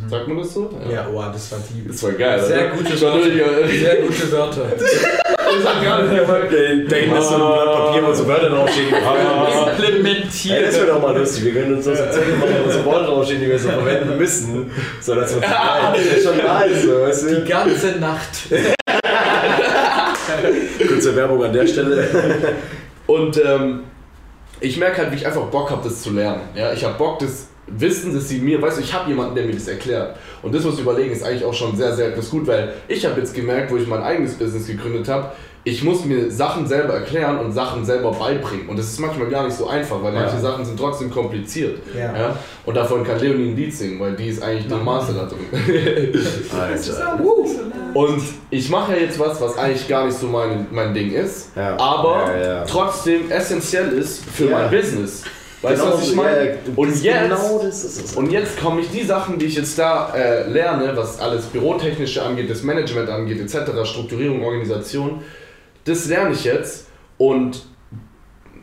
Sagt 0.10 0.28
man 0.28 0.38
das 0.40 0.52
so? 0.54 0.72
Ja, 0.92 1.08
oh, 1.14 1.22
das 1.32 1.52
war 1.52 1.60
die. 1.70 1.88
Das 1.88 2.02
war 2.02 2.12
geil. 2.14 2.42
Sehr 2.44 2.58
oder? 2.74 2.76
gute 2.76 2.94
Ich 2.96 3.04
richtig- 3.04 3.80
Sehr 3.82 3.96
gute 4.02 4.32
Wörter. 4.32 4.62
Das 5.56 5.64
hat 5.74 5.84
gar 5.84 6.02
nicht 6.02 6.10
gemacht. 6.20 6.42
Da 6.52 6.96
hinten 6.98 7.16
ist 7.16 7.30
so 7.30 7.36
ein 7.36 7.40
Blatt 7.42 7.72
Papier, 7.78 8.04
wo 8.06 8.14
so 8.14 8.28
Wörter 8.28 8.50
draufstehen. 8.50 8.94
Ey, 8.94 9.70
Implementiert. 9.88 10.68
das 10.68 10.76
wäre 10.76 10.88
doch 10.88 11.02
mal 11.02 11.18
lustig. 11.18 11.46
Wir 11.46 11.54
können 11.54 11.76
uns 11.76 11.86
Zettel 11.86 12.36
machen, 12.40 12.56
wo 12.66 12.72
so 12.72 12.84
Worte 12.84 13.06
draufstehen, 13.06 13.42
die 13.42 13.48
wir 13.48 13.60
so 13.60 13.70
verwenden 13.70 14.18
müssen. 14.18 14.72
So, 15.02 15.16
dass 15.16 15.36
wir 15.36 15.42
das 15.94 16.06
ist 16.18 16.24
schon 16.28 16.38
nice, 16.38 16.84
so, 16.84 17.02
weißt 17.02 17.30
Die 17.30 17.36
du? 17.36 17.46
ganze 17.46 17.92
Nacht. 18.00 18.50
Kurze 20.96 21.16
Werbung 21.16 21.44
an 21.44 21.54
der 21.54 21.68
Stelle. 21.68 22.08
Und 23.08 23.42
ähm, 23.44 23.82
ich 24.60 24.78
merke 24.78 24.98
halt, 24.98 25.12
wie 25.12 25.18
ich 25.18 25.28
einfach 25.28 25.46
Bock 25.46 25.70
habe, 25.70 25.84
das 25.84 26.02
zu 26.02 26.12
lernen. 26.12 26.42
Ja, 26.56 26.74
ich 26.74 26.84
habe 26.84 26.98
Bock, 26.98 27.20
das 27.20 27.50
Wissen, 27.68 28.14
dass 28.14 28.30
sie 28.30 28.40
mir, 28.40 28.62
weißt 28.62 28.78
du, 28.78 28.82
ich 28.82 28.94
habe 28.94 29.10
jemanden, 29.10 29.36
der 29.36 29.46
mir 29.46 29.54
das 29.54 29.68
erklärt. 29.68 30.16
Und 30.42 30.54
das, 30.54 30.64
was 30.64 30.76
wir 30.78 30.84
überlegen, 30.84 31.12
ist 31.12 31.24
eigentlich 31.24 31.44
auch 31.44 31.54
schon 31.54 31.76
sehr, 31.76 31.96
sehr 31.96 32.14
ist 32.16 32.30
gut, 32.30 32.46
weil 32.48 32.74
ich 32.88 33.06
habe 33.06 33.20
jetzt 33.20 33.34
gemerkt, 33.34 33.72
wo 33.72 33.78
ich 33.78 33.88
mein 33.88 34.04
eigenes 34.04 34.36
Business 34.36 34.68
gegründet 34.68 35.08
habe, 35.08 35.32
ich 35.68 35.84
muss 35.84 36.06
mir 36.06 36.30
Sachen 36.32 36.68
selber 36.68 36.94
erklären 36.94 37.40
und 37.40 37.52
Sachen 37.52 37.84
selber 37.84 38.12
beibringen. 38.12 38.70
Und 38.70 38.78
das 38.78 38.86
ist 38.86 39.00
manchmal 39.00 39.28
gar 39.30 39.46
nicht 39.46 39.58
so 39.58 39.68
einfach, 39.68 40.02
weil 40.02 40.14
manche 40.14 40.36
Ja. 40.36 40.42
Sachen 40.42 40.64
sind 40.64 40.80
trotzdem 40.80 41.10
kompliziert. 41.10 41.80
Ja. 41.98 42.16
Ja? 42.18 42.36
Und 42.66 42.78
davon 42.78 43.04
kann 43.04 43.20
Leonie 43.20 43.50
ein 43.50 43.56
Lied 43.56 43.74
singen, 43.76 44.00
weil 44.00 44.16
die 44.16 44.28
ist 44.28 44.44
eigentlich 44.44 44.68
der 44.68 44.78
Master 44.78 45.14
da 45.14 45.26
drin. 45.26 45.40
Alter. 46.60 47.20
Und 47.94 48.22
ich 48.52 48.70
mache 48.70 48.94
ja 48.94 49.00
jetzt 49.00 49.18
was, 49.20 49.42
was 49.42 49.58
eigentlich 49.58 49.88
gar 49.88 50.06
nicht 50.06 50.18
so 50.18 50.28
mein, 50.28 50.68
mein 50.72 50.94
Ding 50.94 51.12
ist, 51.12 51.50
Ja. 51.56 51.76
aber 51.80 52.32
Ja, 52.38 52.44
ja. 52.60 52.64
trotzdem 52.66 53.32
essentiell 53.32 53.90
ist 53.94 54.24
für 54.26 54.50
Ja. 54.50 54.60
mein 54.60 54.70
Business. 54.72 55.24
Weißt 55.62 55.82
du, 55.82 55.86
Genau 55.86 55.96
was 55.98 56.04
ich 56.04 56.10
so, 56.10 56.16
meine? 56.18 56.46
ja, 56.48 56.52
du 56.64 56.72
und 56.82 57.04
jetzt, 57.04 57.22
Genau 57.24 57.60
das 57.64 57.84
ist 57.86 58.06
es. 58.06 58.14
und 58.16 58.32
jetzt 58.32 58.62
komme 58.62 58.82
ich 58.82 58.92
die 58.92 59.04
Sachen, 59.04 59.40
die 59.40 59.46
ich 59.46 59.56
jetzt 59.56 59.80
da 59.80 60.14
äh, 60.14 60.48
lerne, 60.48 60.92
was 60.96 61.20
alles 61.20 61.46
Bürotechnische 61.46 62.22
angeht, 62.22 62.50
das 62.52 62.62
Management 62.62 63.10
angeht, 63.10 63.40
etc., 63.42 63.72
Strukturierung, 63.84 64.44
Organisation, 64.44 65.24
das 65.86 66.08
lerne 66.08 66.34
ich 66.34 66.44
jetzt 66.44 66.88
und 67.18 67.64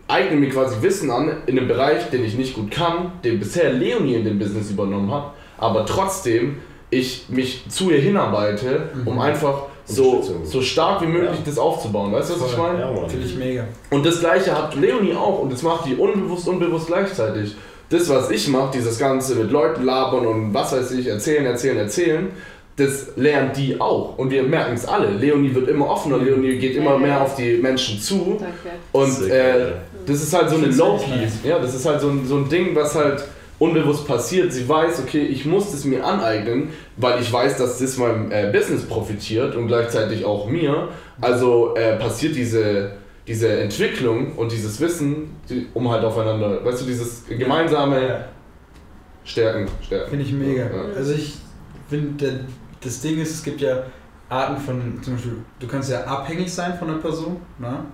eigne 0.08 0.36
mir 0.36 0.50
quasi 0.50 0.82
Wissen 0.82 1.10
an 1.10 1.38
in 1.46 1.58
einem 1.58 1.68
Bereich, 1.68 2.10
den 2.10 2.24
ich 2.24 2.36
nicht 2.36 2.54
gut 2.54 2.70
kann, 2.70 3.12
den 3.24 3.38
bisher 3.38 3.72
Leonie 3.72 4.16
in 4.16 4.24
dem 4.24 4.38
Business 4.38 4.70
übernommen 4.70 5.10
hat, 5.10 5.32
aber 5.58 5.86
trotzdem 5.86 6.56
ich 6.90 7.24
mich 7.30 7.64
zu 7.70 7.90
ihr 7.90 8.00
hinarbeite, 8.00 8.90
um 9.06 9.18
einfach 9.18 9.62
so, 9.86 10.22
so 10.44 10.60
stark 10.60 11.00
wie 11.00 11.06
möglich 11.06 11.38
Ja. 11.38 11.44
das 11.46 11.58
aufzubauen. 11.58 12.12
Weißt 12.12 12.30
du, 12.30 12.40
was 12.40 12.52
ich 12.52 12.58
meine? 12.58 12.80
Ja. 12.80 13.08
Finde 13.08 13.26
ich 13.26 13.36
mega. 13.36 13.64
Und 13.90 14.04
das 14.04 14.20
gleiche 14.20 14.56
hat 14.56 14.74
Leonie 14.74 15.14
auch 15.14 15.40
und 15.40 15.50
das 15.52 15.62
macht 15.62 15.86
die 15.86 15.94
unbewusst, 15.94 16.46
unbewusst 16.46 16.88
gleichzeitig. 16.88 17.56
Das, 17.88 18.08
was 18.08 18.30
ich 18.30 18.48
mache, 18.48 18.72
dieses 18.74 18.98
Ganze 18.98 19.34
mit 19.34 19.50
Leuten 19.50 19.84
labern 19.84 20.26
und 20.26 20.54
was 20.54 20.72
weiß 20.72 20.92
ich, 20.92 21.06
erzählen, 21.06 21.44
erzählen, 21.46 21.78
erzählen, 21.78 22.28
das 22.76 23.08
lernt 23.16 23.56
die 23.56 23.80
auch. 23.80 24.16
Und 24.18 24.30
wir 24.30 24.42
merken 24.42 24.74
es 24.74 24.86
alle. 24.86 25.10
Leonie 25.10 25.54
wird 25.54 25.68
immer 25.68 25.88
offener, 25.88 26.18
Leonie 26.18 26.56
geht 26.56 26.76
immer 26.76 26.98
mehr 26.98 27.20
auf 27.20 27.36
die 27.36 27.58
Menschen 27.58 28.00
zu. 28.00 28.38
Danke. 28.40 28.76
Und 28.92 29.28
äh, 29.28 29.72
das 30.06 30.22
ist 30.22 30.32
halt 30.32 30.48
so 30.48 30.56
eine 30.56 30.64
find's 30.64 30.78
low 30.78 30.96
echt 30.96 31.08
nice. 31.08 31.32
Ja, 31.44 31.58
das 31.58 31.74
ist 31.74 31.86
halt 31.86 32.00
so 32.00 32.08
ein, 32.08 32.26
so 32.26 32.36
ein 32.36 32.48
Ding, 32.48 32.74
was 32.74 32.94
halt 32.94 33.24
unbewusst 33.58 34.06
passiert. 34.06 34.52
Sie 34.52 34.68
weiß, 34.68 35.00
okay, 35.00 35.22
ich 35.22 35.44
muss 35.44 35.70
das 35.70 35.84
mir 35.84 36.04
aneignen, 36.04 36.70
weil 36.96 37.20
ich 37.20 37.32
weiß, 37.32 37.58
dass 37.58 37.78
das 37.78 37.96
meinem 37.98 38.32
äh, 38.32 38.50
Business 38.50 38.84
profitiert 38.84 39.54
und 39.54 39.68
gleichzeitig 39.68 40.24
auch 40.24 40.48
mir. 40.48 40.88
Also 41.20 41.74
äh, 41.76 41.96
passiert 41.96 42.34
diese, 42.34 42.92
diese 43.26 43.48
Entwicklung 43.48 44.32
und 44.32 44.50
dieses 44.50 44.80
Wissen, 44.80 45.36
die, 45.48 45.68
um 45.74 45.90
halt 45.90 46.04
aufeinander, 46.04 46.64
weißt 46.64 46.82
du, 46.82 46.86
dieses 46.86 47.24
gemeinsame 47.26 48.24
Stärken, 49.24 49.68
Stärken. 49.80 50.10
Finde 50.10 50.24
ich 50.24 50.32
mega. 50.32 50.62
Ja. 50.62 50.96
Also 50.96 51.12
ich 51.12 51.34
finde, 51.88 52.40
das 52.82 53.00
Ding 53.00 53.20
ist, 53.20 53.30
es 53.30 53.42
gibt 53.42 53.60
ja 53.60 53.84
Arten 54.28 54.60
von, 54.60 55.02
zum 55.02 55.14
Beispiel, 55.14 55.38
du 55.58 55.66
kannst 55.66 55.90
ja 55.90 56.04
abhängig 56.04 56.52
sein 56.52 56.78
von 56.78 56.88
einer 56.88 56.98
Person, 56.98 57.40
ne? 57.58 57.84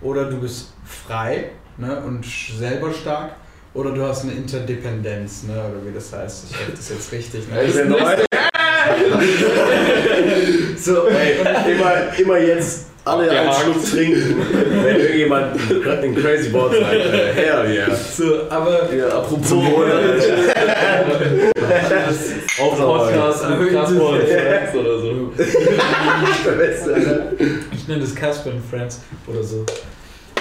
oder 0.00 0.26
du 0.26 0.40
bist 0.40 0.72
frei 0.84 1.50
ne? 1.76 2.00
und 2.00 2.24
selber 2.24 2.92
stark, 2.92 3.32
oder 3.74 3.90
du 3.90 4.02
hast 4.02 4.22
eine 4.22 4.32
Interdependenz, 4.32 5.42
ne? 5.44 5.52
oder 5.52 5.86
wie 5.86 5.92
das 5.92 6.12
heißt. 6.12 6.46
Ich 6.50 6.56
hoffe, 6.56 6.70
das 6.70 6.80
ist 6.80 6.90
jetzt 6.90 7.12
richtig. 7.12 7.48
Ne? 7.48 7.66
Der 7.66 7.84
neu? 7.86 7.98
so, 10.76 11.06
ey, 11.08 11.38
immer, 11.72 12.18
immer 12.18 12.38
jetzt 12.38 12.86
alle 13.04 13.30
einen. 13.30 13.52
Schluck 13.52 13.84
trinken, 13.84 14.36
wenn 14.82 14.96
irgendjemand 14.96 15.60
ein 16.02 16.14
crazy 16.14 16.50
Wort 16.52 16.72
sagt. 16.72 16.84
Alter. 16.84 17.34
Hell 17.34 17.70
yeah. 17.70 17.94
So, 17.94 18.48
aber 18.48 18.94
Ja, 18.94 19.08
apropos 19.08 19.48
Zum 19.48 19.66
Wohl, 19.66 19.86
auf 22.60 22.78
Podcast 22.78 23.48
mit 23.48 23.72
Kasper 23.72 24.08
und 24.08 24.22
Friends 24.22 24.76
oder 24.76 24.98
so. 24.98 25.32
ich 27.72 27.88
nenne 27.88 28.00
das 28.00 28.14
Casper 28.14 28.50
and 28.50 28.64
Friends 28.64 29.00
oder 29.26 29.42
so. 29.42 29.66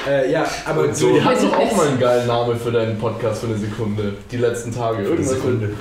Äh, 0.07 0.31
ja, 0.31 0.45
aber 0.65 0.83
Und 0.83 0.95
so, 0.95 1.13
du 1.13 1.23
hast 1.23 1.43
doch 1.43 1.57
auch 1.57 1.75
mal 1.75 1.87
einen 1.87 1.99
geilen 1.99 2.27
Namen 2.27 2.59
für 2.59 2.71
deinen 2.71 2.99
Podcast 2.99 3.41
für 3.41 3.47
eine 3.47 3.57
Sekunde. 3.57 4.13
Die 4.31 4.37
letzten 4.37 4.73
Tage. 4.73 5.03
Irgendwas 5.03 5.35
Sekunde. 5.35 5.71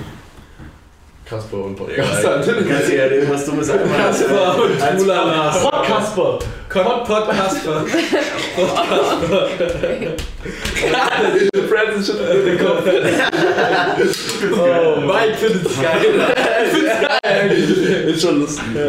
Kasper 1.25 1.57
und 1.57 1.79
Ja, 1.79 1.85
Podcast. 2.03 2.47
du 2.47 2.65
kannst 2.67 2.89
dir 2.91 2.95
ja 2.97 3.05
irgendwas 3.07 3.45
Dummes. 3.45 3.67
Kasper 3.67 4.57
und 4.61 4.81
Als 4.81 5.01
Trulala. 5.01 5.51
Pod 5.51 5.83
Kasper! 5.85 6.39
Pod, 6.69 7.03
Pod 7.05 7.29
Casper. 7.29 7.85
Friends 11.69 11.99
ist 11.99 12.07
schon 12.07 12.17
in 12.27 12.45
den 12.45 12.57
Kopf. 12.59 12.83
Oh, 14.51 14.99
Mike 15.01 15.37
findet 15.39 15.65
es 15.65 15.81
geil. 17.23 17.51
Ist 18.07 18.21
schon 18.21 18.39
lustig. 18.41 18.63
Ja, 18.75 18.81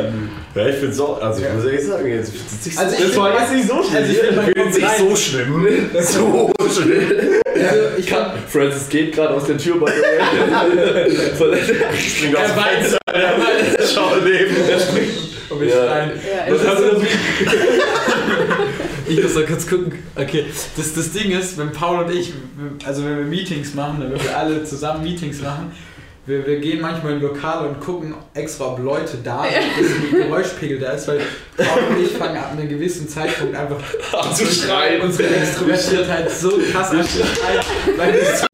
ich 0.55 0.77
find's 0.77 1.01
auch, 1.01 1.21
also 1.21 1.43
ich 1.43 1.53
muss 1.53 1.65
ehrlich 1.65 1.85
sagen, 1.87 2.07
jetzt 2.07 2.33
so 2.33 2.81
Also 2.81 2.97
ich 2.97 3.03
Das 3.09 3.17
war 3.17 3.41
jetzt 3.41 3.53
nicht 3.53 3.69
so 3.69 3.83
schlimm. 3.83 3.97
Also 3.97 4.13
ich 4.13 4.19
finde, 4.19 4.43
find's 4.55 4.79
nicht 4.79 4.99
so 4.99 5.17
schlimm. 5.17 5.91
So 6.01 6.53
schlimm. 6.83 7.03
Also 7.55 7.81
ich 7.99 8.07
Kann, 8.07 8.33
Francis 8.49 8.89
geht 8.89 9.13
gerade 9.15 9.35
aus 9.35 9.45
der 9.47 9.59
Tür 9.59 9.79
bei 9.81 9.91
Ich 11.97 12.21
trinke 12.21 12.39
aus 12.39 12.47
dem 12.47 12.55
Fenster, 12.63 12.99
Alter. 13.07 13.85
Schau 13.93 14.13
neben. 14.17 14.57
Und 15.51 15.61
wir 15.61 15.69
Ja. 15.69 15.75
schreien. 15.75 16.11
Ja, 16.47 16.53
Das 16.53 16.63
es 16.63 16.69
hat 16.69 16.79
ist 16.79 16.91
so 16.91 17.03
ich 19.09 19.23
muss 19.23 19.35
mal 19.35 19.45
kurz 19.45 19.67
gucken. 19.69 19.93
Okay, 20.17 20.47
das, 20.77 20.95
das 20.95 21.13
Ding 21.13 21.31
ist, 21.33 21.59
wenn 21.59 21.73
Paul 21.73 22.05
und 22.05 22.15
ich, 22.15 22.33
also 22.87 23.05
wenn 23.05 23.19
wir 23.19 23.25
Meetings 23.25 23.75
machen, 23.75 23.97
wenn 24.01 24.13
wir 24.13 24.21
alle 24.37 24.65
zusammen 24.65 25.03
Meetings 25.03 25.41
machen, 25.43 25.73
wir, 26.27 26.47
wir 26.47 26.59
gehen 26.59 26.81
manchmal 26.81 27.15
in 27.15 27.21
Lokale 27.21 27.69
und 27.69 27.81
gucken 27.81 28.15
extra, 28.33 28.67
ob 28.67 28.79
Leute 28.79 29.19
da 29.23 29.45
sind, 29.45 29.87
dass 29.87 29.93
ein 29.93 30.29
Geräuschpegel 30.29 30.79
da 30.79 30.93
ist, 30.93 31.07
weil 31.09 31.21
Paul 31.57 31.83
und 31.91 32.03
ich 32.03 32.13
fangen 32.13 32.37
ab 32.39 32.53
einem 32.53 32.69
gewissen 32.69 33.09
Zeitpunkt 33.09 33.55
einfach 33.55 33.83
an 34.13 34.35
zu 34.35 34.47
schreien. 34.47 35.03
unsere 35.03 35.35
Extrovertiertheit 35.35 36.31
so 36.31 36.59
krass 36.73 36.91
an. 36.93 37.03
Zu 37.05 37.19
schreien, 37.19 37.65
weil 37.97 38.15
wir 38.15 38.25
so 38.25 38.54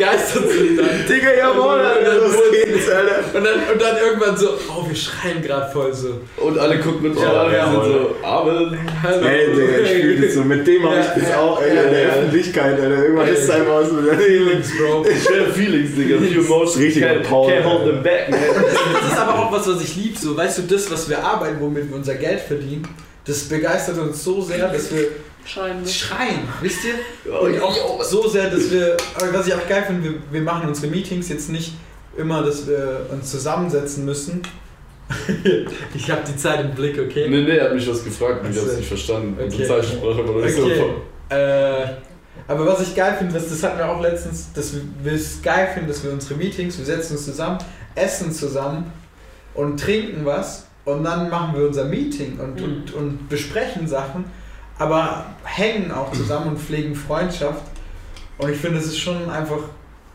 begeistert 0.00 0.50
sind 0.50 0.78
dann. 0.78 1.06
Digga, 1.08 1.32
jawohl, 1.34 1.80
Alter, 1.80 2.14
los 2.14 2.34
geht's, 2.50 2.88
Alter. 2.88 3.36
Und 3.36 3.44
dann, 3.44 3.54
und 3.72 3.82
dann 3.82 3.96
irgendwann 3.96 4.36
so, 4.36 4.48
oh, 4.68 4.88
wir 4.88 4.96
schreien 4.96 5.42
gerade 5.42 5.70
voll 5.70 5.92
so. 5.92 6.20
Und 6.38 6.58
alle 6.58 6.80
gucken 6.80 7.10
uns 7.10 7.20
Ja, 7.20 7.42
an 7.42 7.52
ja, 7.52 7.66
und 7.66 7.84
sind 7.84 7.92
so, 7.92 8.26
Amen. 8.26 8.78
Hallo. 9.02 9.26
Ey, 9.26 9.54
Digga, 9.54 9.78
ich 9.78 9.90
fühle 10.00 10.26
das 10.26 10.34
so. 10.34 10.44
Mit 10.44 10.66
dem 10.66 10.82
hab 10.84 11.00
ich 11.00 11.22
das 11.22 11.36
auch, 11.36 11.60
ey, 11.60 11.70
in 11.70 11.92
der 11.92 12.08
Öffentlichkeit, 12.08 12.80
Alter. 12.80 13.02
Irgendwann 13.02 13.28
ist 13.28 13.44
es 13.44 13.50
einfach 13.50 13.84
so. 13.84 13.96
Feelings, 13.96 14.70
Bro. 14.76 15.04
Feelings, 15.52 15.94
Digga. 15.94 16.18
Few 16.18 16.40
emotions. 16.40 16.78
Richtiger 16.78 17.06
Can't, 17.08 17.28
Paul, 17.28 17.50
can't 17.50 17.64
hold 17.64 17.86
them 17.86 18.02
back, 18.02 18.30
man. 18.30 18.40
Das 19.00 19.12
ist 19.12 19.18
aber 19.18 19.38
auch 19.38 19.52
was, 19.52 19.68
was 19.68 19.82
ich 19.82 19.96
liebe. 19.96 20.18
So, 20.18 20.36
weißt 20.36 20.58
du, 20.58 20.62
das, 20.62 20.90
was 20.90 21.08
wir 21.08 21.22
arbeiten, 21.22 21.56
womit 21.60 21.88
wir 21.90 21.96
unser 21.96 22.14
Geld 22.14 22.40
verdienen, 22.40 22.88
das 23.26 23.44
begeistert 23.44 23.98
uns 23.98 24.24
so 24.24 24.40
sehr, 24.40 24.68
dass 24.68 24.92
wir 24.92 25.08
Schreien. 25.44 25.86
schreien, 25.86 26.40
wisst 26.60 26.80
ihr? 26.84 27.32
Und 27.40 27.60
auch 27.60 28.02
so 28.02 28.28
sehr, 28.28 28.50
dass 28.50 28.70
wir, 28.70 28.96
aber 29.14 29.32
was 29.34 29.46
ich 29.46 29.54
auch 29.54 29.68
geil 29.68 29.84
finde, 29.86 30.04
wir, 30.10 30.14
wir 30.30 30.40
machen 30.42 30.68
unsere 30.68 30.86
Meetings 30.88 31.28
jetzt 31.28 31.48
nicht 31.50 31.74
immer, 32.16 32.42
dass 32.42 32.66
wir 32.66 33.06
uns 33.10 33.30
zusammensetzen 33.30 34.04
müssen. 34.04 34.42
ich 35.94 36.10
habe 36.10 36.22
die 36.26 36.36
Zeit 36.36 36.60
im 36.60 36.70
Blick, 36.72 36.98
okay? 36.98 37.28
Nee, 37.28 37.42
nee, 37.42 37.56
er 37.56 37.64
hat 37.66 37.74
mich 37.74 37.88
was 37.88 38.04
gefragt 38.04 38.44
und 38.44 38.50
ich 38.50 38.56
so. 38.56 38.62
hab's 38.66 38.76
nicht 38.76 38.88
verstanden. 38.88 39.34
Okay. 39.34 39.44
Unsere 39.44 39.68
Zeichensprache 39.68 40.28
war 40.28 40.44
nicht 40.44 40.54
so 40.56 40.62
Okay. 40.64 40.76
voll. 40.78 41.36
Äh, 41.36 41.86
aber 42.46 42.66
was 42.66 42.80
ich 42.82 42.94
geil 42.94 43.16
finde, 43.18 43.34
das, 43.34 43.48
das 43.48 43.62
hatten 43.62 43.78
wir 43.78 43.88
auch 43.88 44.00
letztens, 44.00 44.52
dass 44.52 44.72
wir 44.74 44.82
wir 45.02 45.12
es 45.12 45.42
geil 45.42 45.68
finden, 45.74 45.88
dass 45.88 46.02
wir 46.04 46.12
unsere 46.12 46.34
Meetings, 46.34 46.78
wir 46.78 46.84
setzen 46.84 47.14
uns 47.16 47.24
zusammen, 47.24 47.58
essen 47.94 48.32
zusammen 48.32 48.92
und 49.54 49.78
trinken 49.80 50.24
was 50.24 50.66
und 50.84 51.02
dann 51.04 51.28
machen 51.28 51.56
wir 51.58 51.66
unser 51.66 51.84
Meeting 51.84 52.38
und, 52.38 52.56
Mhm. 52.56 52.64
und, 52.64 52.94
und 52.94 53.28
besprechen 53.28 53.86
Sachen, 53.88 54.24
aber 54.80 55.26
hängen 55.44 55.92
auch 55.92 56.10
zusammen 56.12 56.48
und 56.52 56.58
pflegen 56.58 56.94
Freundschaft. 56.94 57.62
Und 58.38 58.50
ich 58.50 58.56
finde, 58.56 58.78
das 58.78 58.86
ist 58.86 58.98
schon 58.98 59.28
einfach, 59.28 59.58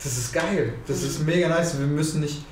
das 0.03 0.17
ist 0.17 0.33
geil, 0.33 0.73
das 0.87 1.03
ist 1.03 1.23
mega 1.25 1.47
nice. 1.47 1.77
Wir 1.79 1.85
müssen 1.85 2.21
nicht 2.21 2.43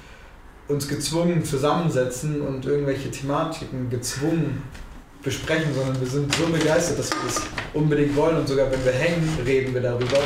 uns 0.67 0.87
gezwungen 0.87 1.43
zusammensetzen 1.43 2.41
und 2.41 2.65
irgendwelche 2.65 3.09
Thematiken 3.09 3.89
gezwungen 3.89 4.61
besprechen, 5.23 5.73
sondern 5.73 5.99
wir 5.99 6.07
sind 6.07 6.33
so 6.35 6.45
begeistert, 6.47 6.99
dass 6.99 7.09
wir 7.09 7.17
das 7.25 7.41
unbedingt 7.73 8.15
wollen 8.15 8.37
und 8.37 8.47
sogar 8.47 8.71
wenn 8.71 8.85
wir 8.85 8.91
hängen, 8.91 9.27
reden 9.45 9.73
wir 9.73 9.81
darüber. 9.81 10.17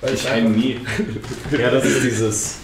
Weil 0.00 0.14
es 0.14 0.26
einfach, 0.26 0.50
nie. 0.50 0.78
Ja, 1.58 1.70
das 1.70 1.84
ist 1.84 2.04
dieses 2.04 2.56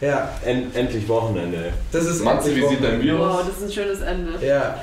ja, 0.00 0.30
en 0.44 0.72
endlich 0.74 1.08
Wochenende. 1.08 1.72
das 1.90 2.04
ist 2.04 2.22
Matze, 2.22 2.54
wie 2.54 2.60
endlich 2.60 2.78
sieht 2.78 2.84
dein 2.84 3.00
Bier 3.00 3.18
Wow, 3.18 3.40
aus? 3.40 3.46
das 3.46 3.56
ist 3.58 3.64
ein 3.64 3.72
schönes 3.72 4.00
Ende. 4.00 4.46
Ja, 4.46 4.80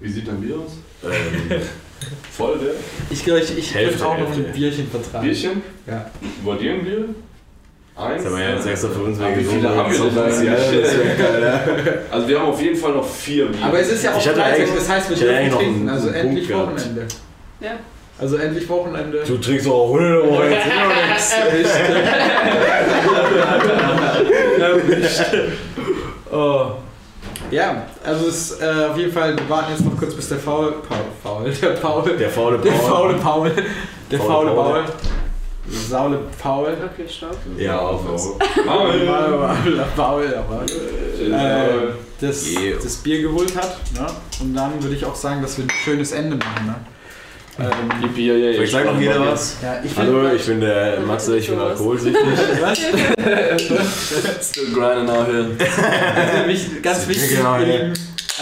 Wie 0.00 0.10
sieht 0.10 0.26
dein 0.28 0.40
Bier 0.40 0.56
aus? 0.56 0.72
Ähm, 1.04 1.60
Voll, 2.32 2.58
der? 2.58 2.72
ich 3.10 3.24
glaube, 3.24 3.40
ich, 3.40 3.58
ich 3.58 3.74
Hälfte, 3.74 4.06
auch 4.06 4.18
noch 4.18 4.32
ein. 4.32 4.52
Bierchen 4.52 4.88
vertragen. 4.90 5.24
Bierchen? 5.24 5.62
Ja. 5.86 6.10
Wollt 6.42 6.60
ihr 6.62 6.72
ein 6.72 6.84
Bier? 6.84 7.04
Eins? 7.96 8.24
das 8.24 8.32
haben 8.32 8.38
wir 8.38 8.44
ja 8.44 8.54
jetzt 8.56 8.66
extra 8.66 8.88
für 8.88 9.02
uns 9.04 9.20
Aber 9.20 9.30
wie 9.30 9.44
viele 9.44 9.62
weggenommen. 9.62 9.78
haben 9.78 9.92
wir 9.92 9.98
denn 10.10 10.46
Ja, 10.46 10.54
das 10.54 10.72
wäre 10.72 11.16
geil, 11.16 12.02
Also 12.10 12.28
wir 12.28 12.40
haben 12.40 12.48
auf 12.48 12.60
jeden 12.60 12.76
Fall 12.76 12.92
noch 12.92 13.08
vier 13.08 13.46
Bier. 13.46 13.64
Aber 13.64 13.78
es 13.78 13.92
ist 13.92 14.02
ja 14.02 14.14
auch 14.14 14.20
Freitag, 14.20 14.74
das 14.74 14.88
heißt, 14.88 15.10
wir 15.10 15.16
dürfen 15.16 15.58
trinken, 15.58 15.88
also 15.88 16.08
endlich. 16.08 16.52
Wochenende. 16.52 17.06
Ja. 17.60 17.70
Also 18.18 18.36
endlich 18.36 18.68
Wochenende. 18.68 19.22
Du 19.26 19.38
trinkst 19.38 19.66
auch 19.68 19.94
100 19.94 20.22
Euro 20.22 20.42
jetzt 20.44 20.66
immer 20.66 20.88
noch 20.88 21.08
nichts. 24.88 25.22
Oh. 26.32 26.72
Ja, 27.54 27.86
also 28.04 28.26
es 28.26 28.50
ist 28.50 28.60
äh, 28.62 28.86
auf 28.90 28.96
jeden 28.96 29.12
Fall, 29.12 29.36
wir 29.36 29.48
warten 29.48 29.70
jetzt 29.70 29.84
noch 29.84 29.96
kurz, 29.96 30.12
bis 30.14 30.28
der 30.28 30.38
Faul, 30.38 30.74
Paul, 30.88 30.98
Faul, 31.22 31.50
der 31.52 31.68
Paul, 31.70 32.16
Der 32.16 32.28
faule 32.30 32.58
der 32.58 32.70
Paul. 32.72 32.88
faule 32.90 33.14
Paul, 33.14 33.52
der 34.10 34.18
Faule 34.18 34.50
faule 34.50 34.54
Paul. 34.54 34.82
Paul, 34.82 34.84
Saule 35.88 36.18
Paul, 36.42 36.76
Okay, 36.92 37.08
stopp. 37.08 37.36
Ja, 37.56 37.78
auf. 37.78 38.04
Paul, 38.04 38.98
Paul, 39.06 39.84
Paul, 39.96 40.34
aber 40.34 40.62
äh, 40.64 41.92
das, 42.20 42.46
Yeah. 42.50 42.76
das 42.82 42.96
Bier 42.96 43.22
geholt 43.22 43.56
hat. 43.56 43.76
Ne? 43.94 44.06
Und 44.40 44.54
dann 44.54 44.82
würde 44.82 44.94
ich 44.96 45.04
auch 45.06 45.14
sagen, 45.14 45.40
dass 45.40 45.56
wir 45.56 45.64
ein 45.64 45.70
schönes 45.84 46.12
Ende 46.12 46.36
machen. 46.36 46.66
Ne? 46.66 46.74
Ähm, 47.56 48.02
Yippie, 48.02 48.26
ja, 48.26 48.34
ja, 48.34 48.52
Vielleicht 48.54 48.72
sagt 48.72 48.86
noch 48.92 49.00
jeder 49.00 49.20
was. 49.26 49.58
ja, 49.62 49.80
ich 49.84 49.96
Hallo, 49.96 50.28
ich 50.34 50.44
bin 50.44 50.60
der 50.60 50.98
Max, 51.00 51.28
ich 51.28 51.48
bin 51.48 51.58
alkoholsüchtig. 51.60 52.20
Was? 52.60 52.78
Still 54.50 54.72
grinding 54.74 55.08
out 55.08 55.26
here. 55.28 55.46
Also 56.16 56.46
mich, 56.46 56.82
ganz 56.82 57.06
wichtig, 57.08 57.36
Genau, 57.36 57.58
ihr. 57.60 57.66
Lieben, 57.66 57.92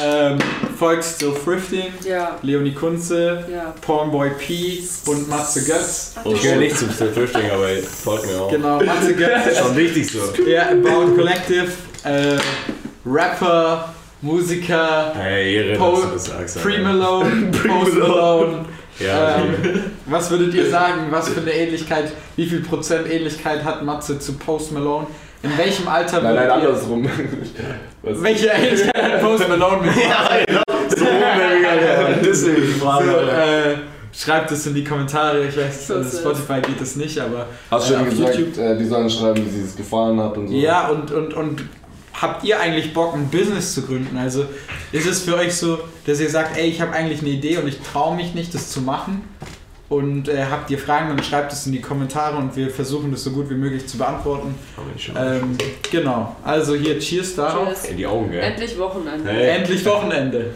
ähm, 0.02 0.38
folgt 0.78 1.04
Still 1.04 1.34
Thrifting, 1.44 1.92
Ja, 2.08 2.38
Leonie 2.42 2.72
Kunze, 2.72 3.44
ja. 3.52 3.74
Pornboy 3.82 4.30
P 4.30 4.82
und 5.06 5.28
Matze 5.28 5.62
Götz. 5.62 6.14
Ich 6.24 6.40
gehöre 6.40 6.56
nicht 6.60 6.78
zum 6.78 6.90
Still 6.90 7.10
Flüchtling, 7.12 7.50
aber 7.50 7.68
folgt 7.82 8.26
mir 8.26 8.40
auch. 8.40 8.50
Genau, 8.50 8.80
Matze 8.82 9.14
Götz. 9.14 9.58
Schon 9.58 9.76
wichtig 9.76 10.10
so. 10.10 10.42
Ja, 10.44 10.70
About 10.70 11.14
Collective, 11.14 11.68
äh, 12.04 12.38
Rapper, 13.04 13.92
Musiker, 14.22 15.12
Hey. 15.14 15.76
Pre 15.76 16.78
Malone, 16.78 17.50
Post 17.50 17.94
Malone, 17.98 18.64
Ja, 18.98 19.36
Ähm, 19.36 19.82
was 20.06 20.30
würdet 20.30 20.54
ihr 20.54 20.68
sagen, 20.70 21.06
was 21.10 21.28
für 21.30 21.40
eine 21.40 21.52
Ähnlichkeit, 21.52 22.12
wie 22.36 22.46
viel 22.46 22.60
Prozent 22.60 23.10
Ähnlichkeit 23.10 23.64
hat 23.64 23.82
Matze 23.84 24.18
zu 24.18 24.34
Post 24.34 24.72
Malone? 24.72 25.06
In 25.42 25.56
welchem 25.58 25.88
Alter 25.88 26.20
Nein, 26.22 26.34
nein, 26.36 26.50
andersrum. 26.50 27.08
Was? 28.02 28.22
Welche 28.22 28.46
Ähnlichkeit 28.48 29.02
hat 29.02 29.20
Post 29.20 29.48
Malone 29.48 29.78
mit 29.82 29.96
Matze? 29.96 30.96
so 30.96 31.04
wäre 31.04 31.56
mega 31.56 31.74
geil. 31.74 32.18
Deswegen 32.24 32.56
die 32.62 32.72
Frage. 32.80 33.04
So, 33.06 33.16
äh, 33.16 33.74
schreibt 34.14 34.50
es 34.52 34.66
in 34.66 34.74
die 34.74 34.84
Kommentare. 34.84 35.46
Ich 35.46 35.56
weiß, 35.56 35.86
So 35.88 35.94
also. 35.96 36.18
Spotify 36.18 36.60
geht 36.60 36.80
es 36.80 36.94
nicht, 36.96 37.18
aber 37.18 37.46
Hast 37.70 37.88
du 37.90 37.94
äh, 37.94 37.96
schon 37.96 38.06
auf 38.06 38.10
gesagt, 38.14 38.34
YouTube- 38.38 38.58
äh, 38.62 38.76
die 38.78 38.84
sollen 38.84 39.10
schreiben, 39.10 39.44
wie 39.44 39.50
sie 39.50 39.62
es 39.64 39.74
gefallen 39.74 40.20
hat 40.20 40.36
und 40.36 40.48
so? 40.48 40.54
Ja, 40.54 40.88
und, 40.88 41.10
und, 41.10 41.34
und 41.34 41.62
habt 42.20 42.44
ihr 42.44 42.60
eigentlich 42.60 42.92
Bock, 42.92 43.14
ein 43.14 43.28
Business 43.28 43.74
zu 43.74 43.82
gründen? 43.82 44.16
Also 44.16 44.46
ist 44.92 45.06
es 45.06 45.22
für 45.22 45.36
euch 45.36 45.54
so, 45.54 45.78
dass 46.06 46.20
ihr 46.20 46.30
sagt, 46.30 46.56
ey, 46.56 46.68
ich 46.68 46.80
habe 46.80 46.92
eigentlich 46.92 47.20
eine 47.20 47.30
Idee 47.30 47.58
und 47.58 47.68
ich 47.68 47.80
traue 47.80 48.16
mich 48.16 48.34
nicht, 48.34 48.54
das 48.54 48.70
zu 48.70 48.80
machen? 48.80 49.22
Und 49.88 50.28
äh, 50.28 50.46
habt 50.50 50.70
ihr 50.70 50.78
Fragen, 50.78 51.14
dann 51.14 51.22
schreibt 51.22 51.52
es 51.52 51.66
in 51.66 51.72
die 51.72 51.82
Kommentare 51.82 52.38
und 52.38 52.56
wir 52.56 52.70
versuchen 52.70 53.10
das 53.10 53.24
so 53.24 53.30
gut 53.30 53.50
wie 53.50 53.54
möglich 53.54 53.86
zu 53.86 53.98
beantworten. 53.98 54.54
Ähm, 55.14 55.58
genau, 55.90 56.34
also 56.42 56.74
hier 56.74 56.98
Cheers 56.98 57.36
darauf. 57.36 57.68
Cheers. 57.68 57.84
In 57.84 57.96
die 57.98 58.06
Augen, 58.06 58.30
gell? 58.30 58.40
Endlich 58.40 58.78
Wochenende. 58.78 59.30
Hey. 59.30 59.58
Endlich 59.58 59.84
Wochenende. 59.84 60.52